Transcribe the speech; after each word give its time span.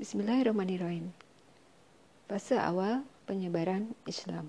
Bismillahirrahmanirrahim. 0.00 1.12
Fase 2.24 2.56
awal 2.56 3.04
penyebaran 3.28 3.92
Islam. 4.08 4.48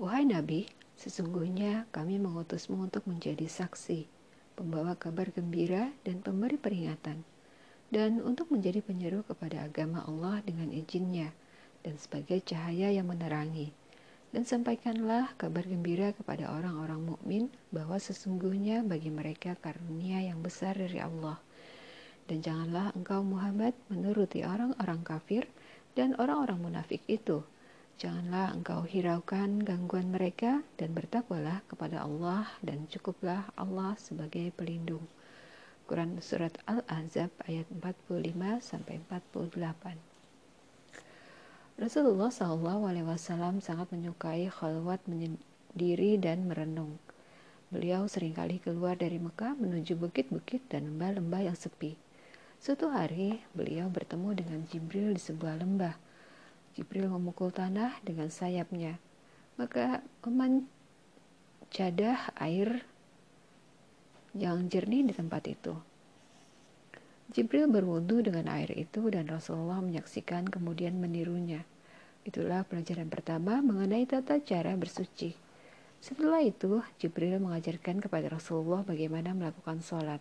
Wahai 0.00 0.24
Nabi, 0.24 0.64
sesungguhnya 0.96 1.84
kami 1.92 2.16
mengutusmu 2.16 2.88
untuk 2.88 3.04
menjadi 3.04 3.44
saksi, 3.44 4.08
pembawa 4.56 4.96
kabar 4.96 5.28
gembira 5.28 5.92
dan 6.08 6.24
pemberi 6.24 6.56
peringatan, 6.56 7.20
dan 7.92 8.24
untuk 8.24 8.48
menjadi 8.48 8.80
penyeru 8.80 9.28
kepada 9.28 9.60
agama 9.60 10.08
Allah 10.08 10.40
dengan 10.40 10.72
izinnya, 10.72 11.36
dan 11.84 12.00
sebagai 12.00 12.40
cahaya 12.40 12.88
yang 12.88 13.12
menerangi. 13.12 13.76
Dan 14.32 14.48
sampaikanlah 14.48 15.36
kabar 15.36 15.68
gembira 15.68 16.16
kepada 16.16 16.48
orang-orang 16.48 17.12
mukmin 17.12 17.52
bahwa 17.68 18.00
sesungguhnya 18.00 18.88
bagi 18.88 19.12
mereka 19.12 19.52
karunia 19.60 20.24
yang 20.24 20.40
besar 20.40 20.80
dari 20.80 20.96
Allah– 20.96 21.36
dan 22.30 22.46
janganlah 22.46 22.94
engkau 22.94 23.26
Muhammad 23.26 23.74
menuruti 23.90 24.46
orang-orang 24.46 25.02
kafir 25.02 25.50
dan 25.98 26.14
orang-orang 26.14 26.62
munafik 26.62 27.02
itu. 27.10 27.42
Janganlah 27.98 28.54
engkau 28.54 28.86
hiraukan 28.86 29.58
gangguan 29.66 30.14
mereka 30.14 30.62
dan 30.78 30.94
bertakwalah 30.94 31.58
kepada 31.66 32.06
Allah 32.06 32.46
dan 32.62 32.86
cukuplah 32.86 33.50
Allah 33.58 33.98
sebagai 33.98 34.54
pelindung. 34.54 35.02
Quran 35.90 36.22
Surat 36.22 36.54
Al-Ahzab 36.70 37.34
ayat 37.50 37.66
45 37.66 38.62
sampai 38.62 39.02
48. 39.10 39.98
Rasulullah 41.82 42.30
SAW 42.30 43.58
sangat 43.58 43.90
menyukai 43.90 44.46
khalwat 44.46 45.02
menyendiri 45.10 46.14
dan 46.22 46.46
merenung. 46.46 46.94
Beliau 47.74 48.06
sering 48.06 48.38
kali 48.38 48.62
keluar 48.62 48.94
dari 48.94 49.18
Mekah 49.18 49.58
menuju 49.58 49.98
bukit-bukit 49.98 50.62
dan 50.70 50.94
lembah-lembah 50.94 51.50
yang 51.50 51.58
sepi. 51.58 51.98
Suatu 52.60 52.92
hari, 52.92 53.40
beliau 53.56 53.88
bertemu 53.88 54.36
dengan 54.36 54.60
Jibril 54.68 55.16
di 55.16 55.22
sebuah 55.24 55.64
lembah. 55.64 55.96
Jibril 56.76 57.08
memukul 57.08 57.48
tanah 57.48 57.96
dengan 58.04 58.28
sayapnya, 58.28 59.00
maka 59.56 60.04
memancadah 60.28 60.76
air 62.36 62.84
yang 64.36 64.68
jernih 64.68 65.08
di 65.08 65.16
tempat 65.16 65.48
itu. 65.48 65.72
Jibril 67.32 67.64
berwudu 67.64 68.20
dengan 68.28 68.52
air 68.52 68.68
itu 68.76 69.08
dan 69.08 69.24
Rasulullah 69.24 69.80
menyaksikan 69.80 70.44
kemudian 70.52 71.00
menirunya. 71.00 71.64
Itulah 72.28 72.68
pelajaran 72.68 73.08
pertama 73.08 73.64
mengenai 73.64 74.04
tata 74.04 74.36
cara 74.36 74.76
bersuci. 74.76 75.32
Setelah 76.04 76.44
itu, 76.44 76.84
Jibril 77.00 77.40
mengajarkan 77.40 78.04
kepada 78.04 78.28
Rasulullah 78.28 78.84
bagaimana 78.84 79.32
melakukan 79.32 79.80
sholat. 79.80 80.20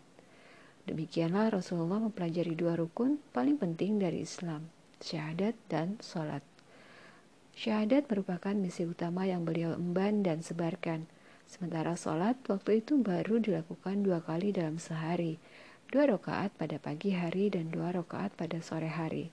Demikianlah 0.90 1.54
Rasulullah 1.54 2.02
mempelajari 2.02 2.58
dua 2.58 2.74
rukun 2.74 3.22
paling 3.30 3.62
penting 3.62 4.02
dari 4.02 4.26
Islam, 4.26 4.74
syahadat 4.98 5.54
dan 5.70 6.02
sholat. 6.02 6.42
Syahadat 7.54 8.10
merupakan 8.10 8.58
misi 8.58 8.90
utama 8.90 9.30
yang 9.30 9.46
beliau 9.46 9.78
emban 9.78 10.26
dan 10.26 10.42
sebarkan. 10.42 11.06
Sementara 11.46 11.94
sholat 11.94 12.42
waktu 12.50 12.82
itu 12.82 12.98
baru 13.06 13.38
dilakukan 13.38 14.02
dua 14.02 14.26
kali 14.26 14.50
dalam 14.50 14.82
sehari, 14.82 15.38
dua 15.94 16.10
rakaat 16.10 16.58
pada 16.58 16.82
pagi 16.82 17.14
hari 17.14 17.54
dan 17.54 17.70
dua 17.70 17.94
rakaat 17.94 18.34
pada 18.34 18.58
sore 18.58 18.90
hari. 18.90 19.30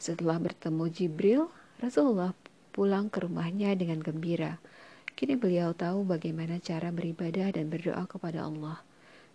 Setelah 0.00 0.40
bertemu 0.40 0.84
Jibril, 0.88 1.52
Rasulullah 1.76 2.32
pulang 2.72 3.12
ke 3.12 3.20
rumahnya 3.20 3.76
dengan 3.76 4.00
gembira. 4.00 4.56
Kini 5.12 5.36
beliau 5.36 5.76
tahu 5.76 6.08
bagaimana 6.08 6.56
cara 6.56 6.88
beribadah 6.88 7.52
dan 7.52 7.68
berdoa 7.68 8.08
kepada 8.08 8.48
Allah. 8.48 8.80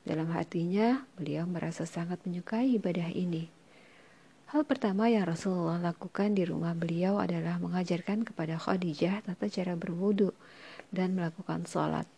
Dalam 0.08 0.32
hatinya, 0.32 1.04
beliau 1.20 1.44
merasa 1.44 1.84
sangat 1.84 2.24
menyukai 2.24 2.80
ibadah 2.80 3.12
ini. 3.12 3.52
Hal 4.50 4.66
pertama 4.66 5.06
yang 5.06 5.30
Rasulullah 5.30 5.78
lakukan 5.78 6.34
di 6.34 6.42
rumah 6.42 6.74
beliau 6.74 7.22
adalah 7.22 7.62
mengajarkan 7.62 8.26
kepada 8.26 8.58
Khadijah 8.58 9.22
tata 9.22 9.46
cara 9.46 9.78
berwudu 9.78 10.34
dan 10.90 11.14
melakukan 11.14 11.70
sholat. 11.70 12.10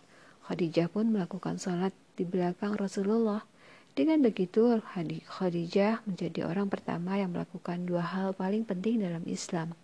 Khadijah 0.48 0.88
pun 0.88 1.12
melakukan 1.12 1.60
sholat 1.60 1.92
di 2.16 2.24
belakang 2.24 2.80
Rasulullah. 2.80 3.44
Dengan 3.92 4.24
begitu, 4.24 4.80
Khadijah 5.28 6.08
menjadi 6.08 6.48
orang 6.48 6.72
pertama 6.72 7.20
yang 7.20 7.36
melakukan 7.36 7.84
dua 7.84 8.08
hal 8.08 8.32
paling 8.32 8.64
penting 8.64 9.04
dalam 9.04 9.28
Islam. 9.28 9.76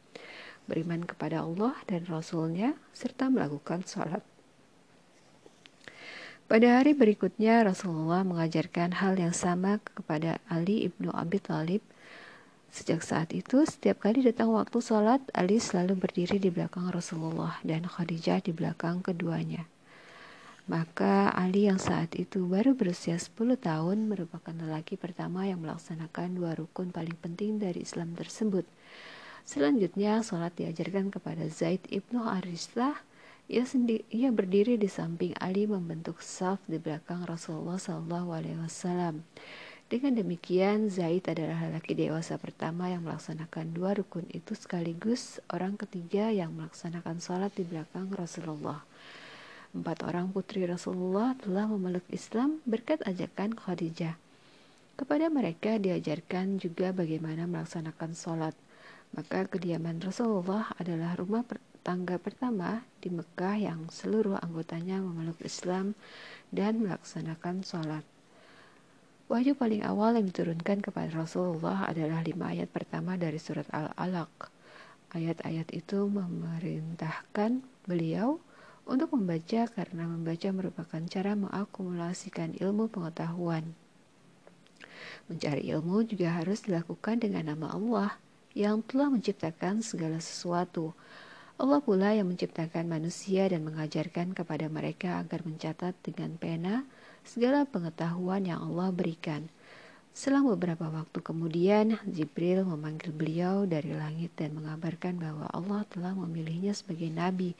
Beriman 0.71 1.03
kepada 1.03 1.43
Allah 1.43 1.75
dan 1.83 2.07
Rasulnya, 2.07 2.79
serta 2.95 3.27
melakukan 3.27 3.83
sholat. 3.83 4.23
Pada 6.47 6.79
hari 6.79 6.95
berikutnya 6.95 7.59
Rasulullah 7.67 8.23
mengajarkan 8.23 9.03
hal 9.03 9.19
yang 9.19 9.35
sama 9.35 9.83
kepada 9.83 10.39
Ali 10.47 10.87
ibnu 10.87 11.11
Abi 11.11 11.43
Thalib. 11.43 11.83
Sejak 12.71 13.03
saat 13.03 13.35
itu, 13.35 13.67
setiap 13.67 13.99
kali 14.07 14.23
datang 14.23 14.55
waktu 14.55 14.79
sholat, 14.79 15.19
Ali 15.35 15.59
selalu 15.59 15.99
berdiri 15.99 16.39
di 16.39 16.47
belakang 16.47 16.87
Rasulullah 16.87 17.59
dan 17.67 17.83
Khadijah 17.83 18.39
di 18.39 18.55
belakang 18.55 19.03
keduanya. 19.03 19.67
Maka 20.71 21.35
Ali 21.35 21.67
yang 21.67 21.83
saat 21.83 22.15
itu 22.15 22.47
baru 22.47 22.79
berusia 22.79 23.19
10 23.19 23.35
tahun 23.59 24.07
merupakan 24.07 24.55
lelaki 24.55 24.95
pertama 24.95 25.43
yang 25.43 25.59
melaksanakan 25.59 26.31
dua 26.31 26.55
rukun 26.55 26.95
paling 26.95 27.19
penting 27.19 27.59
dari 27.59 27.83
Islam 27.83 28.15
tersebut. 28.15 28.63
Selanjutnya, 29.43 30.23
sholat 30.23 30.55
diajarkan 30.55 31.11
kepada 31.11 31.43
Zaid 31.51 31.83
ibnu 31.91 32.23
Aristah 32.23 33.03
ia, 33.47 33.63
sendiri, 33.63 34.03
ia 34.11 34.29
berdiri 34.31 34.75
di 34.75 34.91
samping 34.91 35.31
Ali 35.39 35.63
membentuk 35.67 36.19
saf 36.19 36.59
di 36.67 36.79
belakang 36.79 37.23
Rasulullah 37.23 37.79
SAW. 37.79 39.23
Dengan 39.87 40.19
demikian, 40.19 40.91
Zaid 40.91 41.31
adalah 41.31 41.63
lelaki 41.63 41.95
dewasa 41.95 42.35
pertama 42.35 42.91
yang 42.91 43.07
melaksanakan 43.07 43.71
dua 43.71 43.95
rukun 43.95 44.27
itu 44.35 44.51
sekaligus 44.51 45.39
orang 45.47 45.79
ketiga 45.79 46.27
yang 46.27 46.51
melaksanakan 46.59 47.23
sholat 47.23 47.55
di 47.55 47.63
belakang 47.63 48.11
Rasulullah. 48.11 48.83
Empat 49.71 50.03
orang 50.03 50.27
putri 50.35 50.67
Rasulullah 50.67 51.39
telah 51.39 51.71
memeluk 51.71 52.03
Islam 52.11 52.59
berkat 52.67 52.99
ajakan 53.07 53.55
Khadijah. 53.55 54.19
Kepada 54.99 55.31
mereka 55.31 55.79
diajarkan 55.79 56.59
juga 56.59 56.91
bagaimana 56.91 57.47
melaksanakan 57.47 58.11
sholat. 58.11 58.55
Maka 59.15 59.47
kediaman 59.47 60.03
Rasulullah 60.03 60.67
adalah 60.75 61.15
rumah 61.15 61.47
tangga 61.87 62.19
pertama 62.19 62.83
di 62.99 63.07
Mekah 63.07 63.55
yang 63.55 63.87
seluruh 63.87 64.35
anggotanya 64.43 64.99
memeluk 64.99 65.39
Islam 65.39 65.95
dan 66.51 66.83
melaksanakan 66.83 67.63
sholat. 67.63 68.03
Wahyu 69.31 69.55
paling 69.55 69.87
awal 69.87 70.19
yang 70.19 70.27
diturunkan 70.27 70.83
kepada 70.83 71.15
Rasulullah 71.15 71.87
adalah 71.87 72.19
lima 72.27 72.51
ayat 72.51 72.67
pertama 72.75 73.15
dari 73.15 73.39
surat 73.39 73.63
Al-Alaq. 73.71 74.51
Ayat-ayat 75.15 75.71
itu 75.71 76.11
memerintahkan 76.11 77.63
beliau 77.87 78.43
untuk 78.83 79.15
membaca 79.15 79.71
karena 79.71 80.03
membaca 80.11 80.47
merupakan 80.51 81.01
cara 81.07 81.39
mengakumulasikan 81.39 82.51
ilmu 82.59 82.91
pengetahuan. 82.91 83.71
Mencari 85.31 85.71
ilmu 85.71 86.03
juga 86.03 86.35
harus 86.35 86.67
dilakukan 86.67 87.23
dengan 87.23 87.55
nama 87.55 87.71
Allah 87.71 88.19
yang 88.51 88.83
telah 88.83 89.07
menciptakan 89.07 89.79
segala 89.79 90.19
sesuatu, 90.19 90.91
Allah 91.57 91.81
pula 91.81 92.13
yang 92.13 92.29
menciptakan 92.29 92.85
manusia 92.85 93.49
dan 93.49 93.65
mengajarkan 93.65 94.37
kepada 94.37 94.69
mereka 94.69 95.17
agar 95.17 95.41
mencatat 95.41 95.97
dengan 96.05 96.37
pena 96.37 96.85
segala 97.25 97.65
pengetahuan 97.65 98.45
yang 98.45 98.61
Allah 98.61 98.93
berikan. 98.93 99.49
Selang 100.13 100.45
beberapa 100.45 100.85
waktu 100.85 101.17
kemudian, 101.17 101.97
Jibril 102.05 102.61
memanggil 102.61 103.09
beliau 103.09 103.65
dari 103.65 103.89
langit 103.89 104.37
dan 104.37 104.53
mengabarkan 104.53 105.17
bahwa 105.17 105.49
Allah 105.49 105.81
telah 105.89 106.13
memilihnya 106.13 106.77
sebagai 106.77 107.09
nabi. 107.09 107.57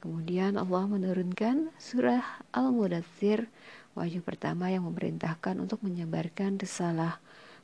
Kemudian 0.00 0.56
Allah 0.56 0.88
menurunkan 0.88 1.76
surah 1.76 2.24
Al-Mudathir, 2.56 3.52
wahyu 3.92 4.24
pertama 4.24 4.72
yang 4.72 4.88
memerintahkan 4.88 5.60
untuk 5.60 5.84
menyebarkan 5.84 6.56
risalah 6.56 7.20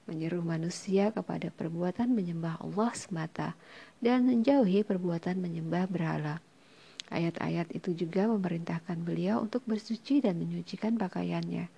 menyeru 0.07 0.43
manusia 0.43 1.15
kepada 1.15 1.49
perbuatan 1.55 2.11
menyembah 2.11 2.59
Allah 2.59 2.91
semata 2.95 3.55
dan 4.03 4.27
menjauhi 4.27 4.83
perbuatan 4.83 5.39
menyembah 5.39 5.87
berhala. 5.87 6.43
Ayat-ayat 7.13 7.71
itu 7.77 7.93
juga 7.93 8.25
memerintahkan 8.27 9.05
beliau 9.05 9.45
untuk 9.45 9.63
bersuci 9.69 10.25
dan 10.25 10.41
menyucikan 10.41 10.97
pakaiannya. 10.97 11.69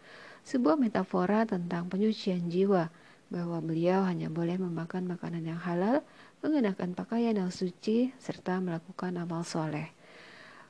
Sebuah 0.47 0.79
metafora 0.79 1.43
tentang 1.49 1.91
penyucian 1.91 2.47
jiwa, 2.53 2.93
bahwa 3.33 3.59
beliau 3.59 4.07
hanya 4.07 4.31
boleh 4.31 4.61
memakan 4.61 5.11
makanan 5.11 5.43
yang 5.43 5.59
halal, 5.59 6.07
mengenakan 6.45 6.95
pakaian 6.95 7.35
yang 7.35 7.51
suci, 7.51 8.15
serta 8.23 8.63
melakukan 8.63 9.17
amal 9.19 9.43
soleh. 9.43 9.91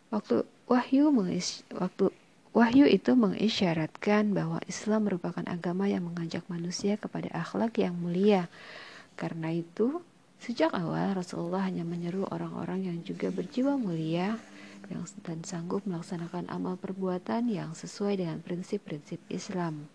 Waktu 0.08 0.46
wahyu 0.70 1.12
mengis, 1.12 1.66
waktu 1.74 2.08
Wahyu 2.54 2.86
itu 2.86 3.18
mengisyaratkan 3.18 4.30
bahwa 4.30 4.62
Islam 4.70 5.10
merupakan 5.10 5.42
agama 5.50 5.90
yang 5.90 6.06
mengajak 6.06 6.46
manusia 6.46 6.94
kepada 6.94 7.26
akhlak 7.34 7.74
yang 7.82 7.98
mulia. 7.98 8.46
Karena 9.18 9.50
itu, 9.50 9.98
sejak 10.38 10.70
awal 10.70 11.18
Rasulullah 11.18 11.66
hanya 11.66 11.82
menyeru 11.82 12.22
orang-orang 12.30 12.86
yang 12.86 12.98
juga 13.02 13.34
berjiwa 13.34 13.74
mulia 13.74 14.38
yang 14.86 15.02
dan 15.26 15.42
sanggup 15.42 15.82
melaksanakan 15.82 16.46
amal 16.46 16.78
perbuatan 16.78 17.50
yang 17.50 17.74
sesuai 17.74 18.22
dengan 18.22 18.38
prinsip-prinsip 18.38 19.18
Islam. 19.26 19.90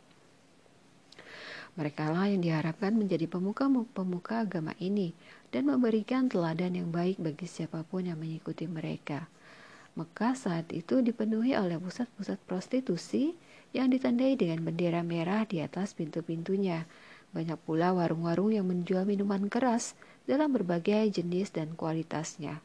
Mereka 1.79 2.11
lah 2.11 2.27
yang 2.27 2.43
diharapkan 2.43 2.91
menjadi 2.91 3.29
pemuka-pemuka 3.31 4.43
agama 4.43 4.75
ini 4.83 5.15
dan 5.53 5.69
memberikan 5.69 6.27
teladan 6.27 6.75
yang 6.75 6.91
baik 6.91 7.21
bagi 7.23 7.47
siapa 7.47 7.87
pun 7.87 8.03
yang 8.03 8.19
mengikuti 8.19 8.67
mereka. 8.67 9.31
Mekah 9.99 10.31
saat 10.31 10.71
itu 10.71 11.03
dipenuhi 11.03 11.59
oleh 11.59 11.75
pusat-pusat 11.75 12.39
prostitusi 12.47 13.35
yang 13.75 13.91
ditandai 13.91 14.39
dengan 14.39 14.63
bendera 14.63 15.03
merah 15.03 15.43
di 15.43 15.59
atas 15.59 15.91
pintu-pintunya. 15.91 16.87
Banyak 17.35 17.59
pula 17.67 17.91
warung-warung 17.91 18.55
yang 18.55 18.63
menjual 18.63 19.03
minuman 19.03 19.51
keras 19.51 19.99
dalam 20.23 20.55
berbagai 20.55 21.19
jenis 21.19 21.51
dan 21.51 21.75
kualitasnya. 21.75 22.63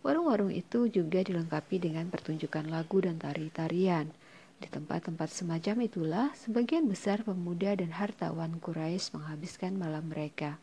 Warung-warung 0.00 0.48
itu 0.48 0.88
juga 0.88 1.20
dilengkapi 1.20 1.76
dengan 1.76 2.08
pertunjukan 2.08 2.72
lagu 2.72 3.04
dan 3.04 3.20
tari-tarian. 3.20 4.08
Di 4.56 4.68
tempat-tempat 4.72 5.28
semacam 5.28 5.84
itulah 5.84 6.26
sebagian 6.32 6.88
besar 6.88 7.20
pemuda 7.20 7.76
dan 7.76 7.92
hartawan 7.92 8.56
Quraisy 8.56 9.20
menghabiskan 9.20 9.76
malam 9.76 10.08
mereka. 10.08 10.56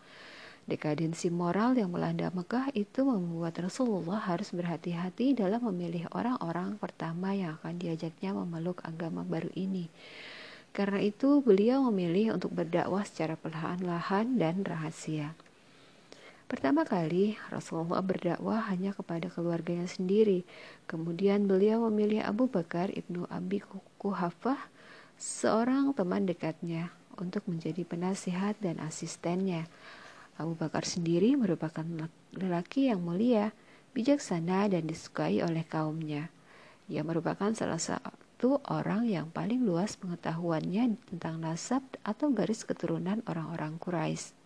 Dekadensi 0.68 1.32
moral 1.32 1.80
yang 1.80 1.96
melanda 1.96 2.28
Mekah 2.28 2.76
itu 2.76 3.08
membuat 3.08 3.56
Rasulullah 3.56 4.20
harus 4.20 4.52
berhati-hati 4.52 5.32
dalam 5.32 5.64
memilih 5.72 6.12
orang-orang 6.12 6.76
pertama 6.76 7.32
yang 7.32 7.56
akan 7.56 7.80
diajaknya 7.80 8.36
memeluk 8.36 8.84
agama 8.84 9.24
baru 9.24 9.48
ini. 9.56 9.88
Karena 10.76 11.00
itu, 11.00 11.40
beliau 11.40 11.88
memilih 11.88 12.36
untuk 12.36 12.52
berdakwah 12.52 13.08
secara 13.08 13.40
perlahan-lahan 13.40 14.36
dan 14.36 14.68
rahasia. 14.68 15.40
Pertama 16.52 16.84
kali 16.84 17.40
Rasulullah 17.48 18.00
berdakwah 18.00 18.68
hanya 18.68 18.92
kepada 18.92 19.32
keluarganya 19.32 19.88
sendiri. 19.88 20.44
Kemudian 20.84 21.48
beliau 21.48 21.88
memilih 21.88 22.24
Abu 22.24 22.52
Bakar 22.52 22.92
ibnu 22.92 23.24
Abi 23.32 23.64
Kuhafah, 24.00 24.60
seorang 25.16 25.96
teman 25.96 26.28
dekatnya, 26.28 26.92
untuk 27.20 27.44
menjadi 27.52 27.84
penasihat 27.84 28.56
dan 28.64 28.80
asistennya. 28.80 29.68
Abu 30.38 30.54
Bakar 30.54 30.86
sendiri 30.86 31.34
merupakan 31.34 31.86
lelaki 32.38 32.94
yang 32.94 33.02
mulia, 33.02 33.52
bijaksana 33.98 34.70
dan 34.70 34.86
disukai 34.86 35.42
oleh 35.42 35.66
kaumnya. 35.66 36.30
Ia 36.88 37.02
merupakan 37.02 37.52
salah 37.58 37.82
satu 37.82 38.62
orang 38.70 39.10
yang 39.10 39.34
paling 39.34 39.66
luas 39.66 39.98
pengetahuannya 39.98 41.02
tentang 41.10 41.42
nasab 41.42 41.82
atau 42.06 42.30
garis 42.30 42.64
keturunan 42.64 43.26
orang-orang 43.26 43.82
Quraisy. 43.82 44.38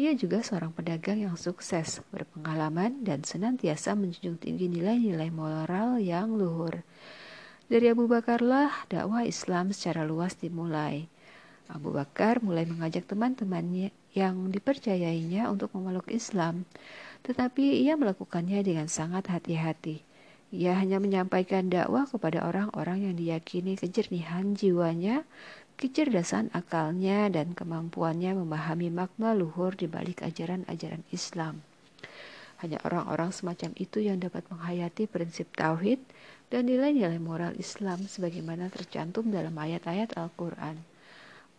Ia 0.00 0.16
juga 0.16 0.40
seorang 0.40 0.72
pedagang 0.72 1.20
yang 1.20 1.36
sukses, 1.36 2.00
berpengalaman, 2.08 3.04
dan 3.04 3.20
senantiasa 3.20 3.92
menjunjung 3.92 4.40
tinggi 4.40 4.66
nilai-nilai 4.72 5.28
moral 5.28 6.00
yang 6.00 6.34
luhur. 6.34 6.82
Dari 7.70 7.86
Abu 7.86 8.10
Bakarlah 8.10 8.90
dakwah 8.90 9.22
Islam 9.28 9.70
secara 9.70 10.02
luas 10.02 10.34
dimulai. 10.34 11.06
Abu 11.70 11.94
Bakar 11.94 12.42
mulai 12.42 12.66
mengajak 12.66 13.06
teman-temannya 13.06 13.94
yang 14.10 14.50
dipercayainya 14.50 15.46
untuk 15.46 15.70
memeluk 15.78 16.10
Islam, 16.10 16.66
tetapi 17.22 17.78
ia 17.86 17.94
melakukannya 17.94 18.58
dengan 18.66 18.90
sangat 18.90 19.30
hati-hati. 19.30 20.02
Ia 20.50 20.74
hanya 20.74 20.98
menyampaikan 20.98 21.70
dakwah 21.70 22.10
kepada 22.10 22.42
orang-orang 22.42 23.06
yang 23.06 23.14
diyakini 23.14 23.78
kejernihan 23.78 24.58
jiwanya 24.58 25.22
kecerdasan 25.78 26.50
akalnya 26.52 27.30
dan 27.30 27.54
kemampuannya 27.54 28.34
memahami 28.34 28.90
makna 28.90 29.32
luhur 29.32 29.72
di 29.78 29.86
balik 29.86 30.26
ajaran-ajaran 30.26 31.06
Islam. 31.14 31.62
Hanya 32.60 32.82
orang-orang 32.84 33.32
semacam 33.32 33.72
itu 33.80 34.04
yang 34.04 34.20
dapat 34.20 34.44
menghayati 34.52 35.08
prinsip 35.08 35.48
tauhid 35.56 36.02
dan 36.52 36.68
nilai-nilai 36.68 37.16
moral 37.16 37.56
Islam 37.56 38.04
sebagaimana 38.04 38.68
tercantum 38.68 39.30
dalam 39.32 39.56
ayat-ayat 39.56 40.18
Al-Quran. 40.18 40.89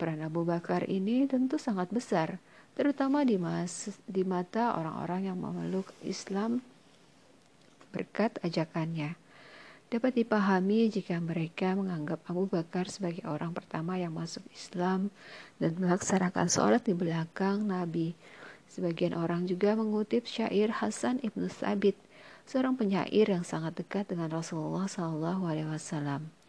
Peran 0.01 0.25
Abu 0.25 0.41
Bakar 0.41 0.89
ini 0.89 1.29
tentu 1.29 1.61
sangat 1.61 1.93
besar, 1.93 2.41
terutama 2.73 3.21
di, 3.21 3.37
mas, 3.37 3.93
di 4.09 4.25
mata 4.25 4.73
orang-orang 4.73 5.29
yang 5.29 5.37
memeluk 5.37 5.93
Islam 6.01 6.65
berkat 7.93 8.41
ajakannya 8.41 9.13
dapat 9.91 10.23
dipahami 10.23 10.87
jika 10.87 11.19
mereka 11.19 11.75
menganggap 11.75 12.23
Abu 12.31 12.47
Bakar 12.47 12.87
sebagai 12.87 13.27
orang 13.27 13.51
pertama 13.51 13.99
yang 13.99 14.15
masuk 14.15 14.39
Islam 14.55 15.11
dan 15.59 15.75
melaksanakan 15.75 16.47
sholat 16.47 16.87
di 16.87 16.95
belakang 16.95 17.67
Nabi. 17.67 18.15
Sebagian 18.71 19.11
orang 19.11 19.51
juga 19.51 19.75
mengutip 19.75 20.23
syair 20.23 20.71
Hasan 20.71 21.19
ibnu 21.19 21.51
Sabit, 21.51 21.99
seorang 22.47 22.79
penyair 22.79 23.27
yang 23.35 23.43
sangat 23.43 23.83
dekat 23.83 24.07
dengan 24.07 24.31
Rasulullah 24.31 24.87
SAW. 24.87 26.40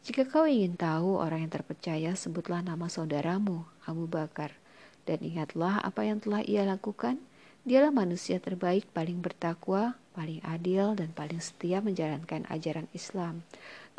Jika 0.00 0.24
kau 0.24 0.48
ingin 0.48 0.80
tahu 0.80 1.20
orang 1.20 1.44
yang 1.44 1.52
terpercaya, 1.52 2.16
sebutlah 2.16 2.64
nama 2.64 2.88
saudaramu, 2.88 3.68
Abu 3.84 4.08
Bakar, 4.08 4.56
dan 5.04 5.20
ingatlah 5.20 5.76
apa 5.76 6.08
yang 6.08 6.24
telah 6.24 6.40
ia 6.40 6.64
lakukan. 6.64 7.20
Dialah 7.68 7.92
manusia 7.92 8.40
terbaik, 8.40 8.88
paling 8.96 9.20
bertakwa, 9.20 10.00
paling 10.16 10.40
adil 10.40 10.96
dan 10.96 11.12
paling 11.12 11.44
setia 11.44 11.84
menjalankan 11.84 12.48
ajaran 12.48 12.88
Islam. 12.96 13.44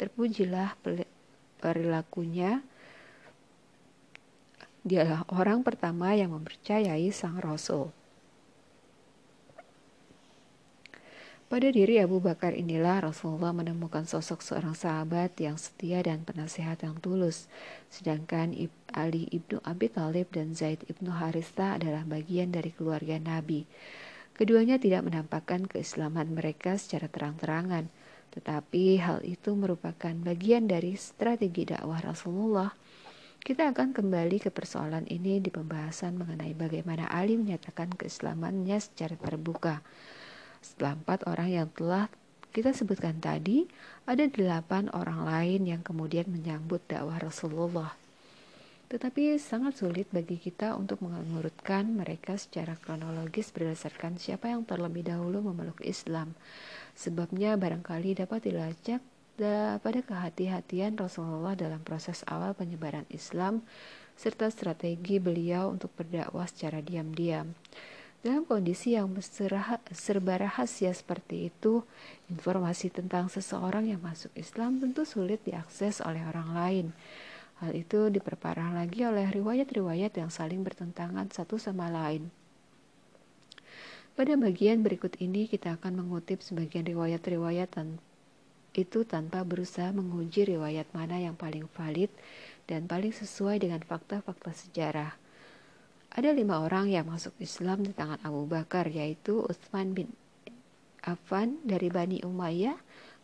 Terpujilah 0.02 0.74
perilakunya. 1.62 2.66
Dialah 4.82 5.30
orang 5.30 5.62
pertama 5.62 6.18
yang 6.18 6.34
mempercayai 6.34 7.14
sang 7.14 7.38
Rasul. 7.38 7.94
Pada 11.52 11.68
diri 11.68 12.00
Abu 12.00 12.24
Bakar 12.24 12.56
inilah 12.56 13.12
Rasulullah 13.12 13.52
menemukan 13.52 14.08
sosok 14.08 14.40
seorang 14.40 14.72
sahabat 14.72 15.36
yang 15.36 15.60
setia 15.60 16.00
dan 16.00 16.24
penasehat 16.24 16.80
yang 16.80 16.96
tulus. 17.04 17.52
Sedangkan 17.92 18.56
Ali 18.96 19.28
ibnu 19.36 19.60
Abi 19.68 19.92
Thalib 19.92 20.32
dan 20.32 20.56
Zaid 20.56 20.88
ibnu 20.88 21.12
Harista 21.12 21.76
adalah 21.76 22.08
bagian 22.08 22.56
dari 22.56 22.72
keluarga 22.72 23.20
Nabi. 23.20 23.68
Keduanya 24.32 24.80
tidak 24.80 25.04
menampakkan 25.04 25.68
keislaman 25.68 26.32
mereka 26.32 26.80
secara 26.80 27.12
terang-terangan, 27.12 27.92
tetapi 28.32 29.04
hal 29.04 29.20
itu 29.28 29.52
merupakan 29.52 30.16
bagian 30.24 30.72
dari 30.72 30.96
strategi 30.96 31.68
dakwah 31.68 32.00
Rasulullah. 32.00 32.72
Kita 33.44 33.76
akan 33.76 33.92
kembali 33.92 34.40
ke 34.40 34.56
persoalan 34.56 35.04
ini 35.12 35.44
di 35.44 35.52
pembahasan 35.52 36.16
mengenai 36.16 36.56
bagaimana 36.56 37.12
Ali 37.12 37.36
menyatakan 37.36 37.92
keislamannya 37.92 38.80
secara 38.80 39.20
terbuka. 39.20 39.84
Setelah 40.62 40.94
empat 40.96 41.26
orang 41.26 41.50
yang 41.50 41.68
telah 41.74 42.08
kita 42.54 42.72
sebutkan 42.72 43.18
tadi, 43.18 43.66
ada 44.06 44.28
delapan 44.30 44.88
orang 44.94 45.26
lain 45.26 45.68
yang 45.68 45.82
kemudian 45.82 46.30
menyambut 46.30 46.84
dakwah 46.86 47.18
Rasulullah. 47.18 47.98
Tetapi 48.92 49.40
sangat 49.40 49.80
sulit 49.80 50.12
bagi 50.12 50.36
kita 50.36 50.76
untuk 50.76 51.00
mengurutkan 51.00 51.96
mereka 51.96 52.36
secara 52.36 52.76
kronologis 52.76 53.56
berdasarkan 53.56 54.20
siapa 54.20 54.52
yang 54.52 54.68
terlebih 54.68 55.08
dahulu 55.08 55.40
memeluk 55.48 55.80
Islam. 55.80 56.36
Sebabnya 56.92 57.56
barangkali 57.56 58.20
dapat 58.20 58.52
dilacak 58.52 59.00
pada 59.80 60.00
kehati-hatian 60.04 61.00
Rasulullah 61.00 61.56
dalam 61.56 61.80
proses 61.88 62.28
awal 62.28 62.52
penyebaran 62.52 63.08
Islam 63.08 63.64
serta 64.20 64.52
strategi 64.52 65.24
beliau 65.24 65.72
untuk 65.72 65.96
berdakwah 65.96 66.46
secara 66.52 66.84
diam-diam. 66.84 67.56
Dalam 68.22 68.46
kondisi 68.46 68.94
yang 68.94 69.10
serba 69.98 70.38
rahasia 70.38 70.94
seperti 70.94 71.50
itu, 71.50 71.82
informasi 72.30 72.94
tentang 72.94 73.34
seseorang 73.34 73.90
yang 73.90 73.98
masuk 73.98 74.30
Islam 74.38 74.78
tentu 74.78 75.10
sulit 75.10 75.42
diakses 75.42 76.06
oleh 76.06 76.22
orang 76.30 76.54
lain. 76.54 76.88
Hal 77.66 77.74
itu 77.74 78.14
diperparah 78.14 78.78
lagi 78.78 79.06
oleh 79.10 79.26
riwayat-riwayat 79.26 80.14
yang 80.22 80.30
saling 80.30 80.62
bertentangan 80.62 81.34
satu 81.34 81.58
sama 81.58 81.90
lain. 81.90 82.30
Pada 84.14 84.38
bagian 84.38 84.86
berikut 84.86 85.18
ini 85.18 85.50
kita 85.50 85.82
akan 85.82 86.06
mengutip 86.06 86.46
sebagian 86.46 86.86
riwayat-riwayat 86.86 87.74
tan 87.74 87.98
itu 88.72 89.04
tanpa 89.04 89.44
berusaha 89.44 89.90
menguji 89.92 90.48
riwayat 90.48 90.88
mana 90.94 91.20
yang 91.20 91.36
paling 91.36 91.68
valid 91.76 92.10
dan 92.70 92.86
paling 92.86 93.12
sesuai 93.12 93.62
dengan 93.66 93.82
fakta-fakta 93.82 94.54
sejarah. 94.54 95.21
Ada 96.12 96.36
lima 96.36 96.60
orang 96.68 96.92
yang 96.92 97.08
masuk 97.08 97.32
Islam 97.40 97.88
di 97.88 97.96
tangan 97.96 98.20
Abu 98.28 98.44
Bakar, 98.44 98.92
yaitu 98.92 99.48
Utsman 99.48 99.96
bin 99.96 100.12
Affan 101.00 101.56
dari 101.64 101.88
Bani 101.88 102.20
Umayyah, 102.20 102.76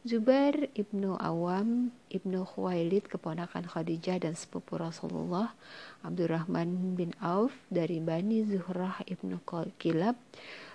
Zubair 0.08 0.72
ibnu 0.72 1.20
Awam 1.20 1.92
ibnu 2.08 2.48
Khuwailid 2.48 3.12
keponakan 3.12 3.68
Khadijah 3.68 4.24
dan 4.24 4.40
sepupu 4.40 4.80
Rasulullah 4.80 5.52
Abdurrahman 6.00 6.96
bin 6.96 7.12
Auf 7.20 7.52
dari 7.68 8.00
Bani 8.00 8.48
Zuhrah 8.48 9.04
ibnu 9.04 9.44
Kilab 9.76 10.16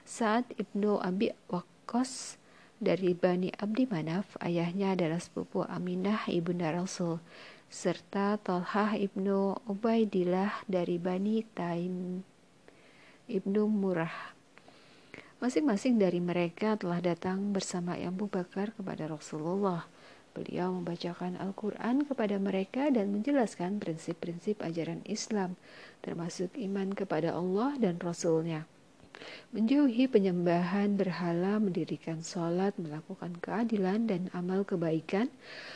Sa'ad 0.05 0.53
ibnu 0.61 1.01
Abi 1.01 1.33
Waqqas 1.49 2.37
dari 2.83 3.17
Bani 3.17 3.55
Abdi 3.57 3.89
Manaf 3.89 4.37
ayahnya 4.45 4.99
adalah 4.99 5.23
sepupu 5.23 5.65
Aminah 5.65 6.29
ibunda 6.29 6.69
Rasul 6.75 7.23
serta 7.73 8.37
Talhah 8.37 9.01
ibnu 9.01 9.57
Ubaidillah 9.65 10.61
dari 10.69 11.01
Bani 11.01 11.41
Taim 11.57 12.21
ibnu 13.25 13.65
Murah 13.65 14.37
Masing-masing 15.41 15.97
dari 15.97 16.21
mereka 16.21 16.77
telah 16.77 17.01
datang 17.01 17.51
bersama 17.51 17.99
Abu 17.99 18.31
Bakar 18.31 18.71
kepada 18.79 19.11
Rasulullah. 19.11 19.89
Beliau 20.39 20.71
membacakan 20.71 21.35
Al-Quran 21.35 22.07
kepada 22.07 22.39
mereka 22.39 22.93
dan 22.95 23.11
menjelaskan 23.11 23.83
prinsip-prinsip 23.83 24.63
ajaran 24.63 25.03
Islam, 25.03 25.59
termasuk 25.99 26.55
iman 26.55 26.95
kepada 26.95 27.35
Allah 27.35 27.75
dan 27.81 27.99
Rasul-Nya. 27.99 28.71
Menjauhi 29.53 30.09
penyembahan 30.09 30.97
berhala, 30.97 31.61
mendirikan 31.61 32.25
sholat, 32.25 32.73
melakukan 32.81 33.37
keadilan 33.37 34.09
dan 34.09 34.33
amal 34.33 34.65
kebaikan, 34.65 35.29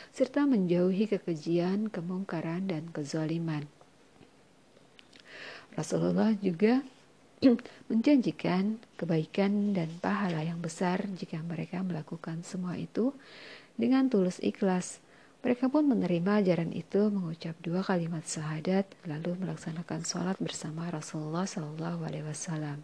serta 0.09 0.49
menjauhi 0.49 1.05
kekejian, 1.05 1.93
kemungkaran, 1.93 2.65
dan 2.65 2.89
kezaliman. 2.89 3.69
Rasulullah 5.77 6.33
juga 6.41 6.81
menjanjikan 7.93 8.81
kebaikan 8.97 9.77
dan 9.77 9.93
pahala 10.01 10.41
yang 10.41 10.57
besar 10.57 11.05
jika 11.13 11.37
mereka 11.45 11.85
melakukan 11.85 12.41
semua 12.41 12.73
itu 12.81 13.13
dengan 13.77 14.09
tulus 14.09 14.41
ikhlas. 14.41 14.97
Mereka 15.45 15.69
pun 15.69 15.85
menerima 15.85 16.41
ajaran 16.41 16.73
itu, 16.73 17.13
mengucap 17.13 17.53
dua 17.61 17.85
kalimat 17.85 18.25
syahadat, 18.25 18.89
lalu 19.05 19.37
melaksanakan 19.37 20.01
sholat 20.01 20.35
bersama 20.41 20.89
Rasulullah 20.89 21.45
Shallallahu 21.45 22.09
Alaihi 22.09 22.25
Wasallam. 22.25 22.81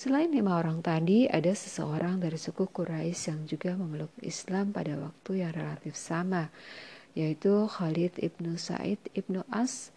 Selain 0.00 0.32
lima 0.32 0.56
orang 0.56 0.80
tadi, 0.80 1.28
ada 1.28 1.52
seseorang 1.52 2.24
dari 2.24 2.40
suku 2.40 2.72
Quraisy 2.72 3.36
yang 3.36 3.40
juga 3.44 3.76
memeluk 3.76 4.08
Islam 4.24 4.72
pada 4.72 4.96
waktu 4.96 5.44
yang 5.44 5.52
relatif 5.52 5.92
sama, 5.92 6.48
yaitu 7.12 7.68
Khalid 7.68 8.16
ibnu 8.16 8.56
Said 8.56 8.96
ibnu 9.12 9.44
As. 9.52 9.92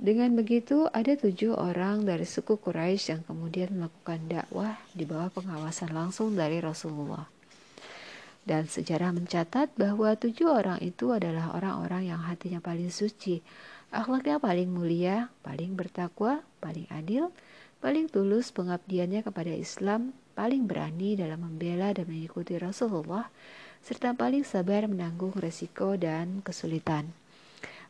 Dengan 0.00 0.32
begitu, 0.32 0.88
ada 0.88 1.12
tujuh 1.20 1.52
orang 1.52 2.08
dari 2.08 2.24
suku 2.24 2.56
Quraisy 2.56 3.12
yang 3.12 3.22
kemudian 3.28 3.76
melakukan 3.76 4.24
dakwah 4.24 4.80
di 4.96 5.04
bawah 5.04 5.28
pengawasan 5.36 5.92
langsung 5.92 6.32
dari 6.32 6.56
Rasulullah. 6.56 7.28
Dan 8.48 8.72
sejarah 8.72 9.12
mencatat 9.12 9.68
bahwa 9.76 10.16
tujuh 10.16 10.48
orang 10.48 10.80
itu 10.80 11.12
adalah 11.12 11.52
orang-orang 11.52 12.08
yang 12.08 12.24
hatinya 12.24 12.64
paling 12.64 12.88
suci, 12.88 13.44
akhlaknya 13.92 14.40
paling 14.40 14.72
mulia, 14.72 15.28
paling 15.44 15.76
bertakwa, 15.76 16.40
paling 16.64 16.88
adil, 16.88 17.28
paling 17.78 18.10
tulus 18.10 18.50
pengabdiannya 18.50 19.22
kepada 19.22 19.54
Islam, 19.54 20.14
paling 20.34 20.66
berani 20.66 21.14
dalam 21.14 21.46
membela 21.46 21.94
dan 21.94 22.06
mengikuti 22.10 22.58
Rasulullah, 22.58 23.30
serta 23.82 24.14
paling 24.14 24.42
sabar 24.42 24.90
menanggung 24.90 25.34
resiko 25.38 25.94
dan 25.94 26.42
kesulitan. 26.42 27.10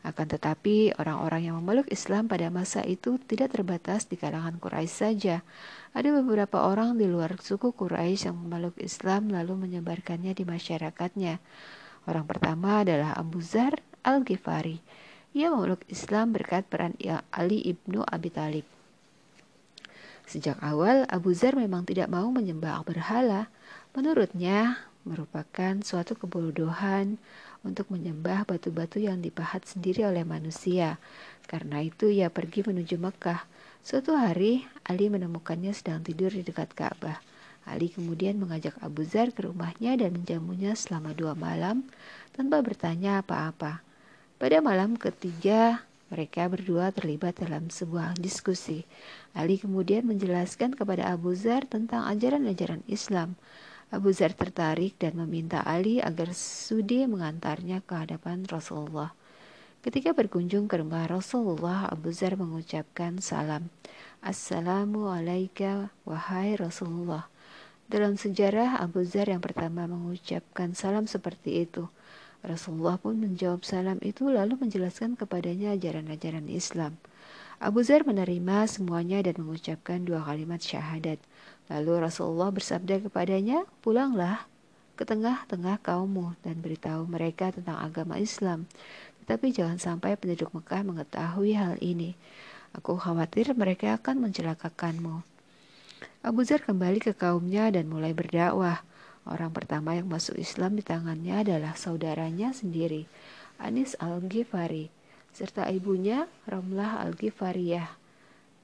Akan 0.06 0.30
tetapi, 0.30 0.94
orang-orang 0.94 1.50
yang 1.50 1.58
memeluk 1.58 1.90
Islam 1.90 2.30
pada 2.30 2.46
masa 2.54 2.86
itu 2.86 3.18
tidak 3.26 3.50
terbatas 3.58 4.06
di 4.06 4.14
kalangan 4.14 4.54
Quraisy 4.62 4.94
saja. 4.94 5.42
Ada 5.90 6.14
beberapa 6.22 6.70
orang 6.70 6.94
di 6.94 7.10
luar 7.10 7.34
suku 7.42 7.74
Quraisy 7.74 8.30
yang 8.30 8.38
memeluk 8.38 8.78
Islam 8.78 9.34
lalu 9.34 9.66
menyebarkannya 9.66 10.38
di 10.38 10.46
masyarakatnya. 10.46 11.42
Orang 12.06 12.30
pertama 12.30 12.86
adalah 12.86 13.18
Abu 13.18 13.42
Zar 13.42 13.74
Al-Ghifari. 14.06 14.78
Ia 15.34 15.50
memeluk 15.50 15.82
Islam 15.90 16.30
berkat 16.30 16.70
peran 16.70 16.94
Ali 17.34 17.58
ibnu 17.66 18.06
Abi 18.06 18.30
Talib. 18.30 18.77
Sejak 20.28 20.60
awal, 20.60 21.08
Abu 21.08 21.32
Zar 21.32 21.56
memang 21.56 21.88
tidak 21.88 22.12
mau 22.12 22.28
menyembah 22.28 22.84
berhala. 22.84 23.48
Menurutnya, 23.96 24.76
merupakan 25.08 25.80
suatu 25.80 26.20
kebodohan 26.20 27.16
untuk 27.64 27.88
menyembah 27.88 28.44
batu-batu 28.44 29.00
yang 29.00 29.24
dipahat 29.24 29.64
sendiri 29.64 30.04
oleh 30.04 30.28
manusia. 30.28 31.00
Karena 31.48 31.80
itu 31.80 32.12
ia 32.12 32.28
pergi 32.28 32.60
menuju 32.60 33.00
Mekah. 33.00 33.48
Suatu 33.80 34.20
hari, 34.20 34.68
Ali 34.84 35.08
menemukannya 35.08 35.72
sedang 35.72 36.04
tidur 36.04 36.28
di 36.28 36.44
dekat 36.44 36.76
Ka'bah. 36.76 37.24
Ali 37.64 37.88
kemudian 37.88 38.36
mengajak 38.36 38.76
Abu 38.84 39.08
Zar 39.08 39.32
ke 39.32 39.48
rumahnya 39.48 39.96
dan 39.96 40.12
menjamunya 40.12 40.76
selama 40.76 41.16
dua 41.16 41.32
malam 41.32 41.88
tanpa 42.36 42.60
bertanya 42.60 43.24
apa-apa. 43.24 43.80
Pada 44.36 44.60
malam 44.60 45.00
ketiga, 45.00 45.88
mereka 46.08 46.48
berdua 46.48 46.88
terlibat 46.90 47.36
dalam 47.36 47.68
sebuah 47.68 48.16
diskusi. 48.16 48.88
Ali 49.36 49.60
kemudian 49.60 50.08
menjelaskan 50.08 50.72
kepada 50.72 51.12
Abu 51.12 51.36
Zar 51.36 51.68
tentang 51.68 52.08
ajaran-ajaran 52.08 52.80
Islam. 52.88 53.36
Abu 53.88 54.12
Zar 54.12 54.36
tertarik 54.36 54.96
dan 55.00 55.16
meminta 55.16 55.64
Ali 55.64 56.00
agar 56.00 56.36
sudi 56.36 57.08
mengantarnya 57.08 57.80
ke 57.84 57.94
hadapan 57.96 58.44
Rasulullah. 58.44 59.16
Ketika 59.80 60.12
berkunjung 60.12 60.68
ke 60.68 60.80
rumah 60.80 61.08
Rasulullah, 61.08 61.88
Abu 61.88 62.12
Zar 62.12 62.36
mengucapkan 62.36 63.22
salam. 63.24 63.72
Assalamu 64.20 65.08
alaika 65.08 65.88
wahai 66.04 66.58
Rasulullah. 66.58 67.30
Dalam 67.88 68.20
sejarah, 68.20 68.84
Abu 68.84 69.00
Zar 69.08 69.32
yang 69.32 69.40
pertama 69.40 69.88
mengucapkan 69.88 70.76
salam 70.76 71.08
seperti 71.08 71.64
itu. 71.64 71.88
Rasulullah 72.48 72.96
pun 72.96 73.20
menjawab 73.20 73.60
salam 73.60 74.00
itu 74.00 74.24
lalu 74.32 74.56
menjelaskan 74.56 75.20
kepadanya 75.20 75.76
ajaran-ajaran 75.76 76.48
Islam. 76.48 76.96
Abu 77.60 77.84
Zar 77.84 78.08
menerima 78.08 78.64
semuanya 78.70 79.20
dan 79.20 79.36
mengucapkan 79.36 80.00
dua 80.00 80.24
kalimat 80.24 80.62
syahadat. 80.62 81.20
Lalu 81.68 82.08
Rasulullah 82.08 82.48
bersabda 82.48 83.04
kepadanya, 83.04 83.68
"Pulanglah 83.84 84.48
ke 84.96 85.04
tengah-tengah 85.04 85.76
kaummu 85.84 86.38
dan 86.40 86.64
beritahu 86.64 87.04
mereka 87.04 87.52
tentang 87.52 87.76
agama 87.82 88.16
Islam. 88.16 88.64
Tetapi 89.22 89.52
jangan 89.52 89.76
sampai 89.76 90.16
penduduk 90.16 90.48
Mekah 90.56 90.86
mengetahui 90.88 91.52
hal 91.52 91.76
ini. 91.84 92.16
Aku 92.72 92.96
khawatir 92.96 93.52
mereka 93.52 94.00
akan 94.00 94.30
mencelakakanmu." 94.30 95.20
Abu 96.22 96.40
Zar 96.46 96.62
kembali 96.62 97.02
ke 97.02 97.12
kaumnya 97.12 97.74
dan 97.74 97.90
mulai 97.90 98.14
berdakwah. 98.14 98.86
Orang 99.28 99.52
pertama 99.52 99.92
yang 99.92 100.08
masuk 100.08 100.40
Islam 100.40 100.80
di 100.80 100.80
tangannya 100.80 101.44
adalah 101.44 101.76
saudaranya 101.76 102.56
sendiri, 102.56 103.04
Anis 103.60 103.92
Al-Ghifari, 104.00 104.88
serta 105.36 105.68
ibunya 105.68 106.24
Ramlah 106.48 107.04
Al-Ghifariyah. 107.04 107.92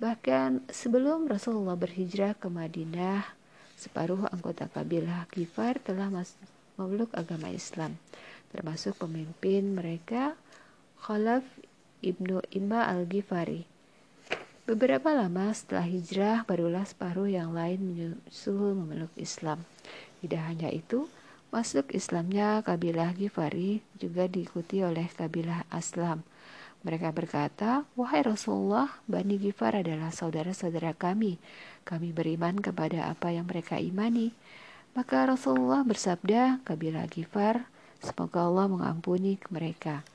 Bahkan 0.01 0.73
sebelum 0.73 1.29
Rasulullah 1.29 1.77
berhijrah 1.77 2.33
ke 2.33 2.49
Madinah, 2.49 3.29
separuh 3.77 4.25
anggota 4.33 4.65
kabilah 4.65 5.29
Ghifar 5.29 5.77
telah 5.85 6.09
memeluk 6.81 7.13
agama 7.13 7.53
Islam, 7.53 8.01
termasuk 8.49 8.97
pemimpin 8.97 9.77
mereka 9.77 10.33
Khalaf 11.05 11.45
ibnu 12.01 12.41
Imba 12.57 12.89
Al-Ghifari. 12.89 13.69
Beberapa 14.65 15.13
lama 15.13 15.53
setelah 15.53 15.85
hijrah, 15.85 16.49
barulah 16.49 16.89
separuh 16.89 17.29
yang 17.29 17.53
lain 17.53 17.85
menyusul 17.85 18.73
memeluk 18.73 19.13
Islam. 19.21 19.61
Tidak 20.25 20.41
hanya 20.41 20.73
itu, 20.73 21.05
masuk 21.53 21.93
Islamnya 21.93 22.65
kabilah 22.65 23.13
Ghifari 23.13 23.85
juga 24.01 24.25
diikuti 24.25 24.81
oleh 24.81 25.05
kabilah 25.13 25.69
Aslam. 25.69 26.25
Mereka 26.81 27.13
berkata, 27.13 27.85
Wahai 27.93 28.25
Rasulullah, 28.25 28.89
Bani 29.05 29.37
Ghifar 29.37 29.85
adalah 29.85 30.09
saudara-saudara 30.09 30.97
kami. 30.97 31.37
Kami 31.85 32.17
beriman 32.17 32.57
kepada 32.57 33.13
apa 33.13 33.37
yang 33.37 33.45
mereka 33.45 33.77
imani. 33.77 34.33
Maka 34.97 35.29
Rasulullah 35.29 35.85
bersabda, 35.85 36.65
kabilah 36.65 37.05
Ghifar, 37.05 37.69
semoga 38.01 38.49
Allah 38.49 38.65
mengampuni 38.65 39.37
mereka. 39.53 40.09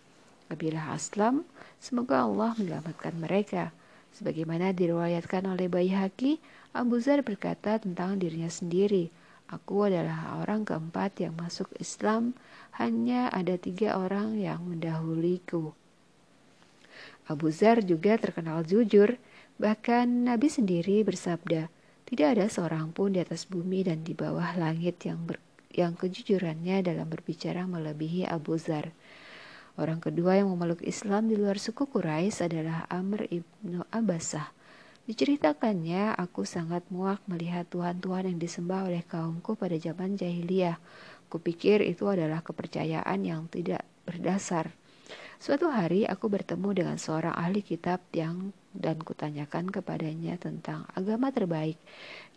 Kabilah 0.50 0.98
Aslam, 0.98 1.46
semoga 1.78 2.26
Allah 2.26 2.58
menyelamatkan 2.58 3.14
mereka. 3.14 3.70
Sebagaimana 4.18 4.74
diriwayatkan 4.74 5.46
oleh 5.46 5.70
Bayhaqi, 5.70 6.42
Abu 6.74 6.98
Zar 6.98 7.22
berkata 7.22 7.78
tentang 7.78 8.18
dirinya 8.18 8.50
sendiri, 8.50 9.14
Aku 9.50 9.90
adalah 9.90 10.38
orang 10.38 10.62
keempat 10.62 11.26
yang 11.26 11.34
masuk 11.34 11.74
Islam, 11.82 12.38
hanya 12.78 13.34
ada 13.34 13.58
tiga 13.58 13.98
orang 13.98 14.38
yang 14.38 14.62
mendahuliku. 14.62 15.74
Abu 17.26 17.50
Zar 17.50 17.82
juga 17.82 18.18
terkenal 18.22 18.62
jujur, 18.62 19.18
bahkan 19.58 20.06
Nabi 20.06 20.54
sendiri 20.54 21.02
bersabda, 21.02 21.66
tidak 22.06 22.28
ada 22.38 22.46
seorang 22.46 22.94
pun 22.94 23.14
di 23.14 23.22
atas 23.22 23.50
bumi 23.50 23.86
dan 23.86 24.02
di 24.02 24.14
bawah 24.14 24.54
langit 24.58 25.02
yang 25.06 25.26
ber, 25.26 25.42
yang 25.74 25.94
kejujurannya 25.94 26.86
dalam 26.86 27.10
berbicara 27.10 27.66
melebihi 27.66 28.30
Abu 28.30 28.58
Zar. 28.58 28.94
Orang 29.78 30.02
kedua 30.02 30.38
yang 30.38 30.50
memeluk 30.50 30.86
Islam 30.86 31.30
di 31.30 31.38
luar 31.38 31.62
suku 31.62 31.90
Quraisy 31.90 32.50
adalah 32.50 32.86
Amr 32.90 33.30
ibnu 33.30 33.86
Abbasah. 33.94 34.59
Diceritakannya, 35.10 36.14
aku 36.14 36.46
sangat 36.46 36.86
muak 36.94 37.18
melihat 37.26 37.66
Tuhan-Tuhan 37.74 38.30
yang 38.30 38.38
disembah 38.38 38.86
oleh 38.86 39.02
kaumku 39.02 39.58
pada 39.58 39.74
zaman 39.74 40.14
jahiliyah. 40.14 40.78
Kupikir 41.34 41.82
itu 41.82 42.06
adalah 42.06 42.46
kepercayaan 42.46 43.26
yang 43.26 43.50
tidak 43.50 43.82
berdasar. 44.06 44.70
Suatu 45.42 45.74
hari 45.74 46.06
aku 46.06 46.30
bertemu 46.30 46.70
dengan 46.78 46.98
seorang 47.02 47.34
ahli 47.34 47.66
kitab 47.66 48.06
yang 48.14 48.54
dan 48.70 49.02
kutanyakan 49.02 49.74
kepadanya 49.74 50.38
tentang 50.38 50.86
agama 50.94 51.34
terbaik. 51.34 51.82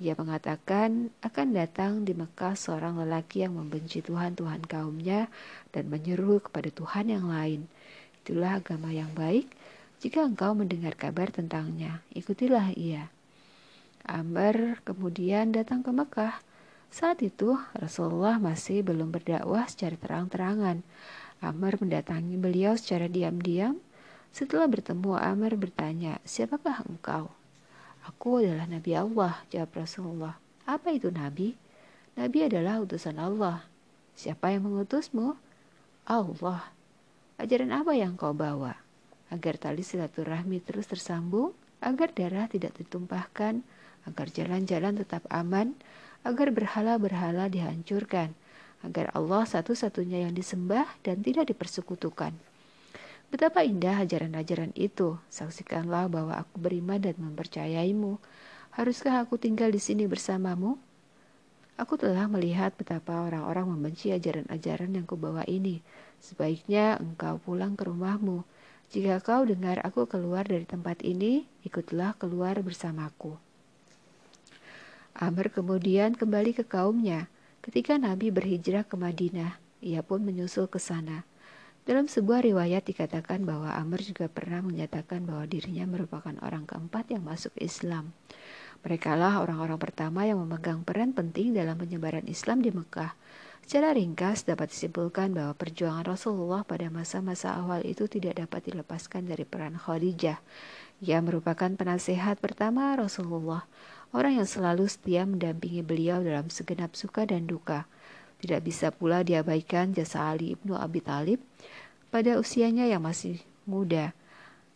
Ia 0.01 0.17
mengatakan 0.17 1.13
akan 1.21 1.53
datang 1.53 2.09
di 2.09 2.17
Mekah 2.17 2.57
seorang 2.57 2.97
lelaki 3.05 3.45
yang 3.45 3.53
membenci 3.53 4.01
Tuhan-Tuhan 4.01 4.65
kaumnya 4.65 5.29
dan 5.77 5.93
menyeru 5.93 6.41
kepada 6.41 6.73
Tuhan 6.73 7.13
yang 7.13 7.29
lain. 7.29 7.69
Itulah 8.25 8.65
agama 8.65 8.89
yang 8.97 9.13
baik 9.13 9.61
jika 10.03 10.27
engkau 10.27 10.51
mendengar 10.59 10.99
kabar 10.99 11.31
tentangnya, 11.31 12.03
ikutilah 12.11 12.75
ia. 12.75 13.07
Amr 14.03 14.83
kemudian 14.83 15.55
datang 15.55 15.87
ke 15.87 15.95
Mekah. 15.95 16.43
Saat 16.91 17.23
itu 17.23 17.55
Rasulullah 17.71 18.43
masih 18.43 18.83
belum 18.83 19.15
berdakwah 19.15 19.63
secara 19.71 19.95
terang-terangan. 19.95 20.83
Amr 21.39 21.79
mendatangi 21.79 22.35
beliau 22.35 22.75
secara 22.75 23.07
diam-diam. 23.07 23.79
Setelah 24.35 24.67
bertemu, 24.67 25.15
Amr 25.15 25.55
bertanya, 25.55 26.19
"Siapakah 26.27 26.83
engkau?" 26.83 27.31
"Aku 28.03 28.43
adalah 28.43 28.67
Nabi 28.67 28.99
Allah," 28.99 29.39
jawab 29.55 29.71
Rasulullah. 29.71 30.35
"Apa 30.67 30.91
itu 30.91 31.15
Nabi?" 31.15 31.55
"Nabi 32.19 32.51
adalah 32.51 32.83
utusan 32.83 33.23
Allah." 33.23 33.63
"Siapa 34.19 34.51
yang 34.51 34.67
mengutusmu?" 34.67 35.39
"Allah." 36.11 36.75
"Ajaran 37.39 37.71
apa 37.71 37.95
yang 37.95 38.19
kau 38.19 38.35
bawa?" 38.35 38.83
Agar 39.33 39.57
tali 39.57 39.81
silaturahmi 39.81 40.61
terus 40.61 40.85
tersambung, 40.85 41.57
agar 41.81 42.13
darah 42.13 42.45
tidak 42.53 42.77
ditumpahkan, 42.77 43.65
agar 44.05 44.27
jalan-jalan 44.29 45.01
tetap 45.01 45.25
aman, 45.33 45.73
agar 46.21 46.53
berhala-berhala 46.53 47.49
dihancurkan, 47.49 48.37
agar 48.85 49.09
Allah 49.17 49.49
satu-satunya 49.49 50.29
yang 50.29 50.37
disembah 50.37 50.85
dan 51.01 51.25
tidak 51.25 51.49
dipersekutukan. 51.49 52.37
Betapa 53.33 53.65
indah 53.65 54.05
ajaran-ajaran 54.05 54.77
itu. 54.77 55.17
Saksikanlah 55.33 56.13
bahwa 56.13 56.37
aku 56.37 56.61
beriman 56.61 57.01
dan 57.01 57.17
mempercayaimu. 57.17 58.21
Haruskah 58.77 59.25
aku 59.25 59.41
tinggal 59.41 59.73
di 59.73 59.81
sini 59.81 60.05
bersamamu? 60.05 60.77
Aku 61.81 61.97
telah 61.97 62.29
melihat 62.29 62.77
betapa 62.77 63.25
orang-orang 63.25 63.73
membenci 63.73 64.13
ajaran-ajaran 64.13 64.93
yang 64.93 65.09
kubawa 65.09 65.49
ini. 65.49 65.81
Sebaiknya 66.21 67.01
engkau 67.01 67.41
pulang 67.41 67.73
ke 67.73 67.89
rumahmu. 67.89 68.45
Jika 68.93 69.25
kau 69.25 69.49
dengar 69.49 69.81
aku 69.89 70.05
keluar 70.05 70.45
dari 70.45 70.69
tempat 70.69 71.01
ini, 71.01 71.49
ikutlah 71.65 72.13
keluar 72.21 72.61
bersamaku. 72.61 73.41
Amr 75.17 75.49
kemudian 75.49 76.13
kembali 76.13 76.53
ke 76.53 76.69
kaumnya. 76.69 77.33
Ketika 77.65 77.97
Nabi 77.97 78.29
berhijrah 78.29 78.85
ke 78.85 79.01
Madinah, 79.01 79.57
ia 79.81 80.05
pun 80.05 80.21
menyusul 80.21 80.69
ke 80.69 80.77
sana. 80.77 81.25
Dalam 81.89 82.05
sebuah 82.05 82.45
riwayat 82.45 82.85
dikatakan 82.85 83.49
bahwa 83.49 83.73
Amr 83.73 84.05
juga 84.05 84.29
pernah 84.29 84.61
menyatakan 84.61 85.25
bahwa 85.25 85.49
dirinya 85.49 85.89
merupakan 85.89 86.37
orang 86.45 86.69
keempat 86.69 87.17
yang 87.17 87.25
masuk 87.25 87.57
Islam. 87.57 88.13
Mereka 88.85 89.17
lah 89.17 89.41
orang-orang 89.41 89.81
pertama 89.81 90.29
yang 90.29 90.37
memegang 90.45 90.85
peran 90.85 91.17
penting 91.17 91.57
dalam 91.57 91.81
penyebaran 91.81 92.29
Islam 92.29 92.61
di 92.61 92.69
Mekah. 92.69 93.17
Secara 93.73 93.97
ringkas 93.97 94.45
dapat 94.45 94.69
disimpulkan 94.69 95.33
bahwa 95.33 95.57
perjuangan 95.57 96.05
Rasulullah 96.05 96.61
pada 96.61 96.93
masa-masa 96.93 97.57
awal 97.57 97.81
itu 97.89 98.05
tidak 98.05 98.37
dapat 98.37 98.69
dilepaskan 98.69 99.25
dari 99.25 99.49
peran 99.49 99.81
Khadijah. 99.81 100.45
Ia 101.01 101.19
merupakan 101.25 101.73
penasehat 101.73 102.37
pertama 102.37 102.93
Rasulullah 102.93 103.65
orang 104.13 104.37
yang 104.37 104.45
selalu 104.45 104.93
setia 104.93 105.25
mendampingi 105.25 105.81
beliau 105.81 106.21
dalam 106.21 106.53
segenap 106.53 106.93
suka 106.93 107.25
dan 107.25 107.49
duka. 107.49 107.89
Tidak 108.45 108.61
bisa 108.61 108.93
pula 108.93 109.25
diabaikan 109.25 109.97
jasa 109.97 110.21
Ali 110.21 110.53
ibnu 110.53 110.77
Abi 110.77 111.01
Talib 111.01 111.41
pada 112.13 112.37
usianya 112.37 112.85
yang 112.85 113.01
masih 113.01 113.41
muda. 113.65 114.13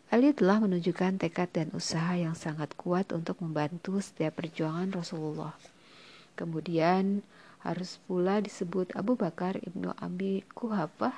Ali 0.08 0.32
telah 0.32 0.56
menunjukkan 0.56 1.20
tekad 1.20 1.52
dan 1.52 1.68
usaha 1.76 2.16
yang 2.16 2.32
sangat 2.32 2.72
kuat 2.80 3.12
untuk 3.12 3.44
membantu 3.44 4.00
setiap 4.00 4.40
perjuangan 4.40 4.88
Rasulullah. 4.88 5.52
Kemudian 6.32 7.20
harus 7.66 7.99
pula 8.06 8.38
disebut 8.38 8.94
Abu 8.94 9.18
Bakar 9.18 9.58
ibnu 9.58 9.90
Abi 9.99 10.46
Kuhafah, 10.54 11.14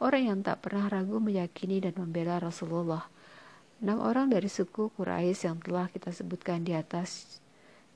orang 0.00 0.22
yang 0.32 0.38
tak 0.40 0.64
pernah 0.64 0.88
ragu 0.88 1.20
meyakini 1.20 1.84
dan 1.84 1.92
membela 2.00 2.40
Rasulullah. 2.40 3.04
Enam 3.80 4.00
orang 4.00 4.28
dari 4.32 4.48
suku 4.48 4.92
Quraisy 4.96 5.48
yang 5.48 5.60
telah 5.60 5.88
kita 5.88 6.12
sebutkan 6.12 6.64
di 6.64 6.76
atas 6.76 7.40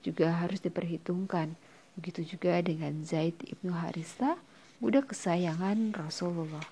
juga 0.04 0.32
harus 0.32 0.60
diperhitungkan. 0.60 1.56
Begitu 1.96 2.36
juga 2.36 2.60
dengan 2.60 3.04
Zaid 3.04 3.40
ibnu 3.44 3.72
Harista, 3.72 4.36
budak 4.80 5.12
kesayangan 5.12 5.96
Rasulullah. 5.96 6.64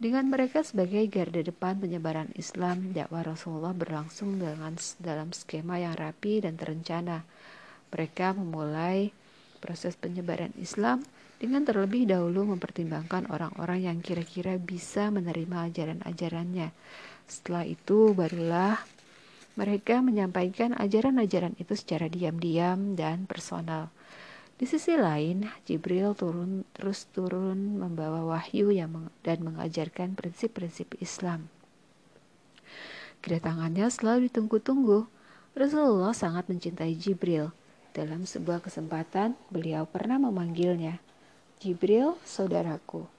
Dengan 0.00 0.32
mereka 0.32 0.64
sebagai 0.64 1.04
garda 1.12 1.44
depan 1.44 1.76
penyebaran 1.76 2.32
Islam, 2.32 2.96
dakwah 2.96 3.20
Rasulullah 3.20 3.76
berlangsung 3.76 4.40
dengan 4.40 4.72
dalam 4.96 5.36
skema 5.36 5.76
yang 5.76 5.92
rapi 5.92 6.40
dan 6.40 6.56
terencana. 6.56 7.28
Mereka 7.92 8.32
memulai 8.32 9.12
proses 9.60 9.94
penyebaran 9.94 10.50
Islam 10.56 11.04
dengan 11.36 11.62
terlebih 11.64 12.08
dahulu 12.08 12.56
mempertimbangkan 12.56 13.28
orang-orang 13.28 13.86
yang 13.86 13.98
kira-kira 14.00 14.56
bisa 14.56 15.12
menerima 15.12 15.68
ajaran-ajarannya. 15.70 16.72
Setelah 17.28 17.64
itu 17.68 18.16
barulah 18.16 18.80
mereka 19.54 20.00
menyampaikan 20.00 20.72
ajaran-ajaran 20.74 21.54
itu 21.60 21.76
secara 21.76 22.08
diam-diam 22.08 22.96
dan 22.96 23.28
personal. 23.28 23.92
Di 24.60 24.68
sisi 24.68 24.92
lain, 24.92 25.48
Jibril 25.64 26.12
turun 26.12 26.68
terus 26.76 27.08
turun 27.16 27.80
membawa 27.80 28.28
wahyu 28.28 28.68
yang 28.68 28.92
meng, 28.92 29.08
dan 29.24 29.40
mengajarkan 29.40 30.12
prinsip-prinsip 30.12 31.00
Islam. 31.00 31.48
Kedatangannya 33.24 33.88
selalu 33.88 34.28
ditunggu-tunggu. 34.28 35.08
Rasulullah 35.56 36.12
sangat 36.12 36.48
mencintai 36.52 36.92
Jibril. 36.92 37.56
Dalam 37.90 38.22
sebuah 38.22 38.62
kesempatan, 38.62 39.34
beliau 39.50 39.82
pernah 39.82 40.14
memanggilnya, 40.14 41.02
"Jibril, 41.58 42.14
saudaraku." 42.22 43.10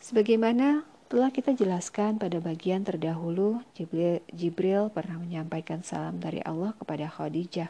Sebagaimana 0.00 0.88
telah 1.12 1.28
kita 1.28 1.52
jelaskan 1.52 2.16
pada 2.16 2.40
bagian 2.40 2.80
terdahulu, 2.88 3.60
Jibril, 3.76 4.24
Jibril 4.32 4.88
pernah 4.88 5.20
menyampaikan 5.20 5.84
salam 5.84 6.24
dari 6.24 6.40
Allah 6.40 6.72
kepada 6.80 7.04
Khadijah. 7.12 7.68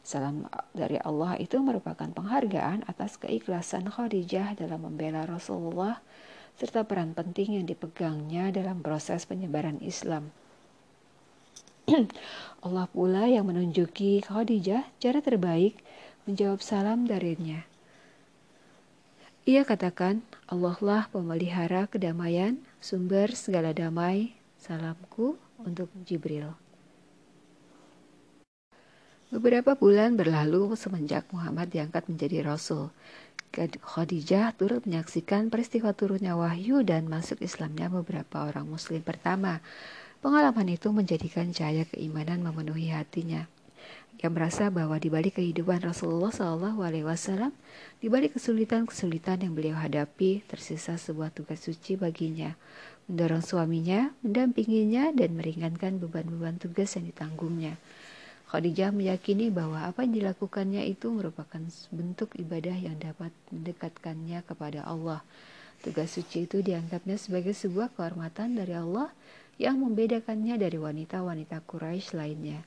Salam 0.00 0.48
dari 0.72 0.96
Allah 1.00 1.36
itu 1.36 1.60
merupakan 1.60 2.08
penghargaan 2.08 2.88
atas 2.88 3.20
keikhlasan 3.20 3.88
Khadijah 3.88 4.56
dalam 4.56 4.88
membela 4.88 5.28
Rasulullah 5.28 6.00
serta 6.56 6.84
peran 6.88 7.12
penting 7.12 7.60
yang 7.60 7.66
dipegangnya 7.68 8.48
dalam 8.52 8.80
proses 8.80 9.28
penyebaran 9.28 9.80
Islam. 9.84 10.32
Allah 12.64 12.88
pula 12.88 13.28
yang 13.28 13.44
menunjuki 13.44 14.24
Khadijah 14.24 14.88
cara 14.96 15.20
terbaik 15.20 15.76
menjawab 16.24 16.64
salam 16.64 17.04
darinya. 17.04 17.60
Ia 19.44 19.68
katakan, 19.68 20.24
Allah 20.48 20.72
lah 20.80 21.04
pemelihara 21.12 21.84
kedamaian, 21.84 22.56
sumber 22.80 23.36
segala 23.36 23.76
damai, 23.76 24.32
salamku 24.56 25.36
untuk 25.60 25.92
Jibril. 26.08 26.56
Beberapa 29.28 29.76
bulan 29.76 30.16
berlalu 30.16 30.72
semenjak 30.80 31.28
Muhammad 31.28 31.68
diangkat 31.68 32.08
menjadi 32.08 32.48
Rasul. 32.48 32.88
Khadijah 33.84 34.56
turut 34.56 34.88
menyaksikan 34.88 35.52
peristiwa 35.52 35.92
turunnya 35.92 36.34
wahyu 36.34 36.80
dan 36.80 37.04
masuk 37.06 37.44
Islamnya 37.44 37.92
beberapa 37.92 38.48
orang 38.48 38.64
muslim 38.64 39.04
pertama. 39.04 39.60
Pengalaman 40.24 40.72
itu 40.72 40.88
menjadikan 40.88 41.52
cahaya 41.52 41.84
keimanan 41.84 42.40
memenuhi 42.40 42.88
hatinya. 42.88 43.44
Ia 44.16 44.32
merasa 44.32 44.72
bahwa 44.72 44.96
di 44.96 45.12
balik 45.12 45.36
kehidupan 45.36 45.84
Rasulullah 45.84 46.32
Shallallahu 46.32 46.80
Alaihi 46.80 47.04
Wasallam, 47.04 47.52
di 48.00 48.08
balik 48.08 48.40
kesulitan-kesulitan 48.40 49.44
yang 49.44 49.52
beliau 49.52 49.76
hadapi, 49.76 50.40
tersisa 50.48 50.96
sebuah 50.96 51.28
tugas 51.28 51.68
suci 51.68 52.00
baginya, 52.00 52.56
mendorong 53.04 53.44
suaminya, 53.44 54.16
mendampinginya, 54.24 55.12
dan 55.12 55.36
meringankan 55.36 56.00
beban-beban 56.00 56.56
tugas 56.56 56.96
yang 56.96 57.04
ditanggungnya. 57.04 57.76
Khadijah 58.48 58.96
meyakini 58.96 59.52
bahwa 59.52 59.84
apa 59.84 60.08
yang 60.08 60.24
dilakukannya 60.24 60.88
itu 60.88 61.12
merupakan 61.12 61.60
bentuk 61.92 62.32
ibadah 62.40 62.80
yang 62.80 62.96
dapat 62.96 63.28
mendekatkannya 63.52 64.40
kepada 64.48 64.88
Allah. 64.88 65.20
Tugas 65.84 66.16
suci 66.16 66.48
itu 66.48 66.64
dianggapnya 66.64 67.20
sebagai 67.20 67.52
sebuah 67.52 67.92
kehormatan 67.92 68.56
dari 68.56 68.72
Allah 68.72 69.12
yang 69.60 69.78
membedakannya 69.80 70.58
dari 70.58 70.78
wanita-wanita 70.78 71.62
Quraisy 71.64 72.16
lainnya. 72.18 72.62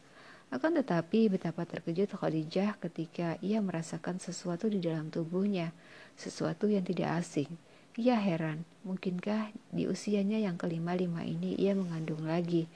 Akan 0.48 0.80
tetapi 0.80 1.28
betapa 1.28 1.68
terkejut 1.68 2.16
Khadijah 2.16 2.80
ketika 2.80 3.36
ia 3.44 3.60
merasakan 3.60 4.16
sesuatu 4.24 4.72
di 4.72 4.80
dalam 4.80 5.12
tubuhnya, 5.12 5.76
sesuatu 6.16 6.72
yang 6.72 6.88
tidak 6.88 7.20
asing. 7.20 7.52
Ia 8.00 8.16
heran, 8.16 8.64
mungkinkah 8.88 9.52
di 9.74 9.90
usianya 9.90 10.40
yang 10.40 10.56
kelima-lima 10.56 11.28
ini 11.28 11.58
ia 11.60 11.76
mengandung 11.76 12.24
lagi? 12.24 12.70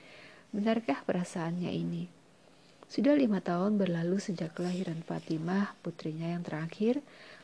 Benarkah 0.51 0.99
perasaannya 1.07 1.71
ini? 1.71 2.11
Sudah 2.91 3.15
lima 3.15 3.39
tahun 3.39 3.79
berlalu 3.79 4.19
sejak 4.19 4.51
kelahiran 4.51 4.99
Fatimah, 5.07 5.79
putrinya 5.79 6.35
yang 6.35 6.43
terakhir, 6.43 6.99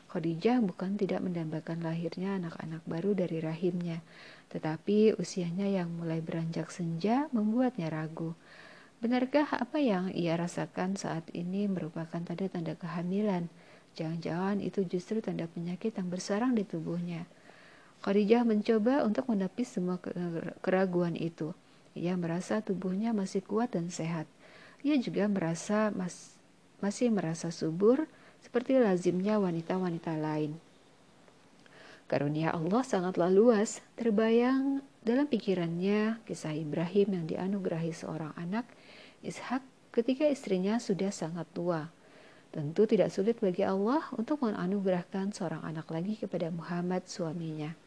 Khadijah 0.08 0.64
bukan 0.64 0.96
tidak 0.96 1.20
mendambakan 1.20 1.84
lahirnya 1.84 2.40
anak-anak 2.40 2.80
baru 2.88 3.12
dari 3.12 3.44
rahimnya, 3.44 4.00
tetapi 4.48 5.12
usianya 5.20 5.68
yang 5.68 5.92
mulai 6.00 6.24
beranjak 6.24 6.72
senja 6.72 7.28
membuatnya 7.28 7.92
ragu. 7.92 8.32
Benarkah 9.04 9.46
apa 9.52 9.76
yang 9.78 10.08
ia 10.10 10.34
rasakan 10.34 10.96
saat 10.96 11.28
ini 11.36 11.68
merupakan 11.68 12.18
tanda-tanda 12.24 12.72
kehamilan? 12.80 13.52
Jangan-jangan 14.00 14.64
itu 14.64 14.82
justru 14.88 15.20
tanda 15.20 15.44
penyakit 15.44 15.92
yang 15.94 16.08
bersarang 16.08 16.56
di 16.56 16.64
tubuhnya. 16.64 17.28
Khadijah 18.00 18.48
mencoba 18.48 19.04
untuk 19.04 19.28
menepis 19.28 19.76
semua 19.76 20.00
keraguan 20.64 21.20
itu. 21.20 21.52
Ia 21.92 22.16
merasa 22.16 22.64
tubuhnya 22.64 23.12
masih 23.12 23.44
kuat 23.44 23.76
dan 23.76 23.92
sehat. 23.92 24.24
Ia 24.86 24.96
juga 24.96 25.26
merasa 25.28 25.90
mas, 25.92 26.38
masih 26.78 27.10
merasa 27.10 27.50
subur 27.50 28.08
seperti 28.58 28.82
lazimnya 28.82 29.38
wanita-wanita 29.38 30.18
lain. 30.18 30.58
Karunia 32.10 32.50
Allah 32.50 32.82
sangatlah 32.82 33.30
luas, 33.30 33.78
terbayang 33.94 34.82
dalam 35.06 35.30
pikirannya 35.30 36.18
kisah 36.26 36.58
Ibrahim 36.58 37.22
yang 37.22 37.24
dianugerahi 37.30 37.94
seorang 37.94 38.34
anak, 38.34 38.66
Ishak, 39.22 39.62
ketika 39.94 40.26
istrinya 40.26 40.82
sudah 40.82 41.14
sangat 41.14 41.46
tua. 41.54 41.86
Tentu 42.50 42.82
tidak 42.90 43.14
sulit 43.14 43.38
bagi 43.38 43.62
Allah 43.62 44.02
untuk 44.18 44.42
menganugerahkan 44.42 45.30
seorang 45.30 45.62
anak 45.62 45.86
lagi 45.94 46.18
kepada 46.18 46.50
Muhammad 46.50 47.06
suaminya. 47.06 47.78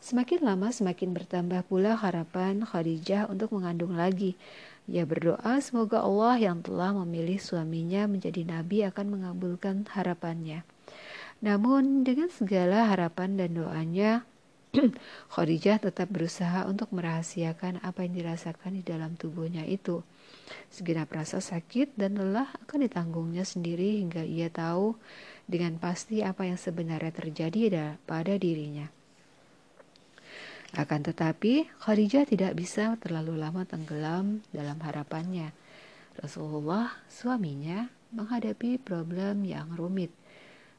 Semakin 0.00 0.48
lama 0.48 0.72
semakin 0.72 1.12
bertambah 1.12 1.68
pula 1.68 2.00
harapan 2.00 2.64
Khadijah 2.64 3.28
untuk 3.28 3.52
mengandung 3.52 4.00
lagi. 4.00 4.32
Ia 4.90 5.06
berdoa 5.06 5.62
semoga 5.62 6.02
Allah 6.02 6.42
yang 6.42 6.58
telah 6.58 6.90
memilih 6.90 7.38
suaminya 7.38 8.10
menjadi 8.10 8.42
nabi 8.42 8.82
akan 8.82 9.14
mengabulkan 9.14 9.86
harapannya. 9.86 10.66
Namun 11.38 12.02
dengan 12.02 12.30
segala 12.30 12.90
harapan 12.90 13.38
dan 13.38 13.54
doanya, 13.54 14.12
Khadijah 15.32 15.84
tetap 15.84 16.08
berusaha 16.08 16.64
untuk 16.64 16.90
merahasiakan 16.96 17.84
apa 17.84 18.08
yang 18.08 18.14
dirasakan 18.18 18.80
di 18.80 18.82
dalam 18.82 19.14
tubuhnya 19.14 19.68
itu. 19.68 20.00
Segenap 20.72 21.12
rasa 21.12 21.38
sakit 21.38 21.94
dan 21.94 22.16
lelah 22.16 22.48
akan 22.64 22.88
ditanggungnya 22.88 23.44
sendiri 23.44 24.00
hingga 24.00 24.24
ia 24.24 24.48
tahu 24.48 24.96
dengan 25.44 25.76
pasti 25.76 26.24
apa 26.24 26.48
yang 26.48 26.56
sebenarnya 26.56 27.12
terjadi 27.12 27.94
pada 28.08 28.34
dirinya. 28.40 29.01
Akan 30.72 31.04
tetapi, 31.04 31.68
Khadijah 31.84 32.24
tidak 32.24 32.56
bisa 32.56 32.96
terlalu 32.96 33.36
lama 33.36 33.68
tenggelam 33.68 34.40
dalam 34.56 34.80
harapannya. 34.80 35.52
Rasulullah, 36.16 36.96
suaminya, 37.12 37.92
menghadapi 38.12 38.80
problem 38.80 39.44
yang 39.44 39.68
rumit. 39.76 40.12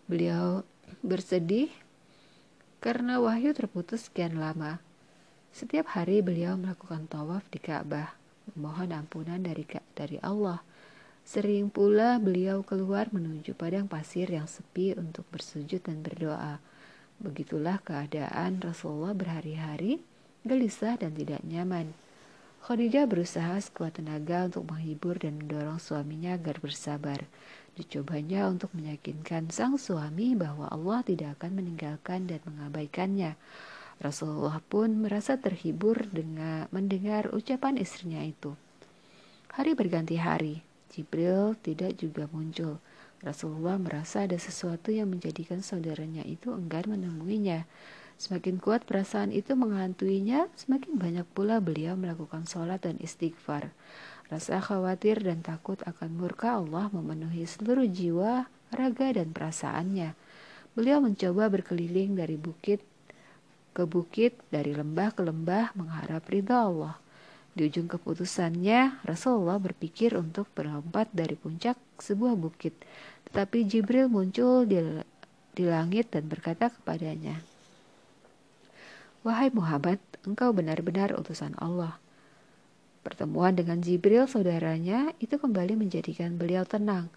Beliau 0.10 0.66
bersedih 1.06 1.70
karena 2.82 3.22
wahyu 3.22 3.54
terputus 3.54 4.10
sekian 4.10 4.42
lama. 4.42 4.82
Setiap 5.54 5.94
hari 5.94 6.26
beliau 6.26 6.58
melakukan 6.58 7.06
tawaf 7.06 7.46
di 7.54 7.62
Ka'bah, 7.62 8.18
memohon 8.54 8.90
ampunan 8.98 9.38
dari 9.38 9.70
dari 9.94 10.18
Allah. 10.26 10.66
Sering 11.24 11.70
pula 11.72 12.20
beliau 12.20 12.66
keluar 12.66 13.08
menuju 13.14 13.56
padang 13.56 13.88
pasir 13.88 14.28
yang 14.28 14.50
sepi 14.50 14.98
untuk 14.98 15.24
bersujud 15.30 15.80
dan 15.86 16.02
berdoa. 16.02 16.60
Begitulah 17.22 17.84
keadaan 17.84 18.64
Rasulullah 18.64 19.14
berhari-hari, 19.14 20.02
gelisah 20.48 20.98
dan 20.98 21.14
tidak 21.14 21.44
nyaman. 21.46 21.94
Khadijah 22.64 23.12
berusaha 23.12 23.60
sekuat 23.60 24.00
tenaga 24.00 24.48
untuk 24.48 24.72
menghibur 24.72 25.20
dan 25.20 25.36
mendorong 25.36 25.84
suaminya 25.84 26.40
agar 26.40 26.64
bersabar. 26.64 27.28
Dicobanya 27.76 28.48
untuk 28.48 28.72
meyakinkan 28.72 29.52
sang 29.52 29.76
suami 29.76 30.32
bahwa 30.32 30.72
Allah 30.72 31.04
tidak 31.04 31.42
akan 31.42 31.60
meninggalkan 31.60 32.24
dan 32.24 32.40
mengabaikannya. 32.48 33.36
Rasulullah 34.00 34.64
pun 34.64 34.96
merasa 35.04 35.36
terhibur 35.36 36.08
dengan 36.08 36.72
mendengar 36.72 37.36
ucapan 37.36 37.76
istrinya 37.76 38.24
itu. 38.24 38.56
Hari 39.54 39.76
berganti 39.76 40.16
hari, 40.16 40.64
Jibril 40.94 41.60
tidak 41.60 42.00
juga 42.00 42.32
muncul. 42.32 42.80
Rasulullah 43.24 43.80
merasa 43.80 44.28
ada 44.28 44.36
sesuatu 44.36 44.92
yang 44.92 45.08
menjadikan 45.08 45.64
saudaranya 45.64 46.28
itu 46.28 46.52
enggan 46.52 46.92
menemuinya. 46.92 47.64
Semakin 48.20 48.60
kuat 48.60 48.84
perasaan 48.84 49.32
itu 49.32 49.56
menghantuinya, 49.56 50.52
semakin 50.60 51.00
banyak 51.00 51.28
pula 51.32 51.64
beliau 51.64 51.96
melakukan 51.96 52.44
sholat 52.44 52.84
dan 52.84 53.00
istighfar. 53.00 53.72
Rasa 54.28 54.60
khawatir 54.60 55.24
dan 55.24 55.40
takut 55.40 55.80
akan 55.88 56.20
murka 56.20 56.60
Allah 56.60 56.92
memenuhi 56.92 57.48
seluruh 57.48 57.88
jiwa, 57.88 58.48
raga, 58.76 59.08
dan 59.16 59.32
perasaannya. 59.32 60.16
Beliau 60.76 61.00
mencoba 61.00 61.48
berkeliling 61.48 62.20
dari 62.20 62.36
bukit 62.36 62.84
ke 63.74 63.90
bukit, 63.90 64.38
dari 64.54 64.72
lembah 64.72 65.10
ke 65.18 65.22
lembah, 65.26 65.74
mengharap 65.74 66.24
ridha 66.30 66.70
Allah. 66.70 66.96
Di 67.54 67.70
ujung 67.70 67.86
keputusannya, 67.86 69.06
Rasulullah 69.06 69.62
berpikir 69.62 70.18
untuk 70.18 70.50
berlompat 70.58 71.10
dari 71.14 71.38
puncak 71.38 71.78
sebuah 72.02 72.34
bukit. 72.34 72.74
Tetapi 73.34 73.66
Jibril 73.66 74.14
muncul 74.14 74.70
di, 74.70 74.78
di 75.58 75.66
langit 75.66 76.14
dan 76.14 76.30
berkata 76.30 76.70
kepadanya, 76.70 77.42
Wahai 79.26 79.50
Muhammad, 79.50 79.98
engkau 80.22 80.54
benar-benar 80.54 81.18
utusan 81.18 81.58
Allah. 81.58 81.98
Pertemuan 83.02 83.58
dengan 83.58 83.82
Jibril 83.82 84.30
saudaranya 84.30 85.18
itu 85.18 85.42
kembali 85.42 85.74
menjadikan 85.82 86.38
beliau 86.38 86.62
tenang. 86.62 87.10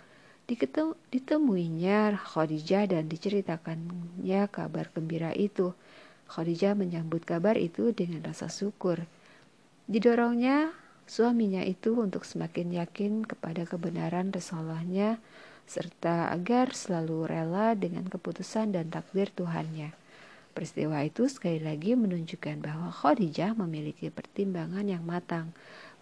Ditemuinya 0.49 2.17
Khadijah 2.17 2.97
dan 2.97 3.13
diceritakannya 3.13 4.49
kabar 4.49 4.89
gembira 4.97 5.37
itu. 5.37 5.77
Khadijah 6.33 6.73
menyambut 6.73 7.29
kabar 7.29 7.61
itu 7.61 7.93
dengan 7.93 8.25
rasa 8.25 8.49
syukur. 8.49 9.05
Didorongnya 9.85 10.73
suaminya 11.05 11.61
itu 11.61 11.95
untuk 12.01 12.25
semakin 12.25 12.83
yakin 12.83 13.29
kepada 13.29 13.69
kebenaran 13.69 14.33
Rasulullah 14.33 14.81
serta 15.67 16.31
agar 16.31 16.73
selalu 16.73 17.27
rela 17.27 17.75
dengan 17.75 18.07
keputusan 18.07 18.73
dan 18.73 18.89
takdir 18.89 19.29
Tuhannya. 19.35 19.93
Peristiwa 20.57 21.05
itu 21.05 21.29
sekali 21.29 21.61
lagi 21.61 21.93
menunjukkan 21.93 22.65
bahwa 22.65 22.89
Khadijah 22.89 23.53
memiliki 23.59 24.09
pertimbangan 24.09 24.89
yang 24.89 25.05
matang, 25.05 25.53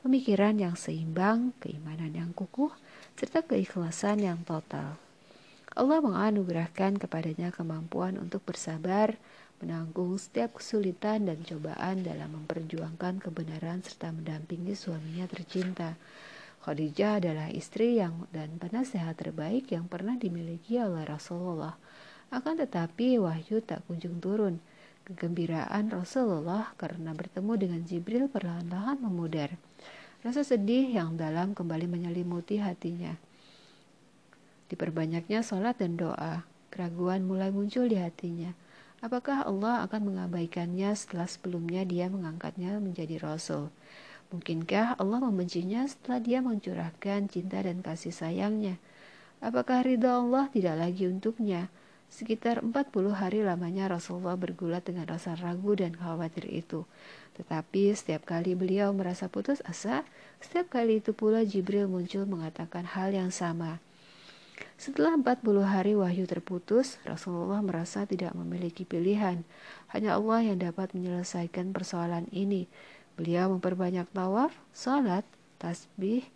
pemikiran 0.06 0.54
yang 0.60 0.78
seimbang, 0.78 1.50
keimanan 1.58 2.14
yang 2.14 2.30
kukuh, 2.30 2.70
serta 3.18 3.42
keikhlasan 3.42 4.22
yang 4.22 4.46
total. 4.46 4.94
Allah 5.74 5.98
menganugerahkan 5.98 7.02
kepadanya 7.02 7.50
kemampuan 7.50 8.14
untuk 8.14 8.46
bersabar, 8.46 9.18
menanggung 9.58 10.14
setiap 10.20 10.62
kesulitan 10.62 11.26
dan 11.26 11.42
cobaan 11.42 12.06
dalam 12.06 12.30
memperjuangkan 12.38 13.18
kebenaran 13.18 13.82
serta 13.82 14.14
mendampingi 14.14 14.78
suaminya 14.78 15.26
tercinta. 15.26 15.98
Khadijah 16.64 17.20
adalah 17.20 17.52
istri 17.52 18.00
yang 18.00 18.24
dan 18.32 18.56
penasehat 18.56 19.20
terbaik 19.20 19.68
yang 19.68 19.84
pernah 19.84 20.16
dimiliki 20.16 20.80
oleh 20.80 21.04
Rasulullah. 21.04 21.76
Akan 22.32 22.56
tetapi 22.56 23.20
wahyu 23.20 23.60
tak 23.60 23.84
kunjung 23.84 24.16
turun. 24.16 24.64
Kegembiraan 25.04 25.92
Rasulullah 25.92 26.72
karena 26.80 27.12
bertemu 27.12 27.52
dengan 27.60 27.80
Jibril 27.84 28.32
perlahan-lahan 28.32 28.96
memudar. 28.96 29.52
Rasa 30.24 30.40
sedih 30.40 30.88
yang 30.88 31.20
dalam 31.20 31.52
kembali 31.52 31.84
menyelimuti 31.84 32.56
hatinya. 32.56 33.12
Diperbanyaknya 34.72 35.44
sholat 35.44 35.76
dan 35.76 36.00
doa, 36.00 36.48
keraguan 36.72 37.28
mulai 37.28 37.52
muncul 37.52 37.84
di 37.92 38.00
hatinya. 38.00 38.56
Apakah 39.04 39.44
Allah 39.44 39.84
akan 39.84 40.16
mengabaikannya 40.16 40.96
setelah 40.96 41.28
sebelumnya 41.28 41.84
dia 41.84 42.08
mengangkatnya 42.08 42.80
menjadi 42.80 43.20
Rasul? 43.20 43.68
Mungkinkah 44.34 44.98
Allah 44.98 45.22
membencinya 45.22 45.86
setelah 45.86 46.18
dia 46.18 46.42
mencurahkan 46.42 47.30
cinta 47.30 47.62
dan 47.62 47.86
kasih 47.86 48.10
sayangnya? 48.10 48.82
Apakah 49.38 49.86
ridha 49.86 50.18
Allah 50.18 50.50
tidak 50.50 50.74
lagi 50.74 51.06
untuknya? 51.06 51.70
Sekitar 52.10 52.58
40 52.58 53.14
hari 53.14 53.46
lamanya 53.46 53.86
Rasulullah 53.86 54.34
bergulat 54.34 54.82
dengan 54.90 55.06
rasa 55.06 55.38
ragu 55.38 55.78
dan 55.78 55.94
khawatir 55.94 56.50
itu. 56.50 56.82
Tetapi 57.38 57.94
setiap 57.94 58.26
kali 58.26 58.58
beliau 58.58 58.90
merasa 58.90 59.30
putus 59.30 59.62
asa, 59.62 60.02
setiap 60.42 60.66
kali 60.66 60.98
itu 60.98 61.14
pula 61.14 61.46
Jibril 61.46 61.86
muncul 61.86 62.26
mengatakan 62.26 62.90
hal 62.90 63.14
yang 63.14 63.30
sama. 63.30 63.78
Setelah 64.74 65.14
40 65.18 65.62
hari 65.62 65.94
wahyu 65.94 66.26
terputus, 66.26 66.98
Rasulullah 67.06 67.62
merasa 67.62 68.06
tidak 68.06 68.34
memiliki 68.34 68.82
pilihan. 68.82 69.46
Hanya 69.94 70.18
Allah 70.18 70.42
yang 70.50 70.58
dapat 70.58 70.90
menyelesaikan 70.94 71.70
persoalan 71.70 72.26
ini. 72.34 72.66
Beliau 73.14 73.50
memperbanyak 73.54 74.10
tawaf, 74.10 74.50
salat, 74.74 75.22
tasbih, 75.62 76.26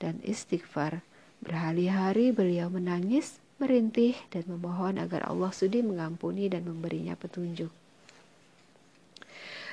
dan 0.00 0.18
istighfar. 0.24 1.04
Berhari-hari 1.44 2.32
beliau 2.32 2.72
menangis, 2.72 3.42
merintih 3.60 4.16
dan 4.32 4.48
memohon 4.48 4.98
agar 4.98 5.28
Allah 5.28 5.52
sudi 5.54 5.84
mengampuni 5.84 6.48
dan 6.48 6.64
memberinya 6.66 7.14
petunjuk. 7.14 7.70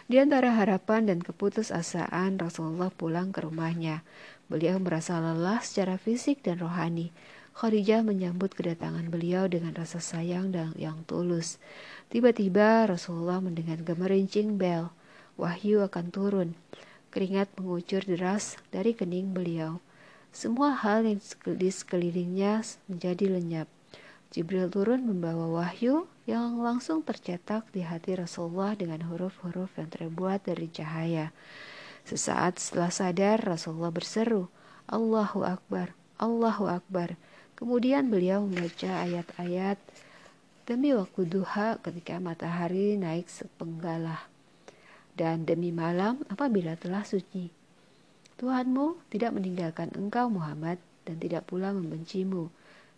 Di 0.09 0.17
antara 0.17 0.57
harapan 0.57 1.05
dan 1.05 1.21
keputusasaan 1.21 2.41
Rasulullah 2.41 2.89
pulang 2.89 3.29
ke 3.29 3.45
rumahnya. 3.45 4.01
Beliau 4.49 4.81
merasa 4.81 5.21
lelah 5.21 5.61
secara 5.61 6.01
fisik 6.01 6.41
dan 6.41 6.57
rohani. 6.57 7.13
Khadijah 7.53 8.01
menyambut 8.01 8.57
kedatangan 8.57 9.13
beliau 9.13 9.45
dengan 9.45 9.77
rasa 9.77 10.01
sayang 10.01 10.49
dan 10.49 10.73
yang 10.81 11.05
tulus. 11.05 11.61
Tiba-tiba 12.09 12.89
Rasulullah 12.89 13.37
mendengar 13.37 13.85
gemerincing 13.85 14.57
bel. 14.57 14.89
Wahyu 15.39 15.80
akan 15.88 16.12
turun. 16.12 16.49
Keringat 17.15 17.47
mengucur 17.56 18.04
deras 18.04 18.60
dari 18.75 18.91
kening 18.91 19.32
beliau. 19.32 19.80
Semua 20.36 20.75
hal 20.75 21.08
yang 21.08 21.23
di 21.56 21.71
sekelilingnya 21.71 22.60
menjadi 22.91 23.39
lenyap. 23.39 23.71
Jibril 24.36 24.67
turun 24.67 25.08
membawa 25.08 25.47
wahyu 25.63 26.12
yang 26.28 26.60
langsung 26.60 27.08
tercetak 27.08 27.71
di 27.71 27.88
hati 27.88 28.19
Rasulullah 28.19 28.75
dengan 28.75 28.99
huruf-huruf 29.08 29.71
yang 29.80 29.88
terbuat 29.88 30.43
dari 30.43 30.67
cahaya. 30.67 31.32
Sesaat 32.04 32.60
setelah 32.60 32.91
sadar, 32.91 33.39
Rasulullah 33.39 33.95
berseru, 33.95 34.52
Allahu 34.91 35.47
Akbar, 35.47 35.95
Allahu 36.19 36.67
Akbar. 36.67 37.15
Kemudian 37.56 38.12
beliau 38.12 38.43
membaca 38.43 39.08
ayat-ayat 39.08 39.80
demi 40.67 40.91
waktu 40.91 41.32
duha 41.32 41.80
ketika 41.80 42.19
matahari 42.19 42.99
naik 42.99 43.32
sepenggalah 43.32 44.28
dan 45.19 45.43
demi 45.43 45.75
malam 45.75 46.23
apabila 46.32 46.79
telah 46.79 47.03
suci. 47.03 47.51
Tuhanmu 48.39 49.12
tidak 49.12 49.36
meninggalkan 49.36 49.91
engkau 49.99 50.32
Muhammad 50.32 50.79
dan 51.03 51.19
tidak 51.19 51.51
pula 51.51 51.75
membencimu 51.75 52.47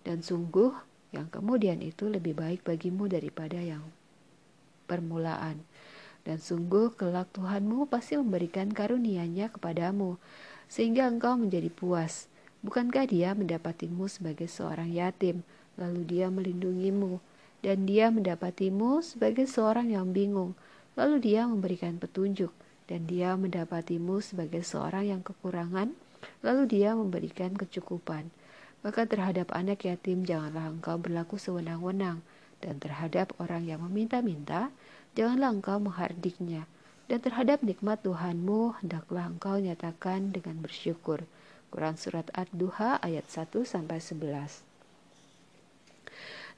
dan 0.05 0.21
sungguh 0.21 0.69
yang 1.09 1.25
kemudian 1.33 1.81
itu 1.81 2.05
lebih 2.05 2.37
baik 2.37 2.61
bagimu 2.61 3.09
daripada 3.09 3.57
yang 3.57 3.81
permulaan. 4.85 5.65
Dan 6.21 6.37
sungguh 6.37 6.93
kelak 6.93 7.33
Tuhanmu 7.33 7.89
pasti 7.89 8.13
memberikan 8.13 8.69
karunia-Nya 8.69 9.49
kepadamu 9.49 10.21
sehingga 10.69 11.09
engkau 11.09 11.33
menjadi 11.41 11.73
puas 11.73 12.29
Bukankah 12.61 13.09
dia 13.09 13.33
mendapatimu 13.33 14.05
sebagai 14.05 14.45
seorang 14.45 14.93
yatim, 14.93 15.41
lalu 15.81 16.05
dia 16.05 16.29
melindungimu, 16.29 17.17
dan 17.65 17.89
dia 17.89 18.13
mendapatimu 18.13 19.01
sebagai 19.01 19.49
seorang 19.49 19.89
yang 19.89 20.13
bingung, 20.13 20.53
lalu 20.99 21.21
dia 21.21 21.47
memberikan 21.47 21.97
petunjuk, 21.97 22.51
dan 22.87 23.07
dia 23.07 23.35
mendapatimu 23.39 24.19
sebagai 24.19 24.63
seorang 24.65 25.11
yang 25.11 25.21
kekurangan, 25.23 25.95
lalu 26.43 26.63
dia 26.67 26.93
memberikan 26.97 27.55
kecukupan. 27.55 28.27
Maka 28.81 29.05
terhadap 29.05 29.53
anak 29.53 29.85
yatim 29.85 30.25
janganlah 30.25 30.73
engkau 30.73 30.97
berlaku 30.97 31.37
sewenang-wenang, 31.37 32.19
dan 32.59 32.77
terhadap 32.81 33.31
orang 33.37 33.65
yang 33.65 33.81
meminta-minta, 33.85 34.73
janganlah 35.13 35.53
engkau 35.53 35.77
menghardiknya. 35.77 36.65
Dan 37.05 37.19
terhadap 37.19 37.61
nikmat 37.61 37.99
Tuhanmu, 38.01 38.79
hendaklah 38.81 39.27
engkau 39.27 39.59
nyatakan 39.59 40.31
dengan 40.31 40.59
bersyukur.' 40.63 41.27
Quran 41.71 41.95
Surat 41.95 42.27
Ad-Duha 42.35 42.99
ayat 42.99 43.31
1 43.31 43.63
sampai 43.63 44.03
11. 44.03 44.67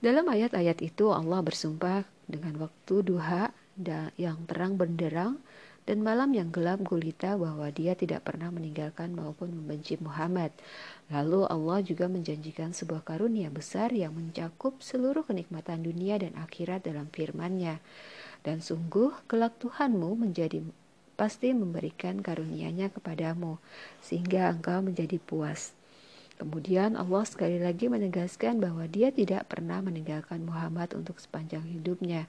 Dalam 0.01 0.25
ayat-ayat 0.25 0.81
itu 0.81 1.13
Allah 1.13 1.39
bersumpah 1.45 2.03
dengan 2.25 2.57
waktu 2.59 3.05
duha 3.05 3.53
yang 4.19 4.45
terang 4.45 4.77
benderang 4.77 5.41
dan 5.83 5.99
malam 5.99 6.31
yang 6.31 6.47
gelap 6.47 6.79
gulita 6.79 7.35
bahwa 7.35 7.67
dia 7.67 7.91
tidak 7.91 8.23
pernah 8.23 8.47
meninggalkan 8.47 9.11
maupun 9.11 9.51
membenci 9.51 9.99
Muhammad. 9.99 10.55
Lalu 11.11 11.43
Allah 11.51 11.83
juga 11.83 12.07
menjanjikan 12.07 12.71
sebuah 12.71 13.03
karunia 13.03 13.51
besar 13.51 13.91
yang 13.91 14.15
mencakup 14.15 14.79
seluruh 14.79 15.27
kenikmatan 15.27 15.83
dunia 15.83 16.15
dan 16.15 16.39
akhirat 16.39 16.87
dalam 16.87 17.11
firman-Nya. 17.11 17.83
Dan 18.43 18.63
sungguh 18.63 19.27
kelak 19.27 19.59
Tuhanmu 19.59 20.15
menjadi 20.15 20.63
pasti 21.19 21.51
memberikan 21.51 22.23
karunia-Nya 22.23 22.89
kepadamu, 22.89 23.59
sehingga 23.99 24.49
engkau 24.49 24.79
menjadi 24.81 25.19
puas. 25.19 25.75
Kemudian 26.33 26.97
Allah 26.97 27.23
sekali 27.29 27.61
lagi 27.61 27.85
menegaskan 27.87 28.57
bahwa 28.57 28.89
dia 28.89 29.13
tidak 29.13 29.45
pernah 29.45 29.79
meninggalkan 29.85 30.41
Muhammad 30.41 30.97
untuk 30.97 31.21
sepanjang 31.21 31.61
hidupnya. 31.69 32.25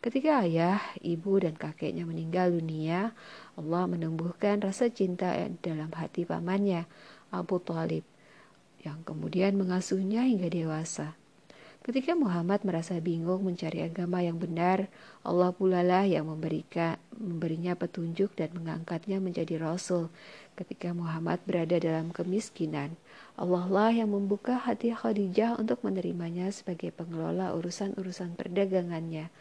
Ketika 0.00 0.48
ayah, 0.48 0.80
ibu, 1.04 1.36
dan 1.44 1.52
kakeknya 1.60 2.08
meninggal 2.08 2.56
dunia, 2.56 3.12
Allah 3.52 3.84
menumbuhkan 3.84 4.56
rasa 4.64 4.88
cinta 4.88 5.36
dalam 5.60 5.92
hati 5.92 6.24
pamannya, 6.24 6.88
Abu 7.28 7.60
Talib, 7.60 8.00
yang 8.80 9.04
kemudian 9.04 9.60
mengasuhnya 9.60 10.24
hingga 10.24 10.48
dewasa. 10.48 11.20
Ketika 11.84 12.16
Muhammad 12.16 12.64
merasa 12.64 12.96
bingung 12.96 13.44
mencari 13.44 13.84
agama 13.84 14.24
yang 14.24 14.40
benar, 14.40 14.88
Allah 15.20 15.52
pula 15.52 15.84
lah 15.84 16.08
yang 16.08 16.32
memberikan, 16.32 16.96
memberinya 17.16 17.76
petunjuk 17.76 18.32
dan 18.36 18.56
mengangkatnya 18.56 19.20
menjadi 19.20 19.60
rasul. 19.60 20.08
Ketika 20.56 20.96
Muhammad 20.96 21.44
berada 21.44 21.76
dalam 21.76 22.08
kemiskinan, 22.08 22.96
Allah 23.36 23.64
lah 23.68 23.92
yang 23.92 24.12
membuka 24.12 24.60
hati 24.60 24.96
Khadijah 24.96 25.56
untuk 25.56 25.80
menerimanya 25.80 26.48
sebagai 26.52 26.88
pengelola 26.92 27.56
urusan-urusan 27.56 28.36
perdagangannya. 28.36 29.32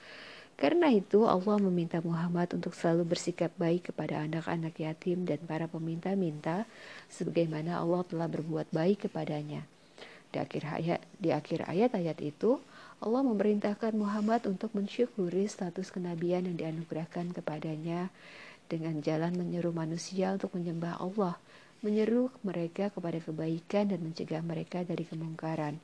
Karena 0.60 0.92
itu 0.92 1.24
Allah 1.24 1.56
meminta 1.64 2.04
Muhammad 2.04 2.52
untuk 2.52 2.76
selalu 2.76 3.16
bersikap 3.16 3.48
baik 3.56 3.96
kepada 3.96 4.28
anak-anak 4.28 4.76
yatim 4.76 5.24
dan 5.24 5.40
para 5.48 5.72
peminta-minta 5.72 6.68
sebagaimana 7.08 7.80
Allah 7.80 8.04
telah 8.04 8.28
berbuat 8.28 8.68
baik 8.76 9.08
kepadanya. 9.08 9.64
Di 10.36 10.44
akhir 10.44 10.68
ayat 10.68 11.00
di 11.16 11.32
akhir 11.32 11.64
ayat-ayat 11.64 12.20
itu 12.20 12.60
Allah 13.00 13.24
memerintahkan 13.24 13.96
Muhammad 13.96 14.52
untuk 14.52 14.76
mensyukuri 14.76 15.48
status 15.48 15.96
kenabian 15.96 16.44
yang 16.44 16.60
dianugerahkan 16.60 17.32
kepadanya 17.32 18.12
dengan 18.68 19.00
jalan 19.00 19.40
menyeru 19.40 19.72
manusia 19.72 20.36
untuk 20.36 20.60
menyembah 20.60 21.00
Allah, 21.00 21.40
menyeru 21.80 22.28
mereka 22.44 22.92
kepada 22.92 23.24
kebaikan 23.24 23.96
dan 23.96 24.04
mencegah 24.04 24.44
mereka 24.44 24.84
dari 24.84 25.08
kemungkaran. 25.08 25.80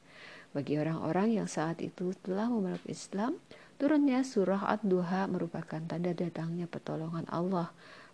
Bagi 0.52 0.76
orang-orang 0.76 1.40
yang 1.40 1.48
saat 1.48 1.80
itu 1.80 2.12
telah 2.20 2.52
memeluk 2.52 2.84
Islam, 2.86 3.40
turunnya 3.76 4.24
surah 4.24 4.68
Ad-Duha 4.78 5.28
merupakan 5.28 5.82
tanda 5.84 6.12
datangnya 6.16 6.66
pertolongan 6.68 7.28
Allah. 7.28 7.72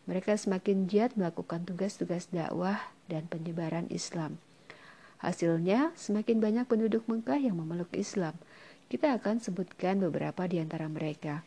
Mereka 0.10 0.34
semakin 0.34 0.90
giat 0.90 1.14
melakukan 1.14 1.64
tugas-tugas 1.64 2.30
dakwah 2.34 2.82
dan 3.06 3.30
penyebaran 3.30 3.86
Islam. 3.94 4.42
Hasilnya, 5.22 5.94
semakin 5.94 6.42
banyak 6.42 6.66
penduduk 6.66 7.06
Mekah 7.06 7.38
yang 7.38 7.62
memeluk 7.62 7.94
Islam. 7.94 8.34
Kita 8.90 9.14
akan 9.22 9.38
sebutkan 9.38 10.02
beberapa 10.02 10.50
di 10.50 10.58
antara 10.58 10.90
mereka. 10.90 11.46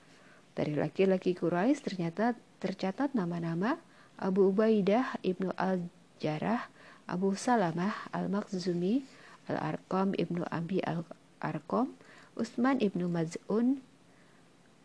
Dari 0.55 0.79
laki-laki 0.79 1.35
Quraisy 1.35 1.83
ternyata 1.83 2.39
tercatat 2.63 3.19
nama-nama 3.19 3.83
Abu 4.15 4.55
Ubaidah 4.55 5.19
ibnu 5.27 5.51
Al-Jarrah, 5.59 6.71
Abu 7.11 7.35
Salamah 7.35 8.07
Al-Makhzumi, 8.15 9.03
Al-Arqam 9.51 10.15
ibnu 10.15 10.47
Abi 10.55 10.79
Al-Arqam, 10.87 11.99
Utsman 12.39 12.79
ibnu 12.79 13.11
Maz'un, 13.11 13.83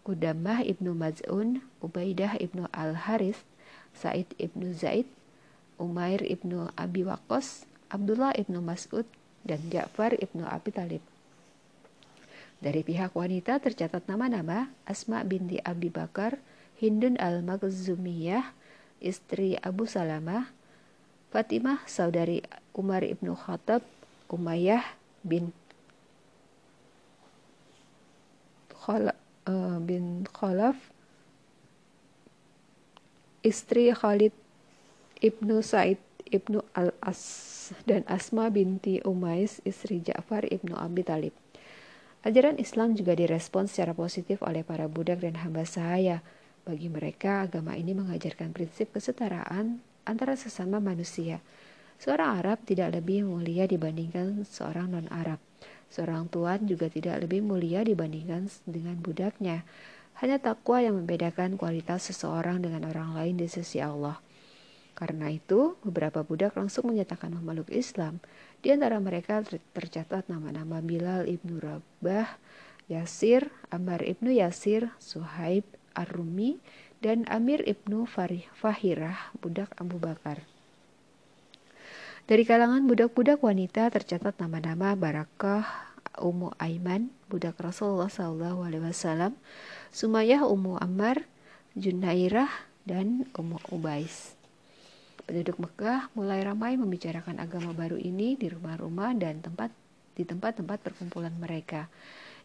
Kudamah 0.10 0.66
ibnu 0.66 0.98
Maz'un, 0.98 1.62
Ubaidah 1.86 2.42
ibnu 2.42 2.66
Al-Haris, 2.74 3.46
Said 3.94 4.26
ibnu 4.42 4.74
Zaid, 4.74 5.06
Umair 5.78 6.26
ibnu 6.26 6.74
Abi 6.74 7.06
Waqqas, 7.06 7.70
Abdullah 7.94 8.34
ibnu 8.34 8.58
Mas'ud, 8.58 9.06
dan 9.46 9.62
Ja'far 9.70 10.18
ibnu 10.18 10.50
Abi 10.50 10.74
Talib. 10.74 11.06
Dari 12.58 12.82
pihak 12.82 13.14
wanita 13.14 13.62
tercatat 13.62 14.10
nama-nama 14.10 14.74
Asma 14.90 15.22
binti 15.22 15.62
Abi 15.62 15.94
Bakar, 15.94 16.42
Hindun 16.82 17.22
al-Makhzumiyah, 17.22 18.50
istri 18.98 19.62
Abu 19.62 19.86
Salamah, 19.86 20.50
Fatimah 21.30 21.86
saudari 21.86 22.42
Umar 22.74 23.06
ibnu 23.06 23.38
Khattab, 23.38 23.86
Umayyah 24.26 24.82
bin 25.22 25.54
Khala, 28.74 29.14
uh, 29.50 29.82
bin 29.82 30.30
Khalaf, 30.30 30.78
istri 33.42 33.90
Khalid 33.90 34.32
ibnu 35.18 35.66
Said 35.66 35.98
ibnu 36.30 36.62
Al-As 36.78 37.50
dan 37.90 38.06
Asma 38.06 38.54
binti 38.54 39.02
Umais, 39.02 39.58
istri 39.66 40.06
Ja'far 40.06 40.46
ibnu 40.46 40.78
Abi 40.78 41.02
Talib. 41.02 41.34
Ajaran 42.22 42.60
Islam 42.60 43.00
juga 43.00 43.16
direspon 43.16 43.66
secara 43.66 43.96
positif 43.96 44.44
oleh 44.44 44.62
para 44.62 44.86
budak 44.92 45.24
dan 45.24 45.40
hamba 45.40 45.64
sahaya. 45.64 46.20
Bagi 46.68 46.92
mereka, 46.92 47.48
agama 47.48 47.80
ini 47.80 47.96
mengajarkan 47.96 48.52
prinsip 48.52 48.92
kesetaraan 48.92 49.80
antara 50.04 50.36
sesama 50.36 50.84
manusia. 50.84 51.40
Seorang 51.96 52.44
Arab 52.44 52.58
tidak 52.68 53.00
lebih 53.00 53.24
mulia 53.24 53.66
dibandingkan 53.66 54.44
seorang 54.44 54.92
non-Arab. 54.92 55.49
Seorang 55.90 56.30
tuan 56.30 56.70
juga 56.70 56.86
tidak 56.86 57.26
lebih 57.26 57.42
mulia 57.42 57.82
dibandingkan 57.82 58.46
dengan 58.70 59.02
budaknya. 59.02 59.66
Hanya 60.22 60.38
takwa 60.38 60.84
yang 60.84 61.02
membedakan 61.02 61.58
kualitas 61.58 62.14
seseorang 62.14 62.62
dengan 62.62 62.86
orang 62.86 63.18
lain 63.18 63.36
di 63.42 63.50
sisi 63.50 63.82
Allah. 63.82 64.22
Karena 64.94 65.32
itu, 65.32 65.80
beberapa 65.82 66.28
budak 66.28 66.60
langsung 66.60 66.92
menyatakan 66.92 67.32
memeluk 67.32 67.72
Islam. 67.72 68.20
Di 68.60 68.76
antara 68.76 69.00
mereka 69.00 69.40
tercatat 69.72 70.28
nama-nama 70.28 70.84
Bilal 70.84 71.24
ibnu 71.24 71.58
Rabah, 71.64 72.36
Yasir, 72.92 73.48
Ammar 73.72 74.04
ibnu 74.04 74.28
Yasir, 74.28 74.92
Suhaib, 75.00 75.64
Ar-Rumi, 75.96 76.60
dan 77.00 77.24
Amir 77.32 77.64
ibnu 77.64 78.04
Fahirah, 78.60 79.32
budak 79.40 79.72
Abu 79.80 79.96
Bakar. 80.04 80.44
Dari 82.30 82.46
kalangan 82.46 82.86
budak-budak 82.86 83.42
wanita 83.42 83.90
tercatat 83.90 84.38
nama-nama 84.38 84.94
Barakah, 84.94 85.66
Ummu 86.22 86.54
Aiman, 86.62 87.10
budak 87.26 87.58
Rasulullah 87.58 88.06
SAW, 88.06 89.34
Sumayyah 89.90 90.46
Ummu 90.46 90.78
Ammar, 90.78 91.26
Junairah, 91.74 92.54
dan 92.86 93.26
Ummu 93.34 93.74
Ubais. 93.74 94.38
Penduduk 95.26 95.58
Mekah 95.58 96.14
mulai 96.14 96.46
ramai 96.46 96.78
membicarakan 96.78 97.42
agama 97.42 97.74
baru 97.74 97.98
ini 97.98 98.38
di 98.38 98.46
rumah-rumah 98.46 99.18
dan 99.18 99.42
tempat 99.42 99.74
di 100.14 100.22
tempat-tempat 100.22 100.86
perkumpulan 100.86 101.34
mereka. 101.34 101.90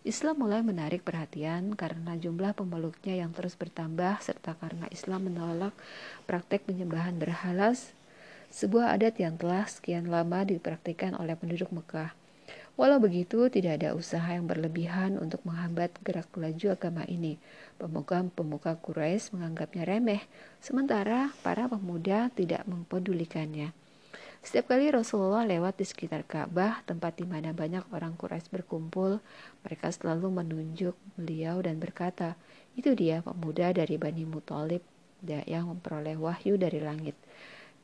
Islam 0.00 0.48
mulai 0.48 0.64
menarik 0.64 1.04
perhatian 1.04 1.76
karena 1.76 2.16
jumlah 2.16 2.56
pemeluknya 2.56 3.20
yang 3.20 3.36
terus 3.36 3.52
bertambah 3.52 4.16
serta 4.24 4.56
karena 4.56 4.88
Islam 4.88 5.28
menolak 5.28 5.76
praktek 6.24 6.64
penyembahan 6.72 7.20
berhala, 7.20 7.76
sebuah 8.54 8.94
adat 8.94 9.18
yang 9.18 9.34
telah 9.34 9.66
sekian 9.66 10.06
lama 10.06 10.46
dipraktikkan 10.46 11.18
oleh 11.18 11.34
penduduk 11.34 11.74
Mekah. 11.74 12.14
Walau 12.78 13.02
begitu, 13.02 13.50
tidak 13.50 13.82
ada 13.82 13.98
usaha 13.98 14.30
yang 14.30 14.46
berlebihan 14.46 15.18
untuk 15.18 15.42
menghambat 15.42 15.94
gerak 16.06 16.30
laju 16.38 16.74
agama 16.74 17.02
ini. 17.10 17.38
Pemuka-pemuka 17.82 18.78
Quraisy 18.78 19.34
menganggapnya 19.34 19.82
remeh, 19.86 20.22
sementara 20.62 21.34
para 21.42 21.66
pemuda 21.66 22.30
tidak 22.34 22.62
mempedulikannya. 22.70 23.74
Setiap 24.42 24.70
kali 24.70 24.90
Rasulullah 24.90 25.42
lewat 25.42 25.82
di 25.82 25.86
sekitar 25.90 26.22
Ka'bah, 26.22 26.82
tempat 26.86 27.18
di 27.18 27.26
mana 27.26 27.50
banyak 27.50 27.90
orang 27.90 28.14
Quraisy 28.14 28.54
berkumpul, 28.54 29.18
mereka 29.66 29.90
selalu 29.90 30.30
menunjuk 30.30 30.94
beliau 31.18 31.58
dan 31.58 31.82
berkata, 31.82 32.38
itu 32.78 32.94
dia 32.94 33.18
pemuda 33.22 33.74
dari 33.74 33.98
Bani 33.98 34.22
Muthalib 34.26 34.82
yang 35.26 35.70
memperoleh 35.74 36.18
wahyu 36.18 36.54
dari 36.54 36.78
langit. 36.82 37.16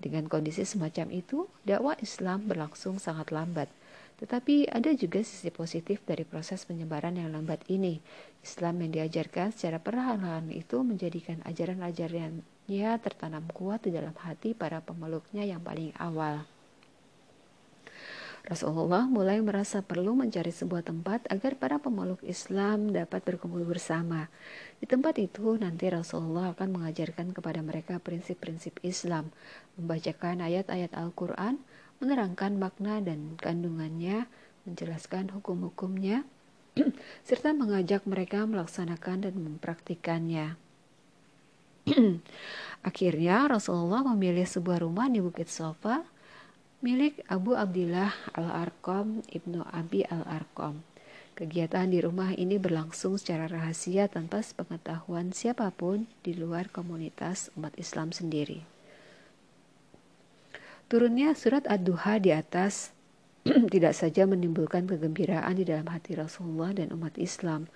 Dengan 0.01 0.25
kondisi 0.33 0.65
semacam 0.65 1.13
itu, 1.13 1.45
dakwah 1.69 1.93
Islam 2.01 2.49
berlangsung 2.49 2.97
sangat 2.97 3.29
lambat. 3.37 3.69
Tetapi 4.17 4.73
ada 4.73 4.97
juga 4.97 5.21
sisi 5.21 5.53
positif 5.53 6.01
dari 6.09 6.25
proses 6.25 6.65
penyebaran 6.65 7.21
yang 7.21 7.33
lambat 7.33 7.65
ini. 7.69 8.01
Islam 8.41 8.81
yang 8.81 8.97
diajarkan 8.97 9.53
secara 9.53 9.77
perlahan-lahan 9.77 10.49
itu 10.53 10.81
menjadikan 10.81 11.45
ajaran-ajarannya 11.45 12.93
tertanam 13.01 13.45
kuat 13.53 13.85
di 13.85 13.93
dalam 13.93 14.17
hati 14.17 14.57
para 14.57 14.81
pemeluknya 14.81 15.45
yang 15.45 15.61
paling 15.61 15.93
awal. 16.01 16.49
Rasulullah 18.40 19.05
mulai 19.05 19.37
merasa 19.44 19.85
perlu 19.85 20.16
mencari 20.16 20.48
sebuah 20.48 20.81
tempat 20.88 21.29
agar 21.29 21.61
para 21.61 21.76
pemeluk 21.76 22.24
Islam 22.24 22.88
dapat 22.88 23.20
berkumpul 23.20 23.68
bersama. 23.68 24.33
Di 24.81 24.88
tempat 24.88 25.20
itu 25.20 25.61
nanti 25.61 25.92
Rasulullah 25.92 26.57
akan 26.57 26.81
mengajarkan 26.81 27.37
kepada 27.37 27.61
mereka 27.61 28.00
prinsip-prinsip 28.00 28.81
Islam, 28.81 29.29
membacakan 29.76 30.40
ayat-ayat 30.40 30.96
Al-Quran, 30.96 31.61
menerangkan 32.00 32.57
makna 32.57 33.05
dan 33.05 33.37
kandungannya, 33.37 34.24
menjelaskan 34.64 35.37
hukum-hukumnya, 35.37 36.24
serta 37.29 37.53
mengajak 37.53 38.09
mereka 38.09 38.48
melaksanakan 38.48 39.29
dan 39.29 39.35
mempraktikannya. 39.37 40.57
Akhirnya 42.88 43.44
Rasulullah 43.53 44.00
memilih 44.16 44.48
sebuah 44.48 44.81
rumah 44.81 45.12
di 45.12 45.20
Bukit 45.20 45.53
Sofa 45.53 46.00
milik 46.81 47.21
Abu 47.29 47.53
Abdillah 47.53 48.09
Al-Arqam 48.33 49.21
Ibnu 49.29 49.69
Abi 49.69 50.01
Al-Arqam. 50.09 50.81
Kegiatan 51.37 51.93
di 51.93 52.01
rumah 52.01 52.33
ini 52.33 52.57
berlangsung 52.57 53.21
secara 53.21 53.49
rahasia 53.53 54.09
tanpa 54.09 54.40
sepengetahuan 54.40 55.37
siapa 55.37 55.69
pun 55.77 56.09
di 56.25 56.33
luar 56.33 56.73
komunitas 56.73 57.53
umat 57.61 57.77
Islam 57.77 58.16
sendiri. 58.16 58.64
Turunnya 60.88 61.37
surat 61.37 61.69
Ad-Duha 61.69 62.16
di 62.16 62.33
atas 62.33 62.97
tidak 63.73 63.93
saja 63.93 64.25
menimbulkan 64.25 64.88
kegembiraan 64.88 65.61
di 65.61 65.69
dalam 65.69 65.85
hati 65.93 66.16
Rasulullah 66.16 66.73
dan 66.73 66.97
umat 66.97 67.21
Islam. 67.21 67.69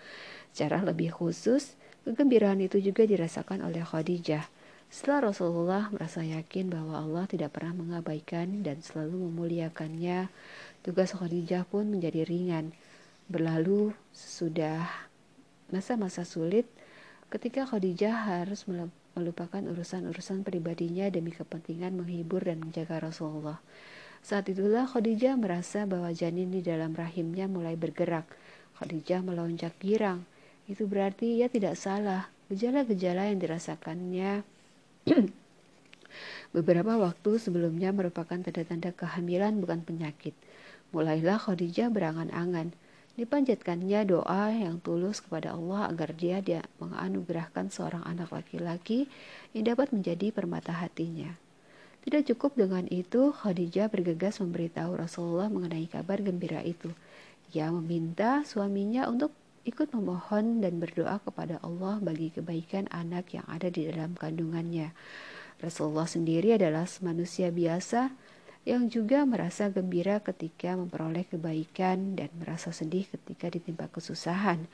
Secara 0.57 0.81
lebih 0.81 1.13
khusus, 1.13 1.77
kegembiraan 2.09 2.65
itu 2.65 2.81
juga 2.81 3.05
dirasakan 3.05 3.69
oleh 3.69 3.85
Khadijah 3.85 4.64
setelah 4.95 5.35
Rasulullah 5.35 5.91
merasa 5.91 6.23
yakin 6.23 6.71
bahwa 6.71 7.03
Allah 7.03 7.27
tidak 7.27 7.59
pernah 7.59 7.75
mengabaikan 7.75 8.63
dan 8.63 8.79
selalu 8.79 9.27
memuliakannya, 9.27 10.31
tugas 10.87 11.11
Khadijah 11.19 11.67
pun 11.67 11.91
menjadi 11.91 12.23
ringan. 12.23 12.71
Berlalu 13.27 13.91
sesudah 14.15 14.87
masa-masa 15.75 16.23
sulit, 16.23 16.71
ketika 17.27 17.67
Khadijah 17.67 18.15
harus 18.15 18.71
melupakan 19.19 19.67
urusan-urusan 19.67 20.47
pribadinya 20.47 21.11
demi 21.11 21.35
kepentingan 21.35 21.99
menghibur 21.99 22.47
dan 22.47 22.63
menjaga 22.63 23.03
Rasulullah. 23.03 23.59
Saat 24.23 24.47
itulah 24.47 24.87
Khadijah 24.87 25.35
merasa 25.35 25.91
bahwa 25.91 26.15
janin 26.15 26.55
di 26.55 26.63
dalam 26.63 26.95
rahimnya 26.95 27.51
mulai 27.51 27.75
bergerak. 27.75 28.31
Khadijah 28.79 29.27
melonjak 29.27 29.75
girang. 29.83 30.23
Itu 30.71 30.87
berarti 30.87 31.43
ia 31.43 31.51
tidak 31.51 31.75
salah. 31.75 32.31
Gejala-gejala 32.47 33.27
yang 33.27 33.43
dirasakannya 33.43 34.54
Beberapa 36.55 36.95
waktu 36.97 37.43
sebelumnya 37.43 37.91
merupakan 37.91 38.39
tanda-tanda 38.39 38.95
kehamilan 38.95 39.59
bukan 39.59 39.83
penyakit. 39.83 40.33
Mulailah 40.95 41.43
Khadijah 41.43 41.91
berangan-angan. 41.91 42.71
Dipanjatkannya 43.15 44.11
doa 44.11 44.51
yang 44.51 44.83
tulus 44.83 45.23
kepada 45.23 45.55
Allah 45.55 45.87
agar 45.87 46.15
dia, 46.15 46.43
dia 46.43 46.67
menganugerahkan 46.83 47.71
seorang 47.71 48.03
anak 48.03 48.31
laki-laki 48.35 49.07
yang 49.55 49.71
dapat 49.71 49.95
menjadi 49.95 50.35
permata 50.35 50.75
hatinya. 50.75 51.35
Tidak 52.03 52.35
cukup 52.35 52.59
dengan 52.59 52.87
itu, 52.91 53.31
Khadijah 53.31 53.91
bergegas 53.91 54.43
memberitahu 54.43 54.99
Rasulullah 54.99 55.47
mengenai 55.47 55.87
kabar 55.87 56.21
gembira 56.21 56.61
itu. 56.63 56.91
Ia 57.55 57.71
meminta 57.71 58.43
suaminya 58.43 59.07
untuk 59.07 59.31
ikut 59.65 59.97
memohon 59.97 60.61
dan 60.61 60.77
berdoa 60.77 61.21
kepada 61.25 61.57
Allah 61.65 61.97
bagi 62.01 62.29
kebaikan 62.33 62.89
anak 62.93 63.33
yang 63.33 63.45
ada 63.49 63.73
di 63.73 63.89
dalam 63.89 64.13
kandungannya. 64.13 64.93
Rasulullah 65.61 66.05
sendiri 66.05 66.57
adalah 66.61 66.85
manusia 67.01 67.49
biasa 67.49 68.13
yang 68.65 68.89
juga 68.89 69.29
merasa 69.29 69.69
gembira 69.69 70.25
ketika 70.25 70.73
memperoleh 70.73 71.29
kebaikan 71.29 72.17
dan 72.17 72.33
merasa 72.41 72.73
sedih 72.73 73.05
ketika 73.13 73.53
ditimpa 73.53 73.93
kesusahan. 73.93 74.65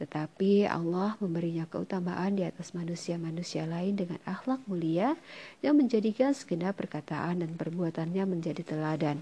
Tetapi 0.00 0.64
Allah 0.64 1.20
memberinya 1.20 1.68
keutamaan 1.68 2.40
di 2.40 2.48
atas 2.48 2.72
manusia-manusia 2.72 3.68
lain 3.68 4.00
dengan 4.00 4.16
akhlak 4.24 4.64
mulia 4.64 5.16
yang 5.60 5.76
menjadikan 5.76 6.32
segenap 6.32 6.80
perkataan 6.80 7.44
dan 7.44 7.52
perbuatannya 7.56 8.24
menjadi 8.24 8.64
teladan. 8.64 9.20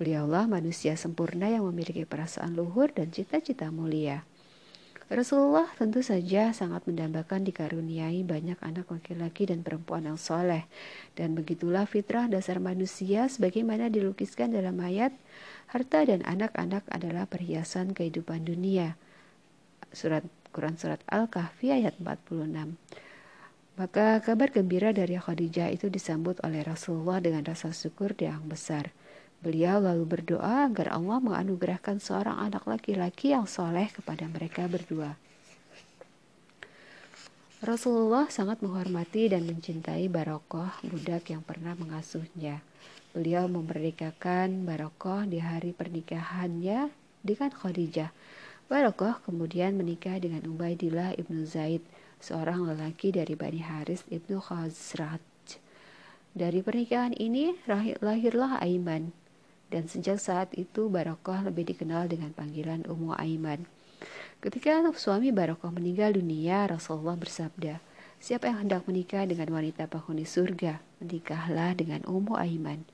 Beliaulah 0.00 0.48
manusia 0.50 0.96
sempurna 0.98 1.46
yang 1.46 1.68
memiliki 1.68 2.02
perasaan 2.08 2.56
luhur 2.56 2.90
dan 2.90 3.12
cita-cita 3.12 3.68
mulia. 3.70 4.26
Rasulullah 5.14 5.70
tentu 5.78 6.02
saja 6.02 6.50
sangat 6.50 6.90
mendambakan 6.90 7.46
dikaruniai 7.46 8.26
banyak 8.26 8.58
anak 8.58 8.90
laki-laki 8.90 9.46
dan 9.46 9.62
perempuan 9.62 10.10
yang 10.10 10.18
soleh. 10.18 10.66
Dan 11.14 11.38
begitulah 11.38 11.86
fitrah 11.86 12.26
dasar 12.26 12.58
manusia 12.58 13.30
sebagaimana 13.30 13.94
dilukiskan 13.94 14.50
dalam 14.50 14.74
ayat, 14.82 15.14
harta 15.70 16.02
dan 16.02 16.26
anak-anak 16.26 16.82
adalah 16.90 17.30
perhiasan 17.30 17.94
kehidupan 17.94 18.42
dunia. 18.42 18.98
Surat 19.94 20.26
Quran 20.50 20.74
Surat 20.74 20.98
Al-Kahfi 21.06 21.70
ayat 21.70 21.94
46. 22.02 22.74
Maka 23.78 24.18
kabar 24.18 24.50
gembira 24.50 24.90
dari 24.90 25.14
Khadijah 25.14 25.70
itu 25.70 25.86
disambut 25.86 26.42
oleh 26.42 26.66
Rasulullah 26.66 27.22
dengan 27.22 27.46
rasa 27.46 27.70
syukur 27.70 28.18
yang 28.18 28.50
besar. 28.50 28.90
Beliau 29.44 29.76
lalu 29.76 30.08
berdoa 30.08 30.64
agar 30.72 30.96
Allah 30.96 31.20
menganugerahkan 31.20 32.00
seorang 32.00 32.40
anak 32.48 32.64
laki-laki 32.64 33.36
yang 33.36 33.44
soleh 33.44 33.92
kepada 33.92 34.24
mereka 34.24 34.64
berdua. 34.64 35.20
Rasulullah 37.60 38.24
sangat 38.32 38.64
menghormati 38.64 39.28
dan 39.28 39.44
mencintai 39.44 40.08
Barokoh, 40.08 40.72
budak 40.88 41.28
yang 41.28 41.44
pernah 41.44 41.76
mengasuhnya. 41.76 42.64
Beliau 43.12 43.44
memerdekakan 43.44 44.64
Barokoh 44.64 45.28
di 45.28 45.44
hari 45.44 45.76
pernikahannya 45.76 46.88
dengan 47.20 47.50
Khadijah. 47.52 48.16
Barokoh 48.72 49.20
kemudian 49.28 49.76
menikah 49.76 50.16
dengan 50.16 50.40
Ubaidillah 50.48 51.20
ibnu 51.20 51.44
Zaid, 51.44 51.84
seorang 52.16 52.64
lelaki 52.64 53.12
dari 53.12 53.36
Bani 53.36 53.60
Haris 53.60 54.08
ibnu 54.08 54.40
Khazraj. 54.40 55.20
Dari 56.32 56.64
pernikahan 56.64 57.12
ini 57.12 57.52
lahirlah 58.00 58.56
Aiman, 58.64 59.12
dan 59.72 59.88
sejak 59.88 60.20
saat 60.20 60.52
itu 60.56 60.88
Barokoh 60.92 61.44
lebih 61.44 61.68
dikenal 61.70 62.10
dengan 62.10 62.32
panggilan 62.36 62.84
Ummu 62.84 63.16
Aiman. 63.16 63.64
Ketika 64.44 64.84
suami 64.92 65.32
Barokoh 65.32 65.72
meninggal 65.72 66.16
dunia, 66.16 66.68
Rasulullah 66.68 67.16
bersabda, 67.16 67.80
Siapa 68.24 68.48
yang 68.48 68.64
hendak 68.64 68.88
menikah 68.88 69.28
dengan 69.28 69.52
wanita 69.52 69.84
penghuni 69.84 70.24
surga, 70.24 70.80
menikahlah 70.96 71.76
dengan 71.76 72.00
Ummu 72.08 72.40
Aiman. 72.40 72.88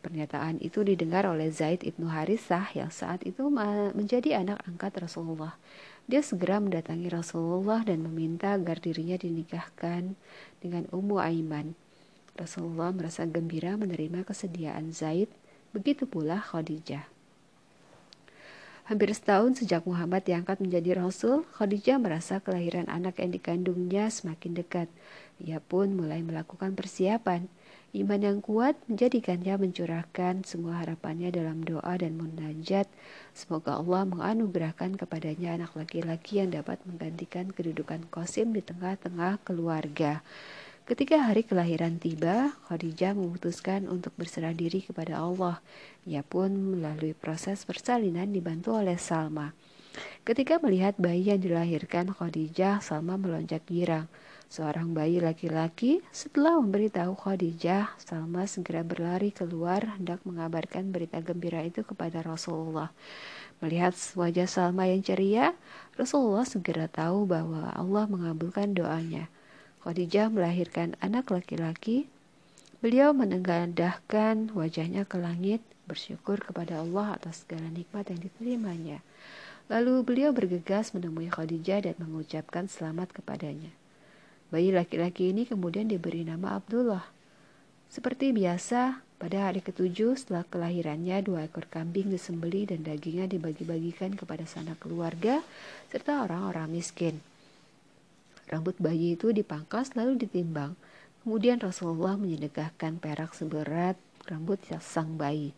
Pernyataan 0.00 0.64
itu 0.64 0.80
didengar 0.80 1.28
oleh 1.28 1.52
Zaid 1.52 1.84
ibnu 1.84 2.08
Harisah 2.08 2.72
yang 2.72 2.88
saat 2.88 3.20
itu 3.22 3.52
menjadi 3.92 4.40
anak 4.40 4.64
angkat 4.64 4.96
Rasulullah. 4.96 5.60
Dia 6.08 6.24
segera 6.24 6.56
mendatangi 6.56 7.06
Rasulullah 7.12 7.84
dan 7.84 8.00
meminta 8.00 8.56
agar 8.56 8.80
dirinya 8.80 9.20
dinikahkan 9.20 10.16
dengan 10.58 10.88
Ummu 10.88 11.20
Aiman. 11.20 11.76
Rasulullah 12.32 12.96
merasa 12.96 13.28
gembira 13.28 13.76
menerima 13.76 14.24
kesediaan 14.24 14.90
Zaid 14.90 15.28
Begitu 15.72 16.04
pula 16.04 16.36
Khadijah. 16.40 17.08
Hampir 18.82 19.14
setahun 19.14 19.62
sejak 19.62 19.88
Muhammad 19.88 20.20
diangkat 20.26 20.60
menjadi 20.60 21.00
Rasul, 21.00 21.48
Khadijah 21.56 21.96
merasa 21.96 22.44
kelahiran 22.44 22.92
anak 22.92 23.24
yang 23.24 23.32
dikandungnya 23.32 24.12
semakin 24.12 24.52
dekat. 24.52 24.92
Ia 25.40 25.64
pun 25.64 25.96
mulai 25.96 26.20
melakukan 26.20 26.76
persiapan. 26.76 27.48
Iman 27.92 28.20
yang 28.24 28.38
kuat 28.44 28.76
menjadikannya 28.88 29.56
mencurahkan 29.60 30.48
semua 30.48 30.80
harapannya 30.80 31.28
dalam 31.28 31.60
doa 31.60 31.92
dan 31.96 32.16
munajat. 32.16 32.88
Semoga 33.32 33.76
Allah 33.80 34.08
menganugerahkan 34.08 34.96
kepadanya 34.96 35.60
anak 35.60 35.76
laki-laki 35.76 36.40
yang 36.40 36.52
dapat 36.52 36.80
menggantikan 36.88 37.52
kedudukan 37.52 38.08
Qasim 38.08 38.56
di 38.56 38.64
tengah-tengah 38.64 39.40
keluarga. 39.44 40.24
Ketika 40.82 41.30
hari 41.30 41.46
kelahiran 41.46 42.02
tiba, 42.02 42.58
Khadijah 42.66 43.14
memutuskan 43.14 43.86
untuk 43.86 44.10
berserah 44.18 44.50
diri 44.50 44.82
kepada 44.82 45.22
Allah. 45.22 45.62
Ia 46.10 46.26
pun 46.26 46.50
melalui 46.50 47.14
proses 47.14 47.62
persalinan 47.62 48.34
dibantu 48.34 48.74
oleh 48.74 48.98
Salma. 48.98 49.54
Ketika 50.26 50.58
melihat 50.58 50.98
bayi 50.98 51.30
yang 51.30 51.38
dilahirkan 51.38 52.10
Khadijah, 52.10 52.82
Salma 52.82 53.14
melonjak 53.14 53.62
girang. 53.70 54.10
Seorang 54.50 54.90
bayi 54.90 55.22
laki-laki 55.22 56.02
setelah 56.10 56.58
memberitahu 56.58 57.14
Khadijah, 57.14 57.94
Salma 58.02 58.50
segera 58.50 58.82
berlari 58.82 59.30
keluar 59.30 59.86
hendak 59.94 60.18
mengabarkan 60.26 60.90
berita 60.90 61.22
gembira 61.22 61.62
itu 61.62 61.86
kepada 61.86 62.26
Rasulullah. 62.26 62.90
Melihat 63.62 63.94
wajah 64.18 64.50
Salma 64.50 64.90
yang 64.90 65.06
ceria, 65.06 65.54
Rasulullah 65.94 66.42
segera 66.42 66.90
tahu 66.90 67.22
bahwa 67.22 67.70
Allah 67.70 68.10
mengabulkan 68.10 68.74
doanya. 68.74 69.30
Khadijah 69.82 70.30
melahirkan 70.30 70.94
anak 71.02 71.34
laki-laki. 71.34 72.06
Beliau 72.78 73.10
menengadahkan 73.10 74.54
wajahnya 74.54 75.02
ke 75.02 75.18
langit, 75.18 75.58
bersyukur 75.90 76.38
kepada 76.38 76.78
Allah 76.78 77.18
atas 77.18 77.42
segala 77.42 77.66
nikmat 77.66 78.06
yang 78.14 78.22
diterimanya. 78.22 79.02
Lalu 79.66 80.06
beliau 80.06 80.30
bergegas 80.30 80.94
menemui 80.94 81.26
Khadijah 81.26 81.82
dan 81.82 81.98
mengucapkan 81.98 82.70
selamat 82.70 83.10
kepadanya. 83.10 83.74
Bayi 84.54 84.70
laki-laki 84.70 85.34
ini 85.34 85.50
kemudian 85.50 85.90
diberi 85.90 86.22
nama 86.22 86.62
Abdullah. 86.62 87.02
Seperti 87.90 88.30
biasa, 88.30 89.02
pada 89.18 89.50
hari 89.50 89.66
ketujuh 89.66 90.14
setelah 90.14 90.46
kelahirannya, 90.46 91.26
dua 91.26 91.50
ekor 91.50 91.66
kambing 91.66 92.06
disembeli 92.06 92.70
dan 92.70 92.86
dagingnya 92.86 93.26
dibagi-bagikan 93.26 94.14
kepada 94.14 94.46
sanak 94.46 94.78
keluarga 94.78 95.42
serta 95.90 96.22
orang-orang 96.22 96.70
miskin. 96.70 97.31
Rambut 98.52 98.76
bayi 98.76 99.16
itu 99.16 99.32
dipangkas 99.32 99.96
lalu 99.96 100.20
ditimbang. 100.20 100.76
Kemudian 101.24 101.56
Rasulullah 101.56 102.20
menyedekahkan 102.20 103.00
perak 103.00 103.32
seberat 103.32 103.96
rambut 104.28 104.60
sang 104.84 105.16
bayi. 105.16 105.56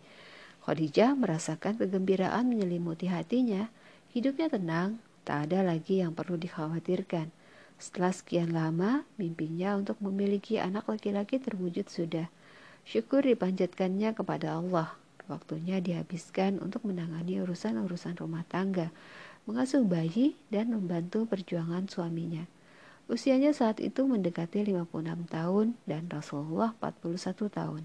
Khadijah 0.62 1.18
merasakan 1.18 1.74
kegembiraan 1.74 2.47
menyelimuti 2.47 3.11
hatinya. 3.11 3.66
Hidupnya 4.14 4.47
tenang, 4.47 5.03
tak 5.26 5.51
ada 5.51 5.66
lagi 5.66 5.99
yang 6.07 6.14
perlu 6.14 6.38
dikhawatirkan. 6.38 7.34
Setelah 7.82 8.14
sekian 8.14 8.55
lama, 8.55 9.03
mimpinya 9.18 9.74
untuk 9.74 9.99
memiliki 9.99 10.62
anak 10.62 10.86
laki-laki 10.86 11.42
terwujud 11.42 11.90
sudah. 11.90 12.30
Syukur 12.86 13.26
dipanjatkannya 13.26 14.14
kepada 14.14 14.55
Allah. 14.55 14.95
Waktunya 15.26 15.80
dihabiskan 15.80 16.61
untuk 16.61 16.84
menangani 16.84 17.40
urusan-urusan 17.40 18.20
rumah 18.20 18.45
tangga, 18.47 18.92
mengasuh 19.49 19.82
bayi, 19.82 20.36
dan 20.53 20.70
membantu 20.70 21.24
perjuangan 21.24 21.88
suaminya. 21.88 22.45
Usianya 23.05 23.52
saat 23.52 23.84
itu 23.84 24.09
mendekati 24.09 24.64
56 24.64 25.28
tahun 25.28 25.76
dan 25.84 26.09
Rasulullah 26.09 26.72
41 26.80 27.36
tahun. 27.52 27.82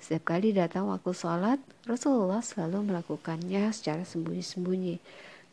Setiap 0.00 0.36
kali 0.36 0.52
datang 0.52 0.88
waktu 0.88 1.12
sholat, 1.12 1.60
Rasulullah 1.84 2.44
selalu 2.44 2.92
melakukannya 2.92 3.72
secara 3.72 4.04
sembunyi-sembunyi 4.04 4.96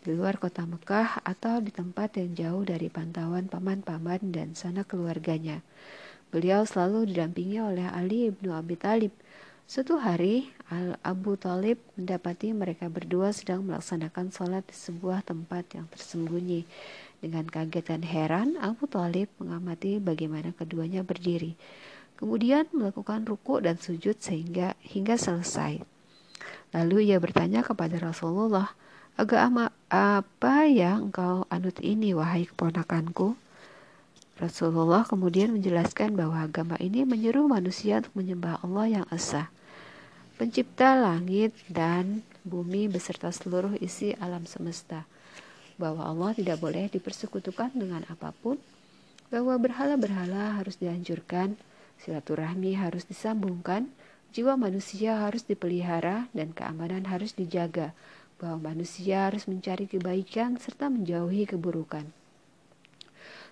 di 0.08 0.12
luar 0.16 0.40
kota 0.40 0.64
Mekah 0.64 1.20
atau 1.24 1.60
di 1.60 1.72
tempat 1.72 2.16
yang 2.16 2.32
jauh 2.32 2.64
dari 2.64 2.88
pantauan 2.88 3.52
paman-paman 3.52 4.32
dan 4.32 4.56
sanak 4.56 4.92
keluarganya. 4.92 5.60
Beliau 6.32 6.64
selalu 6.68 7.12
didampingi 7.12 7.60
oleh 7.64 7.88
Ali 7.88 8.32
ibnu 8.32 8.52
Abi 8.52 8.76
Talib. 8.76 9.16
Suatu 9.68 10.00
hari, 10.00 10.48
Al 10.72 10.96
Abu 11.04 11.36
Talib 11.36 11.80
mendapati 12.00 12.56
mereka 12.56 12.88
berdua 12.88 13.36
sedang 13.36 13.68
melaksanakan 13.68 14.32
sholat 14.32 14.64
di 14.64 14.76
sebuah 14.76 15.28
tempat 15.28 15.76
yang 15.76 15.92
tersembunyi. 15.92 16.64
Dengan 17.18 17.50
kaget 17.50 17.86
dan 17.90 18.04
heran, 18.06 18.56
Abu 18.62 18.86
Talib 18.86 19.30
mengamati 19.42 19.98
bagaimana 19.98 20.54
keduanya 20.54 21.02
berdiri. 21.02 21.58
Kemudian 22.18 22.70
melakukan 22.74 23.26
ruku 23.26 23.62
dan 23.62 23.78
sujud 23.78 24.18
sehingga 24.18 24.78
hingga 24.82 25.18
selesai. 25.18 25.82
Lalu 26.74 27.10
ia 27.14 27.18
bertanya 27.18 27.66
kepada 27.66 27.98
Rasulullah, 27.98 28.74
Agama 29.18 29.74
apa 29.90 30.70
yang 30.70 31.10
engkau 31.10 31.50
anut 31.50 31.82
ini, 31.82 32.14
wahai 32.14 32.46
keponakanku? 32.46 33.34
Rasulullah 34.38 35.10
kemudian 35.10 35.50
menjelaskan 35.58 36.14
bahwa 36.14 36.46
agama 36.46 36.78
ini 36.78 37.02
menyeru 37.02 37.50
manusia 37.50 37.98
untuk 38.06 38.14
menyembah 38.14 38.62
Allah 38.62 39.02
yang 39.02 39.06
esa, 39.10 39.50
pencipta 40.38 40.94
langit 40.94 41.58
dan 41.66 42.22
bumi 42.46 42.86
beserta 42.86 43.34
seluruh 43.34 43.74
isi 43.82 44.14
alam 44.22 44.46
semesta, 44.46 45.10
bahwa 45.78 46.06
Allah 46.06 46.34
tidak 46.34 46.58
boleh 46.62 46.90
dipersekutukan 46.90 47.74
dengan 47.78 48.04
apa 48.10 48.34
pun, 48.42 48.58
bahwa 49.30 49.56
berhala-berhala 49.62 50.58
harus 50.58 50.78
dihancurkan, 50.82 51.58
silaturahmi 52.02 52.78
harus 52.78 53.06
disambungkan, 53.06 53.90
jiwa 54.34 54.58
manusia 54.58 55.24
harus 55.24 55.46
dipelihara, 55.46 56.30
dan 56.34 56.54
keamanan 56.54 57.06
harus 57.08 57.34
dijaga 57.38 57.94
bahwa 58.38 58.74
manusia 58.74 59.30
harus 59.30 59.50
mencari 59.50 59.90
kebaikan 59.90 60.62
serta 60.62 60.94
menjauhi 60.94 61.50
keburukan. 61.50 62.06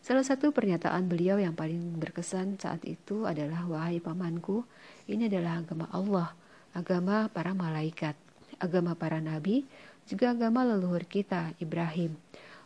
Salah 0.05 0.21
satu 0.21 0.53
pernyataan 0.53 1.09
beliau 1.09 1.41
yang 1.41 1.57
paling 1.57 1.97
berkesan 1.97 2.61
saat 2.61 2.85
itu 2.85 3.25
adalah 3.25 3.65
wahai 3.65 3.97
pamanku, 3.97 4.61
ini 5.09 5.25
adalah 5.25 5.65
agama 5.65 5.89
Allah, 5.89 6.29
agama 6.77 7.25
para 7.33 7.57
malaikat, 7.57 8.13
agama 8.61 8.93
para 8.93 9.17
nabi, 9.17 9.65
juga 10.05 10.37
agama 10.37 10.61
leluhur 10.61 11.01
kita, 11.09 11.57
Ibrahim. 11.57 12.13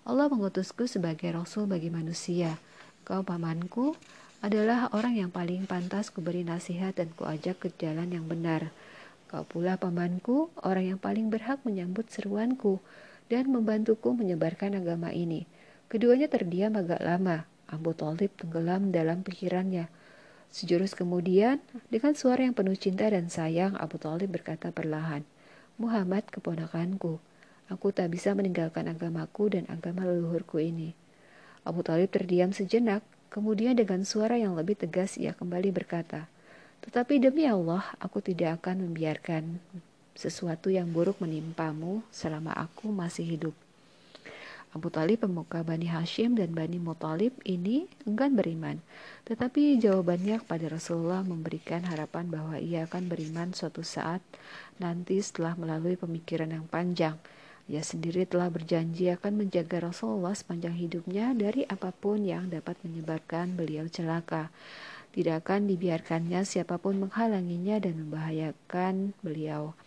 Allah 0.04 0.28
mengutusku 0.28 0.92
sebagai 0.92 1.32
rasul 1.32 1.68
bagi 1.72 1.88
manusia. 1.88 2.60
Kau 3.08 3.24
pamanku 3.24 3.96
adalah 4.44 4.92
orang 4.92 5.20
yang 5.20 5.32
paling 5.32 5.64
pantas 5.64 6.12
kuberi 6.12 6.44
nasihat 6.44 6.96
dan 6.96 7.12
kuajak 7.16 7.60
ke 7.64 7.68
jalan 7.80 8.12
yang 8.12 8.28
benar. 8.28 8.72
Kau 9.32 9.48
pula 9.48 9.80
pamanku, 9.80 10.52
orang 10.66 10.96
yang 10.96 11.00
paling 11.00 11.32
berhak 11.32 11.62
menyambut 11.64 12.12
seruanku 12.12 12.84
dan 13.32 13.48
membantuku 13.48 14.12
menyebarkan 14.12 14.76
agama 14.76 15.14
ini. 15.16 15.46
Keduanya 15.88 16.28
terdiam 16.28 16.76
agak 16.76 17.00
lama. 17.00 17.46
Abu 17.70 17.94
Talib 17.94 18.34
tenggelam 18.34 18.90
dalam 18.90 19.22
pikirannya. 19.22 19.88
Sejurus 20.50 20.98
kemudian, 20.98 21.62
dengan 21.94 22.18
suara 22.18 22.42
yang 22.42 22.58
penuh 22.58 22.74
cinta 22.74 23.06
dan 23.06 23.30
sayang, 23.30 23.78
Abu 23.78 24.02
Talib 24.02 24.34
berkata 24.34 24.74
perlahan, 24.74 25.22
Muhammad 25.78 26.26
keponakanku, 26.34 27.22
aku 27.70 27.96
tak 27.96 28.12
bisa 28.12 28.36
meninggalkan 28.36 28.90
agamaku 28.90 29.54
dan 29.54 29.70
agama 29.70 30.04
leluhurku 30.04 30.60
ini. 30.60 30.92
Abu 31.64 31.86
Talib 31.86 32.10
terdiam 32.10 32.50
sejenak, 32.52 33.06
kemudian 33.30 33.78
dengan 33.78 34.04
suara 34.04 34.36
yang 34.36 34.58
lebih 34.58 34.76
tegas 34.76 35.16
ia 35.16 35.32
kembali 35.38 35.70
berkata, 35.70 36.26
tetapi 36.80 37.20
demi 37.20 37.46
Allah, 37.46 37.84
aku 38.00 38.24
tidak 38.24 38.64
akan 38.64 38.90
membiarkan 38.90 39.60
sesuatu 40.16 40.72
yang 40.72 40.92
buruk 40.92 41.20
menimpamu 41.24 42.04
selama 42.12 42.56
aku 42.56 42.92
masih 42.92 43.24
hidup. 43.24 43.56
Abu 44.70 44.94
Talib 44.94 45.26
pemuka 45.26 45.66
Bani 45.66 45.90
Hashim 45.90 46.38
dan 46.38 46.54
Bani 46.54 46.78
Muthalib 46.78 47.34
ini 47.42 47.90
enggan 48.06 48.38
beriman. 48.38 48.78
Tetapi 49.26 49.82
jawabannya 49.82 50.46
kepada 50.46 50.70
Rasulullah 50.70 51.26
memberikan 51.26 51.82
harapan 51.90 52.30
bahwa 52.30 52.62
ia 52.62 52.86
akan 52.86 53.10
beriman 53.10 53.50
suatu 53.50 53.82
saat 53.82 54.22
nanti 54.78 55.18
setelah 55.26 55.58
melalui 55.58 55.98
pemikiran 55.98 56.54
yang 56.54 56.70
panjang. 56.70 57.18
Ia 57.70 57.86
sendiri 57.86 58.26
telah 58.26 58.50
berjanji 58.50 59.14
akan 59.14 59.46
menjaga 59.46 59.94
Rasulullah 59.94 60.34
sepanjang 60.34 60.74
hidupnya 60.74 61.38
dari 61.38 61.70
apa 61.70 61.94
pun 61.94 62.26
yang 62.26 62.50
dapat 62.50 62.82
menyebabkan 62.82 63.54
beliau 63.54 63.86
celaka. 63.86 64.50
Tidak 65.14 65.46
akan 65.46 65.70
dibiarkannya 65.70 66.42
siapa 66.50 66.82
pun 66.82 66.98
menghalanginya 66.98 67.78
dan 67.78 68.02
membahayakan 68.02 69.14
beliau. 69.22 69.78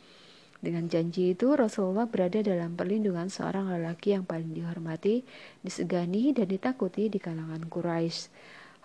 Dengan 0.62 0.86
janji 0.86 1.34
itu, 1.34 1.58
Rasulullah 1.58 2.06
berada 2.06 2.38
dalam 2.38 2.78
perlindungan 2.78 3.26
seorang 3.26 3.66
lelaki 3.66 4.14
yang 4.14 4.22
paling 4.22 4.54
dihormati, 4.54 5.26
disegani, 5.66 6.30
dan 6.30 6.46
ditakuti 6.46 7.10
di 7.10 7.18
kalangan 7.18 7.66
Quraisy. 7.66 8.30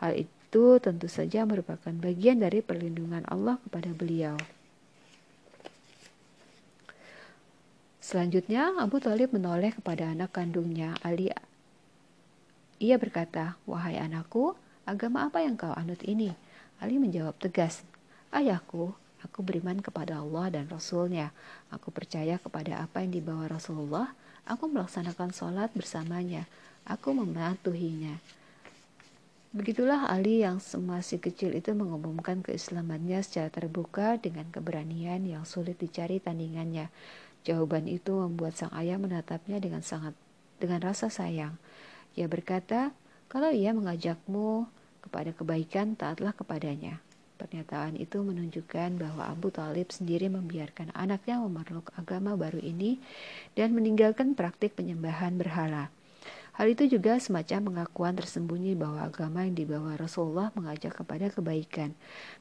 Hal 0.02 0.18
itu 0.18 0.82
tentu 0.82 1.06
saja 1.06 1.46
merupakan 1.46 1.94
bagian 1.94 2.42
dari 2.42 2.66
perlindungan 2.66 3.30
Allah 3.30 3.62
kepada 3.62 3.94
beliau. 3.94 4.57
Selanjutnya, 8.08 8.72
Abu 8.80 9.04
Talib 9.04 9.36
menoleh 9.36 9.76
kepada 9.76 10.08
anak 10.08 10.32
kandungnya, 10.32 10.96
Ali. 11.04 11.28
Ia 12.80 12.96
berkata, 12.96 13.60
Wahai 13.68 14.00
anakku, 14.00 14.56
Agama 14.88 15.28
apa 15.28 15.44
yang 15.44 15.60
kau 15.60 15.76
anut 15.76 16.00
ini? 16.08 16.32
Ali 16.80 16.96
menjawab 16.96 17.36
tegas, 17.36 17.84
Ayahku, 18.32 18.96
aku 19.20 19.44
beriman 19.44 19.84
kepada 19.84 20.24
Allah 20.24 20.48
dan 20.56 20.72
Rasulnya. 20.72 21.36
Aku 21.68 21.92
percaya 21.92 22.40
kepada 22.40 22.80
apa 22.80 23.04
yang 23.04 23.12
dibawa 23.12 23.52
Rasulullah. 23.52 24.16
Aku 24.48 24.72
melaksanakan 24.72 25.36
sholat 25.36 25.76
bersamanya. 25.76 26.48
Aku 26.88 27.12
mematuhinya. 27.12 28.24
Begitulah 29.52 30.08
Ali 30.08 30.48
yang 30.48 30.64
masih 30.88 31.20
kecil 31.20 31.52
itu 31.52 31.76
mengumumkan 31.76 32.40
keislamannya 32.40 33.20
secara 33.20 33.52
terbuka 33.52 34.16
dengan 34.16 34.48
keberanian 34.48 35.28
yang 35.28 35.44
sulit 35.44 35.76
dicari 35.76 36.24
tandingannya. 36.24 36.88
Jawaban 37.48 37.88
itu 37.88 38.12
membuat 38.12 38.60
sang 38.60 38.76
ayah 38.76 39.00
menatapnya 39.00 39.64
dengan 39.64 39.80
sangat 39.80 40.12
dengan 40.60 40.84
rasa 40.84 41.08
sayang. 41.08 41.56
Ia 42.20 42.28
berkata, 42.28 42.92
kalau 43.32 43.56
ia 43.56 43.72
mengajakmu 43.72 44.68
kepada 45.00 45.32
kebaikan, 45.32 45.96
taatlah 45.96 46.36
kepadanya. 46.36 47.00
Pernyataan 47.38 47.96
itu 47.96 48.20
menunjukkan 48.20 49.00
bahwa 49.00 49.30
Abu 49.30 49.54
Talib 49.54 49.94
sendiri 49.94 50.28
membiarkan 50.28 50.92
anaknya 50.92 51.40
memeluk 51.40 51.94
agama 51.96 52.34
baru 52.34 52.60
ini 52.60 53.00
dan 53.54 53.72
meninggalkan 53.72 54.36
praktik 54.36 54.76
penyembahan 54.76 55.38
berhala. 55.40 55.94
Hal 56.58 56.74
itu 56.74 56.90
juga 56.90 57.22
semacam 57.22 57.70
pengakuan 57.70 58.18
tersembunyi 58.18 58.74
bahwa 58.74 59.06
agama 59.06 59.46
yang 59.46 59.54
dibawa 59.54 59.94
Rasulullah 59.94 60.50
mengajak 60.58 60.98
kepada 60.98 61.30
kebaikan. 61.30 61.94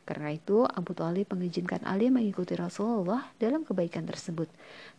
Karena 0.08 0.32
itu, 0.32 0.64
Abu 0.64 0.96
Talib 0.96 1.28
mengizinkan 1.28 1.84
Ali 1.84 2.08
mengikuti 2.08 2.56
Rasulullah 2.56 3.28
dalam 3.36 3.68
kebaikan 3.68 4.08
tersebut. 4.08 4.48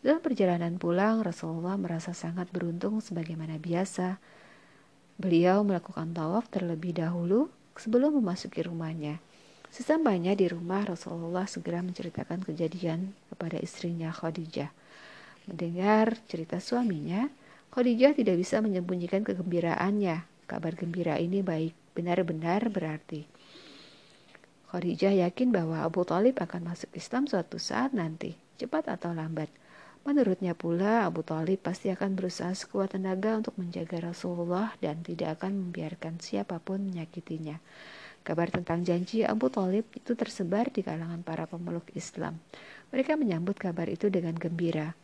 Dalam 0.05 0.21
perjalanan 0.21 0.77
pulang, 0.77 1.25
Rasulullah 1.25 1.81
merasa 1.81 2.13
sangat 2.13 2.53
beruntung 2.53 3.01
sebagaimana 3.01 3.57
biasa. 3.57 4.21
Beliau 5.17 5.65
melakukan 5.65 6.13
tawaf 6.13 6.45
terlebih 6.53 6.93
dahulu 6.93 7.49
sebelum 7.73 8.21
memasuki 8.21 8.61
rumahnya. 8.61 9.17
Sesampainya 9.73 10.37
di 10.37 10.45
rumah, 10.45 10.85
Rasulullah 10.85 11.49
segera 11.49 11.81
menceritakan 11.81 12.45
kejadian 12.45 13.17
kepada 13.33 13.57
istrinya 13.57 14.13
Khadijah. 14.13 14.69
Mendengar 15.49 16.21
cerita 16.29 16.61
suaminya, 16.61 17.33
Khadijah 17.77 18.17
tidak 18.17 18.41
bisa 18.41 18.57
menyembunyikan 18.57 19.21
kegembiraannya. 19.21 20.25
Kabar 20.49 20.73
gembira 20.73 21.21
ini 21.21 21.45
baik, 21.45 21.93
benar-benar 21.93 22.73
berarti. 22.73 23.29
Khadijah 24.73 25.13
yakin 25.13 25.53
bahwa 25.53 25.85
Abu 25.85 26.01
Talib 26.01 26.41
akan 26.41 26.73
masuk 26.73 26.89
Islam 26.97 27.29
suatu 27.29 27.61
saat 27.61 27.93
nanti, 27.93 28.33
cepat 28.57 28.89
atau 28.89 29.13
lambat. 29.13 29.53
Menurutnya 30.09 30.57
pula, 30.57 31.05
Abu 31.05 31.21
Talib 31.21 31.61
pasti 31.61 31.93
akan 31.93 32.17
berusaha 32.17 32.49
sekuat 32.49 32.97
tenaga 32.97 33.37
untuk 33.37 33.53
menjaga 33.61 34.09
Rasulullah 34.09 34.73
dan 34.81 35.05
tidak 35.05 35.37
akan 35.37 35.69
membiarkan 35.69 36.17
siapa 36.17 36.57
pun 36.57 36.81
menyakitinya. 36.81 37.61
Kabar 38.25 38.49
tentang 38.49 38.81
janji 38.81 39.21
Abu 39.21 39.53
Talib 39.53 39.85
itu 39.93 40.17
tersebar 40.17 40.73
di 40.73 40.81
kalangan 40.81 41.21
para 41.21 41.45
pemeluk 41.45 41.93
Islam. 41.93 42.41
Mereka 42.89 43.13
menyambut 43.21 43.53
kabar 43.61 43.85
itu 43.85 44.09
dengan 44.09 44.33
gembira. 44.33 44.97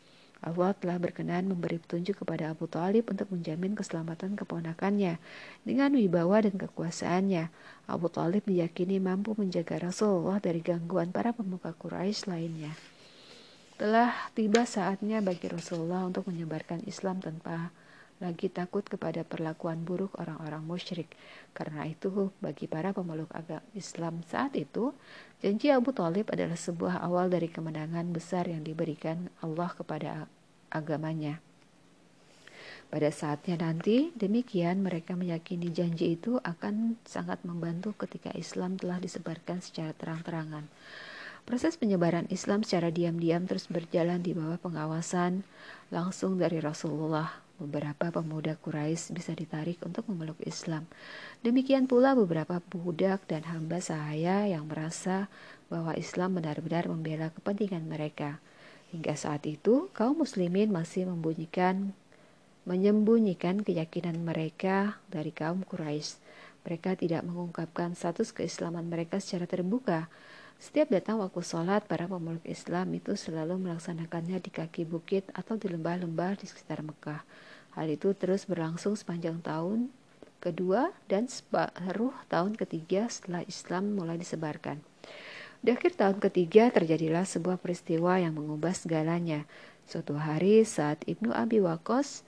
Allah 0.44 0.76
telah 0.76 1.00
berkenan 1.00 1.48
memberi 1.48 1.80
petunjuk 1.80 2.20
kepada 2.20 2.52
Abu 2.52 2.68
Talib 2.68 3.08
untuk 3.08 3.32
menjamin 3.32 3.80
keselamatan 3.80 4.36
keponakannya. 4.36 5.16
Dengan 5.64 5.96
wibawa 5.96 6.44
dan 6.44 6.60
kekuasaannya, 6.60 7.48
Abu 7.88 8.12
Talib 8.12 8.44
diyakini 8.44 9.00
mampu 9.00 9.40
menjaga 9.40 9.80
Rasulullah 9.80 10.44
dari 10.44 10.60
gangguan 10.60 11.16
para 11.16 11.32
pemuka 11.32 11.72
Quraisy 11.72 12.28
lainnya. 12.28 12.76
Telah 13.80 14.12
tiba 14.36 14.68
saatnya 14.68 15.24
bagi 15.24 15.48
Rasulullah 15.48 16.04
untuk 16.04 16.28
menyebarkan 16.28 16.84
Islam 16.92 17.24
tanpa 17.24 17.72
lagi 18.22 18.52
takut 18.52 18.86
kepada 18.86 19.26
perlakuan 19.26 19.82
buruk 19.82 20.14
orang-orang 20.20 20.62
musyrik. 20.66 21.10
Karena 21.56 21.88
itu, 21.90 22.30
bagi 22.44 22.70
para 22.70 22.94
pemeluk 22.94 23.32
agama 23.34 23.66
Islam 23.74 24.22
saat 24.28 24.54
itu, 24.54 24.94
janji 25.42 25.74
Abu 25.74 25.96
Talib 25.96 26.30
adalah 26.30 26.58
sebuah 26.58 27.02
awal 27.02 27.34
dari 27.34 27.50
kemenangan 27.50 28.12
besar 28.14 28.46
yang 28.46 28.62
diberikan 28.62 29.32
Allah 29.42 29.74
kepada 29.74 30.30
agamanya. 30.70 31.42
Pada 32.94 33.10
saatnya 33.10 33.58
nanti, 33.58 34.14
demikian 34.14 34.86
mereka 34.86 35.18
meyakini 35.18 35.74
janji 35.74 36.14
itu 36.14 36.38
akan 36.46 37.02
sangat 37.10 37.42
membantu 37.42 37.98
ketika 38.06 38.30
Islam 38.38 38.78
telah 38.78 39.02
disebarkan 39.02 39.66
secara 39.66 39.98
terang-terangan. 39.98 40.70
Proses 41.44 41.76
penyebaran 41.76 42.30
Islam 42.32 42.64
secara 42.64 42.88
diam-diam 42.88 43.44
terus 43.50 43.68
berjalan 43.68 44.24
di 44.24 44.32
bawah 44.32 44.56
pengawasan 44.62 45.44
langsung 45.92 46.40
dari 46.40 46.64
Rasulullah 46.64 47.44
beberapa 47.62 48.10
pemuda 48.10 48.58
Quraisy 48.58 49.14
bisa 49.14 49.32
ditarik 49.38 49.80
untuk 49.86 50.10
memeluk 50.10 50.40
Islam. 50.44 50.90
Demikian 51.46 51.86
pula 51.86 52.18
beberapa 52.18 52.60
budak 52.74 53.26
dan 53.30 53.46
hamba 53.46 53.78
sahaya 53.80 54.50
yang 54.50 54.66
merasa 54.66 55.30
bahwa 55.70 55.94
Islam 55.94 56.38
benar-benar 56.42 56.90
membela 56.90 57.30
kepentingan 57.34 57.86
mereka. 57.86 58.42
Hingga 58.94 59.18
saat 59.18 59.46
itu, 59.50 59.90
kaum 59.98 60.22
muslimin 60.22 60.70
masih 60.70 61.10
membunyikan 61.10 61.98
menyembunyikan 62.64 63.60
keyakinan 63.60 64.24
mereka 64.24 64.96
dari 65.12 65.36
kaum 65.36 65.68
Quraisy. 65.68 66.22
Mereka 66.64 66.96
tidak 66.96 67.28
mengungkapkan 67.28 67.92
status 67.92 68.32
keislaman 68.32 68.88
mereka 68.88 69.20
secara 69.20 69.44
terbuka. 69.44 70.08
Setiap 70.64 70.96
datang 70.96 71.20
waktu 71.20 71.44
sholat, 71.44 71.84
para 71.92 72.08
pemeluk 72.08 72.48
Islam 72.48 72.96
itu 72.96 73.20
selalu 73.20 73.60
melaksanakannya 73.68 74.40
di 74.40 74.48
kaki 74.48 74.88
bukit 74.88 75.28
atau 75.36 75.60
di 75.60 75.68
lembah-lembah 75.68 76.40
di 76.40 76.48
sekitar 76.48 76.80
Mekah. 76.80 77.20
Hal 77.76 77.92
itu 77.92 78.16
terus 78.16 78.48
berlangsung 78.48 78.96
sepanjang 78.96 79.44
tahun 79.44 79.92
kedua 80.40 80.96
dan 81.12 81.28
separuh 81.28 82.16
tahun 82.32 82.56
ketiga 82.56 83.12
setelah 83.12 83.44
Islam 83.44 84.00
mulai 84.00 84.16
disebarkan. 84.16 84.80
Di 85.60 85.76
akhir 85.76 86.00
tahun 86.00 86.24
ketiga 86.24 86.72
terjadilah 86.72 87.28
sebuah 87.28 87.60
peristiwa 87.60 88.24
yang 88.24 88.32
mengubah 88.32 88.72
segalanya. 88.72 89.44
Suatu 89.84 90.16
hari 90.16 90.64
saat 90.64 91.04
Ibnu 91.04 91.36
Abi 91.36 91.60
Waqqas 91.60 92.24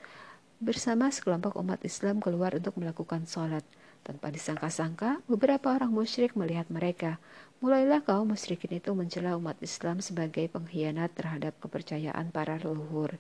bersama 0.60 1.08
sekelompok 1.08 1.56
umat 1.56 1.80
Islam 1.88 2.20
keluar 2.20 2.52
untuk 2.52 2.76
melakukan 2.76 3.24
sholat. 3.32 3.64
Tanpa 4.06 4.30
disangka-sangka, 4.30 5.26
beberapa 5.26 5.74
orang 5.74 5.90
musyrik 5.90 6.38
melihat 6.38 6.70
mereka. 6.70 7.18
Mulailah 7.64 8.04
kaum 8.04 8.36
musyrikin 8.36 8.84
itu 8.84 8.92
mencela 8.92 9.40
umat 9.40 9.56
Islam 9.64 10.04
sebagai 10.04 10.52
pengkhianat 10.52 11.16
terhadap 11.16 11.56
kepercayaan 11.64 12.28
para 12.28 12.60
leluhur. 12.60 13.16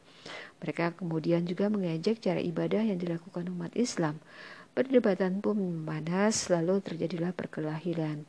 Mereka 0.59 0.99
kemudian 0.99 1.47
juga 1.47 1.71
mengejek 1.71 2.19
cara 2.19 2.43
ibadah 2.43 2.83
yang 2.83 2.99
dilakukan 2.99 3.47
umat 3.47 3.71
Islam. 3.79 4.19
Perdebatan 4.75 5.39
pun 5.39 5.55
memanas, 5.55 6.51
lalu 6.51 6.83
terjadilah 6.83 7.31
perkelahian. 7.31 8.27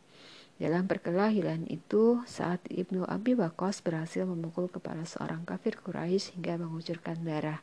Dalam 0.56 0.86
perkelahian 0.86 1.66
itu, 1.66 2.22
saat 2.24 2.62
Ibnu 2.70 3.02
Abi 3.04 3.34
Waqqas 3.34 3.82
berhasil 3.82 4.22
memukul 4.22 4.70
kepala 4.70 5.02
seorang 5.04 5.42
kafir 5.42 5.74
Quraisy 5.76 6.38
hingga 6.38 6.56
mengucurkan 6.56 7.18
darah. 7.26 7.60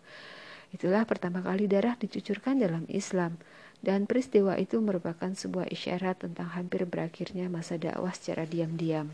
Itulah 0.70 1.08
pertama 1.08 1.42
kali 1.42 1.66
darah 1.66 1.96
dicucurkan 1.98 2.60
dalam 2.60 2.84
Islam. 2.92 3.40
Dan 3.84 4.08
peristiwa 4.08 4.56
itu 4.56 4.80
merupakan 4.80 5.28
sebuah 5.36 5.68
isyarat 5.68 6.24
tentang 6.24 6.56
hampir 6.56 6.88
berakhirnya 6.88 7.52
masa 7.52 7.76
dakwah 7.76 8.16
secara 8.16 8.48
diam-diam. 8.48 9.12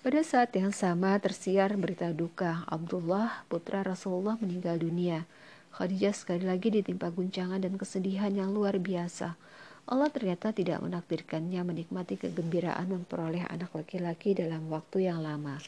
Pada 0.00 0.20
saat 0.24 0.52
yang 0.56 0.72
sama 0.72 1.16
tersiar 1.20 1.76
berita 1.76 2.12
duka, 2.12 2.64
Abdullah, 2.68 3.44
putra 3.48 3.84
Rasulullah 3.84 4.40
meninggal 4.40 4.80
dunia. 4.80 5.28
Khadijah 5.76 6.16
sekali 6.16 6.44
lagi 6.44 6.72
ditimpa 6.72 7.12
guncangan 7.12 7.60
dan 7.60 7.76
kesedihan 7.76 8.32
yang 8.32 8.52
luar 8.52 8.80
biasa. 8.80 9.36
Allah 9.84 10.08
ternyata 10.08 10.52
tidak 10.52 10.80
menakdirkannya 10.80 11.60
menikmati 11.60 12.16
kegembiraan 12.16 12.88
memperoleh 12.88 13.44
anak 13.52 13.72
laki-laki 13.76 14.32
dalam 14.32 14.72
waktu 14.72 15.12
yang 15.12 15.20
lama. 15.20 15.60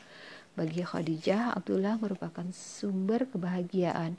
Bagi 0.57 0.81
Khadijah, 0.81 1.53
Abdullah 1.53 2.01
merupakan 2.01 2.49
sumber 2.53 3.29
kebahagiaan. 3.29 4.17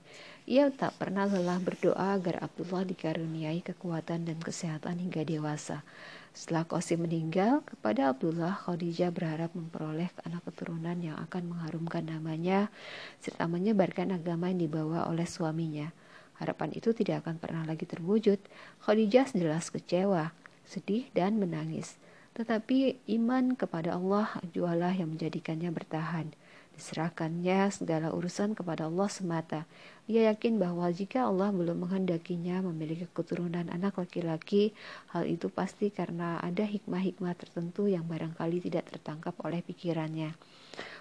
Ia 0.48 0.72
tak 0.72 0.96
pernah 0.96 1.28
lelah 1.28 1.60
berdoa 1.60 2.16
agar 2.16 2.40
Abdullah 2.40 2.88
dikaruniai 2.88 3.60
kekuatan 3.68 4.32
dan 4.32 4.40
kesehatan 4.40 4.96
hingga 4.96 5.28
dewasa. 5.28 5.84
Setelah 6.32 6.64
Qasim 6.64 7.04
meninggal, 7.04 7.68
kepada 7.68 8.16
Abdullah, 8.16 8.56
Khadijah 8.56 9.12
berharap 9.12 9.52
memperoleh 9.52 10.08
anak 10.24 10.48
keturunan 10.48 10.96
yang 11.04 11.20
akan 11.20 11.52
mengharumkan 11.52 12.08
namanya 12.08 12.72
serta 13.20 13.44
menyebarkan 13.44 14.16
agama 14.16 14.48
yang 14.48 14.64
dibawa 14.64 15.12
oleh 15.12 15.28
suaminya. 15.28 15.92
Harapan 16.40 16.72
itu 16.72 16.96
tidak 16.96 17.28
akan 17.28 17.44
pernah 17.44 17.68
lagi 17.68 17.84
terwujud. 17.84 18.40
Khadijah 18.88 19.28
jelas 19.36 19.68
kecewa, 19.68 20.32
sedih, 20.64 21.12
dan 21.12 21.44
menangis. 21.44 22.00
Tetapi 22.40 23.04
iman 23.20 23.52
kepada 23.60 24.00
Allah 24.00 24.32
jualah 24.56 24.96
yang 24.96 25.12
menjadikannya 25.12 25.76
bertahan. 25.76 26.32
Diserahkannya 26.78 27.74
segala 27.74 28.14
urusan 28.14 28.54
kepada 28.54 28.86
Allah 28.86 29.10
semata. 29.10 29.66
Ia 30.06 30.30
yakin 30.30 30.62
bahwa 30.62 30.86
jika 30.94 31.26
Allah 31.26 31.50
belum 31.50 31.90
menghendakinya 31.90 32.62
memiliki 32.62 33.10
keturunan 33.10 33.66
anak 33.74 33.98
laki-laki, 33.98 34.78
hal 35.10 35.26
itu 35.26 35.50
pasti 35.50 35.90
karena 35.90 36.38
ada 36.38 36.62
hikmah-hikmah 36.62 37.34
tertentu 37.34 37.90
yang 37.90 38.06
barangkali 38.06 38.62
tidak 38.62 38.94
tertangkap 38.94 39.34
oleh 39.42 39.66
pikirannya. 39.66 40.38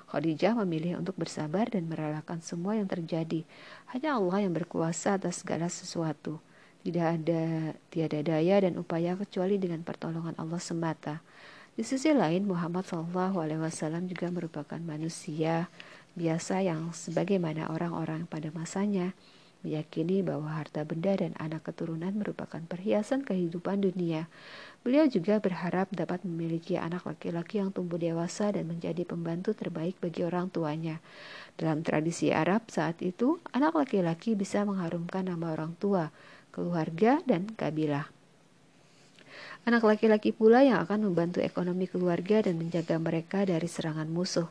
Khadijah 0.09 0.57
memilih 0.65 0.97
untuk 0.97 1.13
bersabar 1.21 1.69
dan 1.69 1.93
merelakan 1.93 2.41
semua 2.41 2.81
yang 2.81 2.89
terjadi. 2.89 3.45
Hanya 3.93 4.17
Allah 4.17 4.49
yang 4.49 4.57
berkuasa 4.57 5.21
atas 5.21 5.45
segala 5.45 5.69
sesuatu. 5.69 6.41
Tidak 6.87 7.03
ada 7.21 7.75
tiada 7.93 8.23
daya 8.25 8.65
dan 8.65 8.81
upaya 8.81 9.13
kecuali 9.13 9.61
dengan 9.61 9.85
pertolongan 9.85 10.39
Allah 10.41 10.63
semata. 10.63 11.21
Di 11.77 11.85
sisi 11.85 12.09
lain, 12.09 12.49
Muhammad 12.49 12.89
SAW 12.89 14.09
juga 14.09 14.33
merupakan 14.33 14.81
manusia 14.81 15.69
biasa 16.17 16.65
yang 16.65 16.97
sebagaimana 16.97 17.69
orang-orang 17.69 18.25
pada 18.25 18.49
masanya 18.49 19.13
meyakini 19.61 20.25
bahwa 20.25 20.57
harta 20.57 20.89
benda 20.89 21.13
dan 21.21 21.37
anak 21.37 21.69
keturunan 21.69 22.17
merupakan 22.17 22.65
perhiasan 22.65 23.29
kehidupan 23.29 23.85
dunia. 23.85 24.25
Beliau 24.81 25.05
juga 25.05 25.37
berharap 25.37 25.93
dapat 25.93 26.25
memiliki 26.25 26.81
anak 26.81 27.05
laki-laki 27.05 27.61
yang 27.61 27.77
tumbuh 27.77 28.01
dewasa 28.01 28.57
dan 28.57 28.73
menjadi 28.73 29.05
pembantu 29.05 29.53
terbaik 29.53 30.01
bagi 30.01 30.25
orang 30.25 30.49
tuanya. 30.49 31.05
Dalam 31.61 31.85
tradisi 31.85 32.33
Arab 32.33 32.73
saat 32.73 33.05
itu, 33.05 33.37
anak 33.53 33.77
laki-laki 33.77 34.33
bisa 34.33 34.65
mengharumkan 34.65 35.29
nama 35.29 35.53
orang 35.53 35.77
tua, 35.77 36.09
keluarga, 36.57 37.21
dan 37.29 37.53
kabilah. 37.53 38.16
Anak 39.67 39.83
laki-laki 39.83 40.31
pula 40.31 40.63
yang 40.63 40.79
akan 40.79 41.11
membantu 41.11 41.43
ekonomi 41.43 41.91
keluarga 41.91 42.39
dan 42.39 42.55
menjaga 42.55 43.03
mereka 43.03 43.43
dari 43.43 43.67
serangan 43.67 44.07
musuh. 44.07 44.47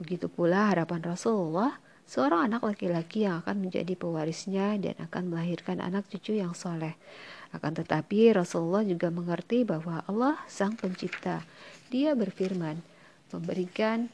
Begitu 0.00 0.32
pula 0.32 0.72
harapan 0.72 1.04
Rasulullah, 1.04 1.76
seorang 2.08 2.48
anak 2.48 2.64
laki-laki 2.64 3.28
yang 3.28 3.44
akan 3.44 3.60
menjadi 3.60 3.92
pewarisnya 3.92 4.80
dan 4.80 4.96
akan 5.04 5.28
melahirkan 5.28 5.84
anak 5.84 6.08
cucu 6.08 6.40
yang 6.40 6.56
soleh. 6.56 6.96
Akan 7.52 7.76
tetapi 7.76 8.32
Rasulullah 8.32 8.80
juga 8.88 9.12
mengerti 9.12 9.68
bahwa 9.68 10.00
Allah 10.08 10.40
sang 10.48 10.80
pencipta. 10.80 11.44
Dia 11.92 12.16
berfirman, 12.16 12.80
memberikan 13.36 14.08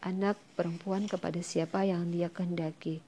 anak 0.00 0.40
perempuan 0.56 1.04
kepada 1.12 1.44
siapa 1.44 1.84
yang 1.84 2.08
dia 2.08 2.32
kehendaki 2.32 3.04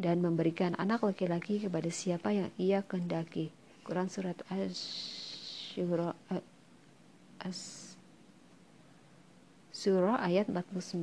dan 0.00 0.24
memberikan 0.24 0.72
anak 0.80 1.04
laki-laki 1.04 1.60
kepada 1.60 1.92
siapa 1.92 2.32
yang 2.32 2.48
ia 2.56 2.80
kehendaki. 2.80 3.52
Quran 3.84 4.08
surat 4.08 4.40
Uh, 5.78 6.14
as, 7.38 7.94
Surah 9.70 10.18
ayat 10.18 10.50
49 10.50 10.98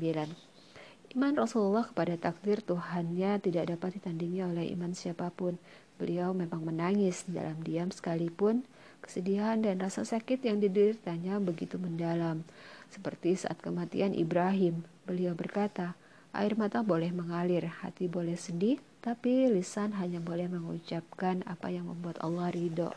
Iman 1.15 1.33
Rasulullah 1.39 1.87
kepada 1.87 2.19
takdir 2.19 2.59
Tuhannya 2.59 3.39
tidak 3.39 3.71
dapat 3.71 3.95
ditandingi 3.95 4.43
oleh 4.43 4.67
iman 4.75 4.91
siapa 4.91 5.31
pun. 5.31 5.55
Beliau 5.95 6.35
memang 6.35 6.67
menangis 6.67 7.23
dalam 7.31 7.63
diam 7.63 7.89
sekalipun 7.89 8.67
kesedihan 8.99 9.55
dan 9.63 9.79
rasa 9.79 10.03
sakit 10.03 10.43
yang 10.43 10.59
dideritanya 10.59 11.39
begitu 11.39 11.79
mendalam. 11.79 12.43
Seperti 12.91 13.39
saat 13.39 13.63
kematian 13.63 14.11
Ibrahim, 14.11 14.83
beliau 15.07 15.31
berkata, 15.31 15.95
air 16.35 16.59
mata 16.59 16.83
boleh 16.83 17.09
mengalir, 17.15 17.65
hati 17.65 18.11
boleh 18.11 18.35
sedih, 18.35 18.77
tapi 18.99 19.47
lisan 19.47 19.95
hanya 19.95 20.17
boleh 20.19 20.49
mengucapkan 20.51 21.45
apa 21.47 21.71
yang 21.71 21.87
membuat 21.87 22.19
Allah 22.19 22.49
ridho. 22.51 22.91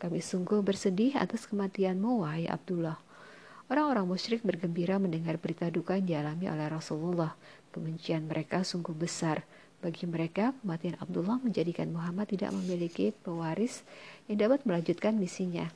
Kami 0.00 0.22
sungguh 0.22 0.62
bersedih 0.64 1.18
atas 1.18 1.44
kematianmu, 1.50 2.24
wahai 2.24 2.48
Abdullah. 2.48 2.96
Orang-orang 3.70 4.02
musyrik 4.10 4.42
bergembira 4.42 4.98
mendengar 4.98 5.38
berita 5.38 5.70
duka 5.70 5.94
yang 5.94 6.06
dialami 6.10 6.50
oleh 6.50 6.66
Rasulullah. 6.66 7.38
Kebencian 7.70 8.26
mereka 8.26 8.66
sungguh 8.66 8.94
besar. 8.94 9.46
Bagi 9.78 10.04
mereka, 10.04 10.52
kematian 10.60 10.98
Abdullah 10.98 11.38
menjadikan 11.38 11.88
Muhammad 11.94 12.28
tidak 12.28 12.50
memiliki 12.50 13.14
pewaris 13.22 13.86
yang 14.26 14.42
dapat 14.42 14.66
melanjutkan 14.66 15.16
misinya. 15.16 15.70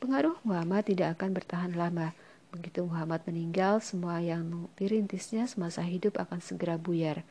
Pengaruh 0.00 0.40
Muhammad 0.48 0.88
tidak 0.88 1.20
akan 1.20 1.36
bertahan 1.36 1.72
lama. 1.76 2.16
Begitu 2.54 2.86
Muhammad 2.86 3.26
meninggal, 3.26 3.82
semua 3.82 4.22
yang 4.22 4.70
dirintisnya 4.78 5.50
semasa 5.50 5.82
hidup 5.82 6.16
akan 6.22 6.38
segera 6.38 6.78
buyar. 6.78 7.26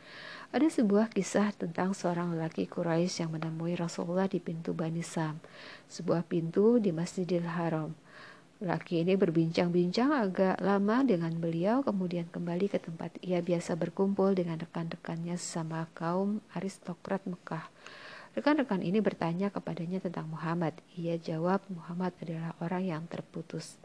Ada 0.52 0.68
sebuah 0.70 1.10
kisah 1.12 1.56
tentang 1.56 1.96
seorang 1.96 2.36
lelaki 2.36 2.68
Quraisy 2.68 3.26
yang 3.26 3.32
menemui 3.34 3.80
Rasulullah 3.80 4.28
di 4.28 4.44
pintu 4.44 4.76
Bani 4.76 5.02
Sam, 5.02 5.40
sebuah 5.88 6.28
pintu 6.28 6.78
di 6.78 6.92
Masjidil 6.92 7.48
Haram. 7.48 7.96
Laki 8.64 9.04
ini 9.04 9.20
berbincang-bincang 9.20 10.16
agak 10.16 10.64
lama 10.64 11.04
dengan 11.04 11.36
beliau, 11.36 11.84
kemudian 11.84 12.24
kembali 12.32 12.72
ke 12.72 12.80
tempat 12.80 13.12
ia 13.20 13.44
biasa 13.44 13.76
berkumpul 13.76 14.32
dengan 14.32 14.56
rekan-rekannya 14.56 15.36
sama 15.36 15.92
kaum 15.92 16.40
aristokrat 16.56 17.20
Mekah. 17.28 17.68
Rekan-rekan 18.32 18.80
ini 18.80 19.04
bertanya 19.04 19.52
kepadanya 19.52 20.00
tentang 20.00 20.28
Muhammad. 20.32 20.76
Ia 20.96 21.20
jawab, 21.20 21.64
Muhammad 21.72 22.16
adalah 22.24 22.56
orang 22.64 22.84
yang 22.84 23.04
terputus. 23.12 23.76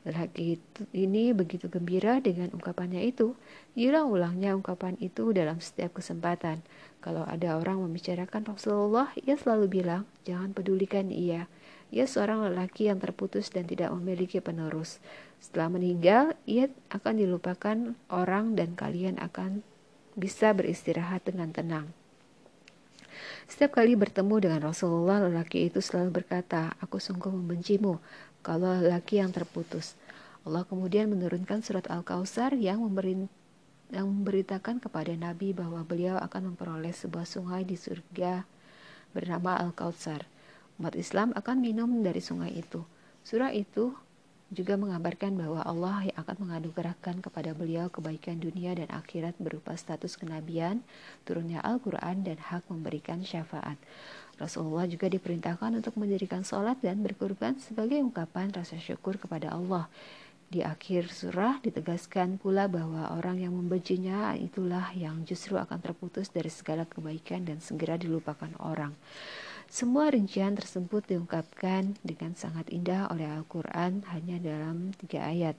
Lelaki 0.00 0.56
ini 0.96 1.36
begitu 1.36 1.68
gembira 1.68 2.24
dengan 2.24 2.48
ungkapannya 2.56 3.04
itu. 3.04 3.36
Diulang-ulangnya 3.76 4.56
ungkapan 4.56 4.96
itu 4.96 5.36
dalam 5.36 5.60
setiap 5.60 6.00
kesempatan. 6.00 6.64
Kalau 7.04 7.28
ada 7.28 7.60
orang 7.60 7.84
membicarakan 7.84 8.48
Rasulullah, 8.48 9.12
ia 9.20 9.36
selalu 9.36 9.80
bilang, 9.80 10.08
jangan 10.24 10.56
pedulikan 10.56 11.12
ia. 11.12 11.52
Ia 11.92 12.06
seorang 12.08 12.48
lelaki 12.48 12.88
yang 12.88 13.02
terputus 13.02 13.52
dan 13.52 13.68
tidak 13.68 13.92
memiliki 13.92 14.40
penerus. 14.40 15.02
Setelah 15.42 15.68
meninggal, 15.76 16.24
ia 16.48 16.72
akan 16.88 17.14
dilupakan 17.20 17.76
orang 18.08 18.56
dan 18.56 18.72
kalian 18.78 19.20
akan 19.20 19.60
bisa 20.16 20.54
beristirahat 20.56 21.28
dengan 21.28 21.50
tenang. 21.52 21.86
Setiap 23.50 23.82
kali 23.82 23.98
bertemu 23.98 24.36
dengan 24.38 24.60
Rasulullah, 24.70 25.20
lelaki 25.26 25.66
itu 25.66 25.82
selalu 25.82 26.22
berkata, 26.22 26.72
Aku 26.78 27.02
sungguh 27.02 27.28
membencimu, 27.28 27.98
kalau 28.40 28.80
laki 28.80 29.20
yang 29.20 29.32
terputus. 29.32 29.96
Allah 30.48 30.64
kemudian 30.64 31.12
menurunkan 31.12 31.60
surat 31.60 31.84
Al-Kautsar 31.92 32.56
yang 32.56 32.80
yang 33.90 34.06
memberitakan 34.06 34.80
kepada 34.80 35.12
Nabi 35.12 35.52
bahwa 35.52 35.82
beliau 35.84 36.16
akan 36.16 36.54
memperoleh 36.54 36.94
sebuah 36.94 37.26
sungai 37.28 37.66
di 37.66 37.76
surga 37.76 38.46
bernama 39.12 39.58
Al-Kautsar. 39.60 40.24
Umat 40.80 40.96
Islam 40.96 41.36
akan 41.36 41.56
minum 41.60 41.90
dari 42.00 42.24
sungai 42.24 42.56
itu. 42.56 42.80
Surah 43.20 43.52
itu 43.52 43.92
juga 44.50 44.74
mengabarkan 44.74 45.38
bahwa 45.38 45.62
Allah 45.62 46.10
yang 46.10 46.18
akan 46.18 46.36
menganugerahkan 46.42 47.22
kepada 47.22 47.54
beliau 47.54 47.86
kebaikan 47.86 48.42
dunia 48.42 48.74
dan 48.74 48.90
akhirat 48.90 49.38
berupa 49.38 49.78
status 49.78 50.18
kenabian, 50.18 50.82
turunnya 51.22 51.62
Al-Quran, 51.62 52.26
dan 52.26 52.40
hak 52.40 52.66
memberikan 52.66 53.22
syafaat. 53.22 53.78
Rasulullah 54.40 54.88
juga 54.88 55.12
diperintahkan 55.12 55.76
untuk 55.76 56.00
mendirikan 56.00 56.40
sholat 56.40 56.80
dan 56.80 57.04
berkurban 57.04 57.60
sebagai 57.60 58.00
ungkapan 58.00 58.48
rasa 58.56 58.80
syukur 58.80 59.20
kepada 59.20 59.52
Allah. 59.52 59.92
Di 60.50 60.66
akhir 60.66 61.14
surah 61.14 61.62
ditegaskan 61.62 62.40
pula 62.40 62.66
bahwa 62.66 63.14
orang 63.14 63.38
yang 63.38 63.54
membencinya 63.54 64.34
itulah 64.34 64.90
yang 64.98 65.22
justru 65.22 65.54
akan 65.54 65.78
terputus 65.78 66.26
dari 66.26 66.50
segala 66.50 66.88
kebaikan 66.88 67.46
dan 67.46 67.62
segera 67.62 67.94
dilupakan 67.94 68.50
orang. 68.58 68.90
Semua 69.70 70.10
rincian 70.10 70.58
tersebut 70.58 71.06
diungkapkan 71.06 71.94
dengan 72.02 72.34
sangat 72.34 72.66
indah 72.74 73.06
oleh 73.14 73.30
Al-Quran 73.30 74.02
hanya 74.10 74.42
dalam 74.42 74.90
tiga 74.98 75.22
ayat. 75.30 75.54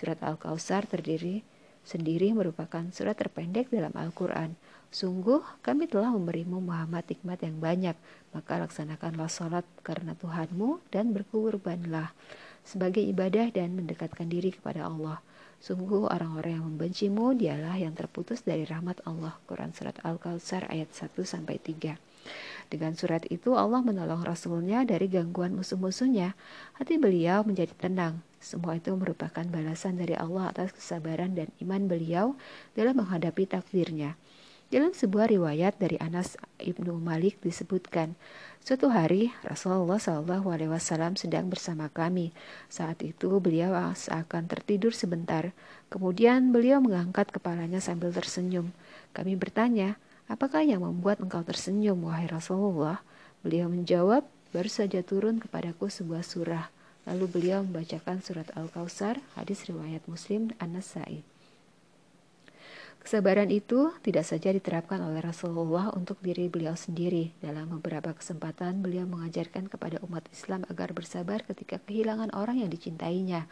Surat 0.00 0.16
Al-Kausar 0.24 0.88
terdiri 0.88 1.44
sendiri 1.90 2.30
merupakan 2.30 2.86
surat 2.94 3.18
terpendek 3.18 3.66
dalam 3.74 3.90
Al-Quran. 3.98 4.54
Sungguh 4.94 5.42
kami 5.66 5.90
telah 5.90 6.14
memberimu 6.14 6.62
Muhammad 6.62 7.02
hikmat 7.10 7.42
yang 7.42 7.58
banyak, 7.58 7.98
maka 8.30 8.62
laksanakanlah 8.62 9.26
sholat 9.26 9.66
karena 9.82 10.14
Tuhanmu 10.14 10.78
dan 10.94 11.10
berkurbanlah 11.10 12.14
sebagai 12.62 13.02
ibadah 13.02 13.50
dan 13.50 13.74
mendekatkan 13.74 14.30
diri 14.30 14.54
kepada 14.54 14.86
Allah. 14.86 15.18
Sungguh 15.60 16.08
orang-orang 16.08 16.56
yang 16.56 16.66
membencimu 16.72 17.36
dialah 17.36 17.76
yang 17.76 17.92
terputus 17.92 18.40
dari 18.46 18.64
rahmat 18.64 19.04
Allah. 19.04 19.36
Quran 19.44 19.76
Surat 19.76 19.98
Al-Kautsar 20.00 20.64
ayat 20.72 20.88
1-3 20.94 21.20
Dengan 22.72 22.92
surat 22.96 23.28
itu 23.28 23.52
Allah 23.58 23.84
menolong 23.84 24.24
Rasulnya 24.24 24.88
dari 24.88 25.12
gangguan 25.12 25.52
musuh-musuhnya. 25.52 26.32
Hati 26.80 26.96
beliau 26.96 27.44
menjadi 27.44 27.76
tenang. 27.76 28.24
Semua 28.40 28.80
itu 28.80 28.88
merupakan 28.96 29.44
balasan 29.44 30.00
dari 30.00 30.16
Allah 30.16 30.48
atas 30.48 30.72
kesabaran 30.72 31.36
dan 31.36 31.52
iman 31.60 31.84
beliau 31.84 32.26
dalam 32.72 32.96
menghadapi 32.96 33.44
takdirnya. 33.44 34.16
Dalam 34.70 34.94
sebuah 34.94 35.28
riwayat 35.34 35.82
dari 35.82 35.98
Anas 35.98 36.38
ibnu 36.62 36.94
Malik 36.96 37.42
disebutkan, 37.42 38.14
suatu 38.62 38.86
hari 38.88 39.34
Rasulullah 39.42 39.98
Wasallam 40.70 41.18
sedang 41.18 41.50
bersama 41.50 41.90
kami. 41.90 42.30
Saat 42.70 43.02
itu 43.02 43.42
beliau 43.42 43.74
seakan 43.92 44.46
tertidur 44.46 44.94
sebentar. 44.94 45.50
Kemudian 45.90 46.54
beliau 46.54 46.78
mengangkat 46.78 47.34
kepalanya 47.34 47.82
sambil 47.82 48.14
tersenyum. 48.14 48.70
Kami 49.10 49.34
bertanya, 49.34 49.98
apakah 50.30 50.62
yang 50.62 50.86
membuat 50.86 51.18
engkau 51.18 51.42
tersenyum, 51.42 52.06
wahai 52.06 52.30
Rasulullah? 52.30 53.02
Beliau 53.42 53.66
menjawab, 53.66 54.22
baru 54.54 54.70
saja 54.70 55.02
turun 55.02 55.42
kepadaku 55.42 55.90
sebuah 55.90 56.22
surah. 56.22 56.70
Lalu 57.10 57.26
beliau 57.26 57.66
membacakan 57.66 58.22
surat 58.22 58.46
Al-Kausar, 58.54 59.18
hadis 59.34 59.66
riwayat 59.66 60.06
Muslim 60.06 60.54
Anas 60.62 60.94
Sa'id. 60.94 61.26
Kesabaran 63.00 63.48
itu 63.48 63.90
tidak 64.04 64.28
saja 64.28 64.52
diterapkan 64.52 65.00
oleh 65.02 65.24
Rasulullah 65.24 65.90
untuk 65.90 66.20
diri 66.22 66.46
beliau 66.46 66.76
sendiri. 66.76 67.34
Dalam 67.42 67.66
beberapa 67.72 68.12
kesempatan, 68.12 68.84
beliau 68.84 69.08
mengajarkan 69.08 69.72
kepada 69.72 69.98
umat 70.06 70.22
Islam 70.30 70.68
agar 70.68 70.92
bersabar 70.92 71.42
ketika 71.48 71.80
kehilangan 71.82 72.30
orang 72.36 72.60
yang 72.60 72.70
dicintainya. 72.70 73.48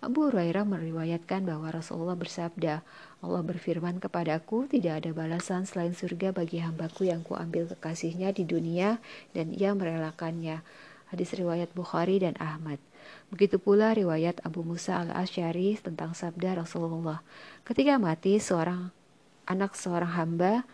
Abu 0.00 0.32
Hurairah 0.32 0.64
meriwayatkan 0.64 1.44
bahwa 1.44 1.70
Rasulullah 1.70 2.16
bersabda, 2.18 2.80
Allah 3.22 3.42
berfirman 3.44 4.00
kepadaku, 4.00 4.66
tidak 4.66 5.04
ada 5.04 5.14
balasan 5.14 5.68
selain 5.68 5.92
surga 5.92 6.32
bagi 6.32 6.64
hambaku 6.64 7.06
yang 7.06 7.20
kuambil 7.20 7.70
kekasihnya 7.70 8.32
di 8.32 8.48
dunia 8.48 8.98
dan 9.36 9.52
ia 9.52 9.76
merelakannya. 9.76 10.64
Hadis 11.12 11.36
riwayat 11.36 11.70
Bukhari 11.76 12.18
dan 12.18 12.34
Ahmad. 12.42 12.80
Begitu 13.28 13.58
pula 13.58 13.90
riwayat 13.92 14.40
Abu 14.46 14.62
Musa 14.62 15.02
al-Asyari 15.02 15.78
tentang 15.82 16.14
sabda 16.14 16.62
Rasulullah. 16.62 17.20
Ketika 17.66 17.98
mati 17.98 18.38
seorang 18.38 18.94
anak 19.46 19.78
seorang 19.78 20.12
hamba, 20.14 20.66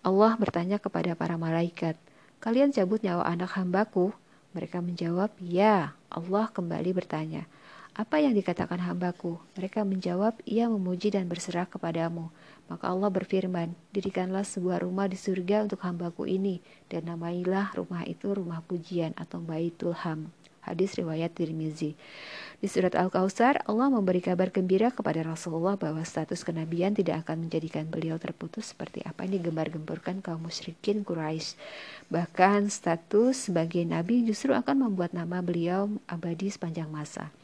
Allah 0.00 0.32
bertanya 0.40 0.80
kepada 0.80 1.12
para 1.12 1.36
malaikat, 1.36 2.00
Kalian 2.40 2.72
cabut 2.72 3.04
nyawa 3.04 3.28
anak 3.28 3.52
hambaku? 3.52 4.16
Mereka 4.56 4.80
menjawab, 4.80 5.28
Ya. 5.44 5.92
Allah 6.08 6.48
kembali 6.48 6.96
bertanya, 6.96 7.44
Apa 7.92 8.16
yang 8.16 8.32
dikatakan 8.32 8.80
hambaku? 8.80 9.36
Mereka 9.60 9.84
menjawab, 9.84 10.40
Ia 10.48 10.72
memuji 10.72 11.12
dan 11.12 11.28
berserah 11.28 11.68
kepadamu. 11.68 12.32
Maka 12.72 12.88
Allah 12.88 13.12
berfirman, 13.12 13.76
Dirikanlah 13.92 14.48
sebuah 14.48 14.80
rumah 14.80 15.04
di 15.04 15.20
surga 15.20 15.68
untuk 15.68 15.84
hambaku 15.84 16.24
ini, 16.24 16.64
dan 16.88 17.12
namailah 17.12 17.76
rumah 17.76 18.08
itu 18.08 18.32
rumah 18.32 18.64
pujian 18.64 19.12
atau 19.20 19.36
baitul 19.44 19.92
ham. 19.92 20.32
Hadis 20.70 20.94
riwayat 20.94 21.34
Tirmizi. 21.34 21.98
Di 22.62 22.68
surat 22.70 22.94
Al-Kautsar, 22.94 23.66
Allah 23.66 23.90
memberi 23.90 24.22
kabar 24.22 24.54
gembira 24.54 24.94
kepada 24.94 25.26
Rasulullah 25.26 25.74
bahwa 25.74 25.98
status 26.06 26.46
kenabian 26.46 26.94
tidak 26.94 27.26
akan 27.26 27.48
menjadikan 27.48 27.90
beliau 27.90 28.20
terputus 28.22 28.70
seperti 28.70 29.02
apa 29.02 29.26
yang 29.26 29.42
digembar-gemburkan 29.42 30.22
kaum 30.22 30.46
musyrikin 30.46 31.02
Quraisy. 31.02 31.58
Bahkan 32.12 32.70
status 32.70 33.50
sebagai 33.50 33.82
nabi 33.82 34.22
justru 34.22 34.54
akan 34.54 34.86
membuat 34.86 35.10
nama 35.10 35.42
beliau 35.42 35.90
abadi 36.06 36.52
sepanjang 36.52 36.86
masa. 36.86 37.34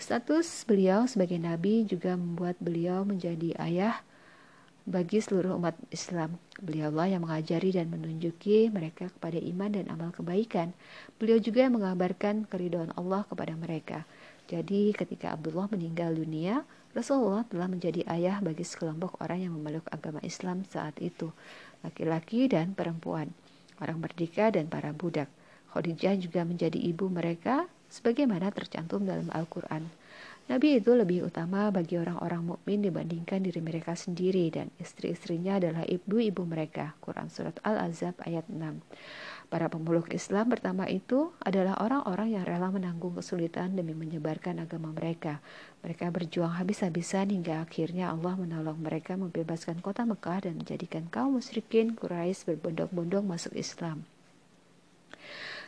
Status 0.00 0.66
beliau 0.66 1.06
sebagai 1.06 1.38
nabi 1.38 1.86
juga 1.86 2.18
membuat 2.18 2.58
beliau 2.58 3.06
menjadi 3.06 3.54
ayah 3.62 4.02
bagi 4.88 5.20
seluruh 5.20 5.60
umat 5.60 5.76
Islam. 5.92 6.40
Beliaulah 6.64 7.12
yang 7.12 7.28
mengajari 7.28 7.76
dan 7.76 7.92
menunjuki 7.92 8.72
mereka 8.72 9.12
kepada 9.12 9.36
iman 9.36 9.68
dan 9.68 9.84
amal 9.92 10.08
kebaikan. 10.16 10.72
Beliau 11.20 11.36
juga 11.36 11.68
yang 11.68 11.76
mengabarkan 11.76 12.48
keridhaan 12.48 12.96
Allah 12.96 13.28
kepada 13.28 13.52
mereka. 13.52 14.08
Jadi 14.48 14.96
ketika 14.96 15.36
Abdullah 15.36 15.68
meninggal 15.68 16.16
dunia, 16.16 16.64
Rasulullah 16.96 17.44
telah 17.44 17.68
menjadi 17.68 18.00
ayah 18.08 18.40
bagi 18.40 18.64
sekelompok 18.64 19.20
orang 19.20 19.44
yang 19.44 19.52
memeluk 19.52 19.84
agama 19.92 20.24
Islam 20.24 20.64
saat 20.64 20.96
itu, 21.04 21.28
laki-laki 21.84 22.48
dan 22.48 22.72
perempuan, 22.72 23.28
orang 23.84 24.00
merdeka 24.00 24.48
dan 24.48 24.72
para 24.72 24.96
budak. 24.96 25.28
Khadijah 25.68 26.16
juga 26.16 26.48
menjadi 26.48 26.80
ibu 26.80 27.12
mereka 27.12 27.68
sebagaimana 27.92 28.48
tercantum 28.48 29.04
dalam 29.04 29.28
Al-Quran. 29.36 29.84
Nabi 30.48 30.80
itu 30.80 30.96
lebih 30.96 31.28
utama 31.28 31.68
bagi 31.68 32.00
orang-orang 32.00 32.40
mukmin 32.40 32.80
dibandingkan 32.80 33.44
diri 33.44 33.60
mereka 33.60 33.92
sendiri 33.92 34.48
dan 34.48 34.72
istri-istrinya 34.80 35.60
adalah 35.60 35.84
ibu-ibu 35.84 36.40
mereka. 36.48 36.96
Quran 37.04 37.28
Surat 37.28 37.60
Al-Azab 37.60 38.16
ayat 38.24 38.48
6. 38.48 38.80
Para 39.52 39.68
pemeluk 39.68 40.08
Islam 40.08 40.48
pertama 40.48 40.88
itu 40.88 41.36
adalah 41.44 41.76
orang-orang 41.84 42.40
yang 42.40 42.48
rela 42.48 42.72
menanggung 42.72 43.20
kesulitan 43.20 43.76
demi 43.76 43.92
menyebarkan 43.92 44.64
agama 44.64 44.88
mereka. 44.88 45.44
Mereka 45.84 46.08
berjuang 46.08 46.56
habis-habisan 46.56 47.28
hingga 47.28 47.60
akhirnya 47.68 48.08
Allah 48.08 48.32
menolong 48.40 48.80
mereka 48.80 49.20
membebaskan 49.20 49.84
kota 49.84 50.08
Mekah 50.08 50.48
dan 50.48 50.56
menjadikan 50.64 51.12
kaum 51.12 51.36
musyrikin 51.36 51.92
Quraisy 51.92 52.48
berbondong-bondong 52.56 53.28
masuk 53.28 53.52
Islam. 53.52 54.08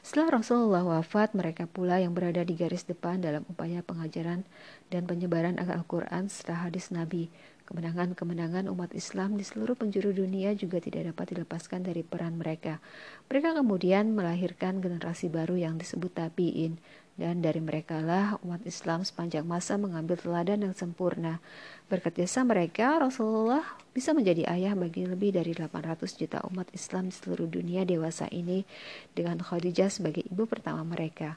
Setelah 0.01 0.40
Rasulullah 0.40 0.80
wafat, 0.80 1.36
mereka 1.36 1.68
pula 1.68 2.01
yang 2.01 2.16
berada 2.16 2.40
di 2.40 2.57
garis 2.57 2.88
depan 2.88 3.20
dalam 3.20 3.44
upaya 3.53 3.84
pengajaran 3.84 4.48
dan 4.88 5.05
penyebaran 5.05 5.61
Al-Quran 5.61 6.32
setelah 6.32 6.72
hadis 6.72 6.88
Nabi. 6.88 7.28
Kemenangan-kemenangan 7.70 8.66
umat 8.66 8.90
Islam 8.98 9.38
di 9.38 9.46
seluruh 9.46 9.78
penjuru 9.78 10.11
dunia 10.11 10.59
juga 10.59 10.82
tidak 10.82 11.14
dapat 11.14 11.36
dilepaskan 11.36 11.86
dari 11.86 12.03
peran 12.03 12.34
mereka. 12.34 12.82
Mereka 13.30 13.62
kemudian 13.62 14.11
melahirkan 14.11 14.82
generasi 14.82 15.30
baru 15.30 15.55
yang 15.55 15.78
disebut 15.78 16.11
tabi'in, 16.18 16.82
dan 17.21 17.45
dari 17.45 17.61
merekalah 17.61 18.41
umat 18.41 18.64
Islam 18.64 19.05
sepanjang 19.05 19.45
masa 19.45 19.77
mengambil 19.77 20.16
teladan 20.16 20.64
yang 20.64 20.73
sempurna. 20.73 21.37
Berkat 21.93 22.16
jasa 22.16 22.41
mereka, 22.49 22.97
Rasulullah 22.97 23.61
bisa 23.93 24.16
menjadi 24.16 24.49
ayah 24.49 24.73
bagi 24.73 25.05
lebih 25.05 25.37
dari 25.37 25.53
800 25.53 26.01
juta 26.16 26.41
umat 26.49 26.73
Islam 26.73 27.12
di 27.12 27.14
seluruh 27.21 27.45
dunia 27.45 27.85
dewasa 27.85 28.25
ini 28.33 28.64
dengan 29.12 29.45
Khadijah 29.45 29.93
sebagai 29.93 30.25
ibu 30.25 30.49
pertama 30.49 30.81
mereka. 30.81 31.37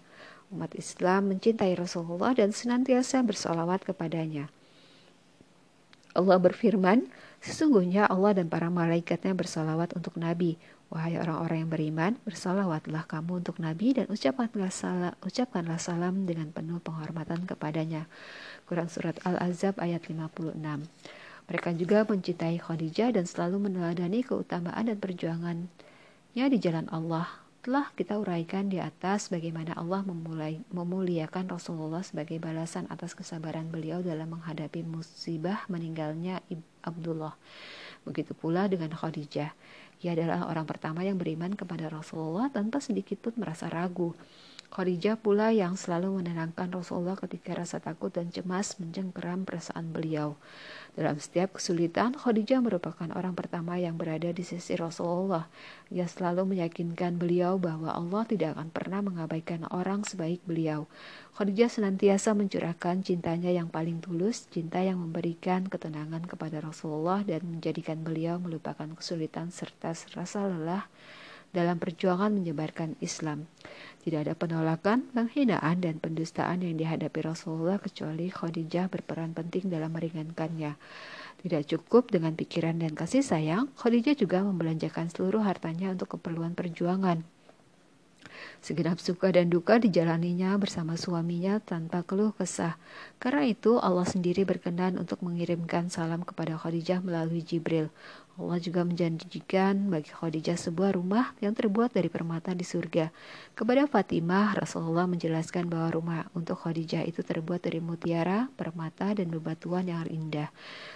Umat 0.55 0.71
Islam 0.79 1.35
mencintai 1.35 1.75
Rasulullah 1.75 2.31
dan 2.31 2.55
senantiasa 2.55 3.19
bersolawat 3.19 3.83
kepadanya. 3.83 4.47
Allah 6.15 6.39
berfirman, 6.39 7.11
Sesungguhnya 7.43 8.07
Allah 8.07 8.39
dan 8.39 8.47
para 8.47 8.71
malaikatnya 8.71 9.35
bersalawat 9.35 9.99
untuk 9.99 10.15
Nabi. 10.15 10.55
Wahai 10.93 11.17
orang-orang 11.17 11.65
yang 11.65 11.71
beriman, 11.73 12.11
bersalawatlah 12.21 13.09
kamu 13.09 13.41
untuk 13.41 13.57
Nabi 13.57 13.97
dan 13.97 14.05
ucapkanlah 14.13 14.69
salam, 14.69 15.17
ucapkanlah 15.25 15.81
salam 15.81 16.29
dengan 16.29 16.53
penuh 16.53 16.77
penghormatan 16.85 17.49
kepadanya. 17.49 18.05
Quran 18.69 18.85
Surat 18.93 19.17
Al-Azab 19.25 19.81
ayat 19.81 20.05
56 20.05 20.53
Mereka 21.49 21.69
juga 21.81 22.05
mencintai 22.05 22.61
Khadijah 22.61 23.09
dan 23.09 23.25
selalu 23.25 23.73
meneladani 23.73 24.21
keutamaan 24.21 24.85
dan 24.85 25.01
perjuangannya 25.01 26.45
di 26.45 26.57
jalan 26.61 26.85
Allah 26.93 27.41
telah 27.63 27.87
kita 27.95 28.19
uraikan 28.19 28.67
di 28.67 28.75
atas 28.77 29.31
bagaimana 29.31 29.71
Allah 29.79 30.03
memulai, 30.03 30.59
memuliakan 30.75 31.47
Rasulullah 31.47 32.03
sebagai 32.03 32.35
balasan 32.35 32.91
atas 32.91 33.15
kesabaran 33.15 33.71
beliau 33.71 34.03
dalam 34.03 34.35
menghadapi 34.35 34.83
musibah 34.83 35.63
meninggalnya 35.71 36.43
Abdullah. 36.83 37.39
Begitu 38.03 38.35
pula 38.35 38.67
dengan 38.67 38.91
Khadijah. 38.91 39.55
Ia 40.03 40.19
adalah 40.19 40.51
orang 40.51 40.67
pertama 40.67 41.07
yang 41.07 41.15
beriman 41.15 41.55
kepada 41.55 41.87
Rasulullah 41.87 42.51
tanpa 42.51 42.83
sedikit 42.83 43.23
pun 43.23 43.39
merasa 43.39 43.71
ragu. 43.71 44.11
Khadijah 44.73 45.21
pula 45.21 45.53
yang 45.53 45.77
selalu 45.77 46.17
menenangkan 46.17 46.65
Rasulullah 46.73 47.13
ketika 47.13 47.53
rasa 47.53 47.77
takut 47.77 48.09
dan 48.09 48.33
cemas 48.33 48.81
mencengkeram 48.81 49.45
perasaan 49.45 49.93
beliau. 49.93 50.33
Dalam 50.97 51.21
setiap 51.21 51.61
kesulitan, 51.61 52.17
Khadijah 52.17 52.57
merupakan 52.57 53.05
orang 53.13 53.37
pertama 53.37 53.77
yang 53.77 54.01
berada 54.01 54.33
di 54.33 54.41
sisi 54.41 54.73
Rasulullah. 54.73 55.45
Ia 55.93 56.09
selalu 56.09 56.57
meyakinkan 56.57 57.21
beliau 57.21 57.61
bahwa 57.61 57.93
Allah 57.93 58.25
tidak 58.25 58.57
akan 58.57 58.73
pernah 58.73 59.05
mengabaikan 59.05 59.69
orang 59.69 60.09
sebaik 60.09 60.41
beliau. 60.49 60.89
Khadijah 61.37 61.69
senantiasa 61.69 62.33
mencurahkan 62.33 63.05
cintanya 63.05 63.53
yang 63.53 63.69
paling 63.69 64.01
tulus, 64.01 64.49
cinta 64.49 64.81
yang 64.81 64.97
memberikan 64.97 65.69
ketenangan 65.69 66.25
kepada 66.25 66.65
Rasulullah 66.65 67.21
dan 67.21 67.45
menjadikan 67.45 68.01
beliau 68.01 68.41
melupakan 68.41 68.89
kesulitan 68.97 69.53
serta 69.53 69.93
rasa 70.17 70.49
lelah 70.49 70.89
dalam 71.53 71.77
perjuangan 71.77 72.33
menyebarkan 72.33 72.97
Islam. 72.99 73.45
Tidak 74.03 74.19
ada 74.19 74.35
penolakan, 74.35 75.07
penghinaan, 75.15 75.79
dan 75.79 75.95
pendustaan 76.03 76.59
yang 76.59 76.75
dihadapi 76.75 77.23
Rasulullah 77.23 77.79
kecuali 77.79 78.27
Khadijah 78.27 78.91
berperan 78.91 79.31
penting 79.31 79.71
dalam 79.71 79.95
meringankannya. 79.95 80.75
Tidak 81.39 81.63
cukup 81.71 82.11
dengan 82.11 82.35
pikiran 82.35 82.83
dan 82.83 82.99
kasih 82.99 83.23
sayang, 83.23 83.71
Khadijah 83.79 84.19
juga 84.19 84.43
membelanjakan 84.43 85.07
seluruh 85.07 85.47
hartanya 85.47 85.95
untuk 85.95 86.19
keperluan 86.19 86.51
perjuangan. 86.51 87.23
Segenap 88.63 88.95
suka 89.03 89.27
dan 89.27 89.51
duka 89.51 89.75
dijalaninya 89.75 90.55
bersama 90.55 90.95
suaminya 90.95 91.59
tanpa 91.59 91.99
keluh 91.99 92.31
kesah. 92.31 92.79
Karena 93.19 93.43
itu 93.43 93.75
Allah 93.75 94.07
sendiri 94.07 94.47
berkenan 94.47 94.95
untuk 94.95 95.19
mengirimkan 95.19 95.91
salam 95.91 96.23
kepada 96.23 96.55
Khadijah 96.55 97.03
melalui 97.03 97.43
Jibril. 97.43 97.91
Allah 98.33 98.57
juga 98.63 98.87
menjanjikan 98.87 99.91
bagi 99.93 100.09
Khadijah 100.09 100.55
sebuah 100.55 100.95
rumah 100.95 101.35
yang 101.43 101.53
terbuat 101.53 101.91
dari 101.91 102.07
permata 102.07 102.55
di 102.55 102.63
surga. 102.65 103.11
Kepada 103.51 103.85
Fatimah, 103.85 104.57
Rasulullah 104.57 105.11
menjelaskan 105.11 105.69
bahwa 105.69 105.89
rumah 105.93 106.21
untuk 106.31 106.57
Khadijah 106.63 107.03
itu 107.03 107.19
terbuat 107.19 107.67
dari 107.67 107.77
mutiara, 107.77 108.49
permata, 108.57 109.11
dan 109.11 109.27
bebatuan 109.27 109.85
yang 109.85 110.07
indah. 110.07 110.49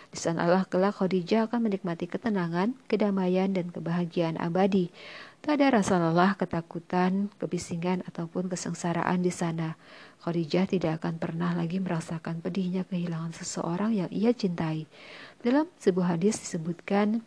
Di 0.10 0.18
sanalah 0.18 0.66
kelak 0.66 1.04
Khadijah 1.04 1.52
akan 1.52 1.70
menikmati 1.70 2.10
ketenangan, 2.10 2.74
kedamaian, 2.90 3.52
dan 3.52 3.70
kebahagiaan 3.70 4.40
abadi. 4.42 4.90
Tak 5.38 5.64
ada 5.64 5.80
rasa 5.80 5.96
lelah, 6.02 6.36
ketakutan, 6.36 7.32
kebisingan, 7.40 8.04
ataupun 8.10 8.52
kesengsaraan 8.52 9.24
di 9.24 9.32
sana. 9.32 9.80
Khadijah 10.26 10.68
tidak 10.68 11.00
akan 11.00 11.22
pernah 11.22 11.56
lagi 11.56 11.80
merasakan 11.80 12.44
pedihnya 12.44 12.84
kehilangan 12.84 13.32
seseorang 13.32 13.96
yang 13.96 14.12
ia 14.12 14.36
cintai. 14.36 14.90
Dalam 15.40 15.70
sebuah 15.80 16.18
hadis 16.18 16.42
disebutkan, 16.42 17.24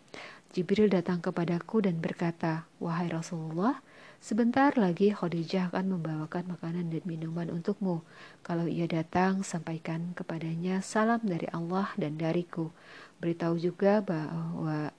Jibril 0.50 0.90
datang 0.90 1.22
kepadaku 1.22 1.86
dan 1.86 2.02
berkata, 2.02 2.66
Wahai 2.82 3.06
Rasulullah, 3.06 3.78
sebentar 4.18 4.74
lagi 4.74 5.14
Khadijah 5.14 5.70
akan 5.70 5.94
membawakan 5.94 6.58
makanan 6.58 6.90
dan 6.90 7.06
minuman 7.06 7.48
untukmu. 7.54 8.02
Kalau 8.42 8.66
ia 8.66 8.90
datang, 8.90 9.46
sampaikan 9.46 10.10
kepadanya 10.18 10.82
salam 10.82 11.22
dari 11.22 11.46
Allah 11.54 11.94
dan 11.94 12.18
dariku. 12.18 12.74
Beritahu 13.22 13.62
juga 13.62 14.02
bahwa 14.02 14.90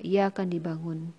ia 0.00 0.32
akan 0.32 0.46
dibangun 0.48 1.12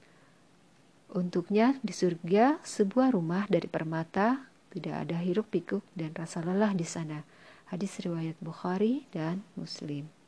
untuknya 1.13 1.77
di 1.81 1.93
surga 1.93 2.61
sebuah 2.61 3.13
rumah 3.13 3.49
dari 3.49 3.65
permata, 3.65 4.49
tidak 4.69 5.07
ada 5.07 5.17
hiruk 5.17 5.49
pikuk 5.49 5.81
dan 5.97 6.13
rasa 6.13 6.45
lelah 6.45 6.73
di 6.77 6.85
sana. 6.85 7.25
Hadis 7.69 8.01
riwayat 8.01 8.37
Bukhari 8.41 9.05
dan 9.13 9.45
Muslim. 9.53 10.18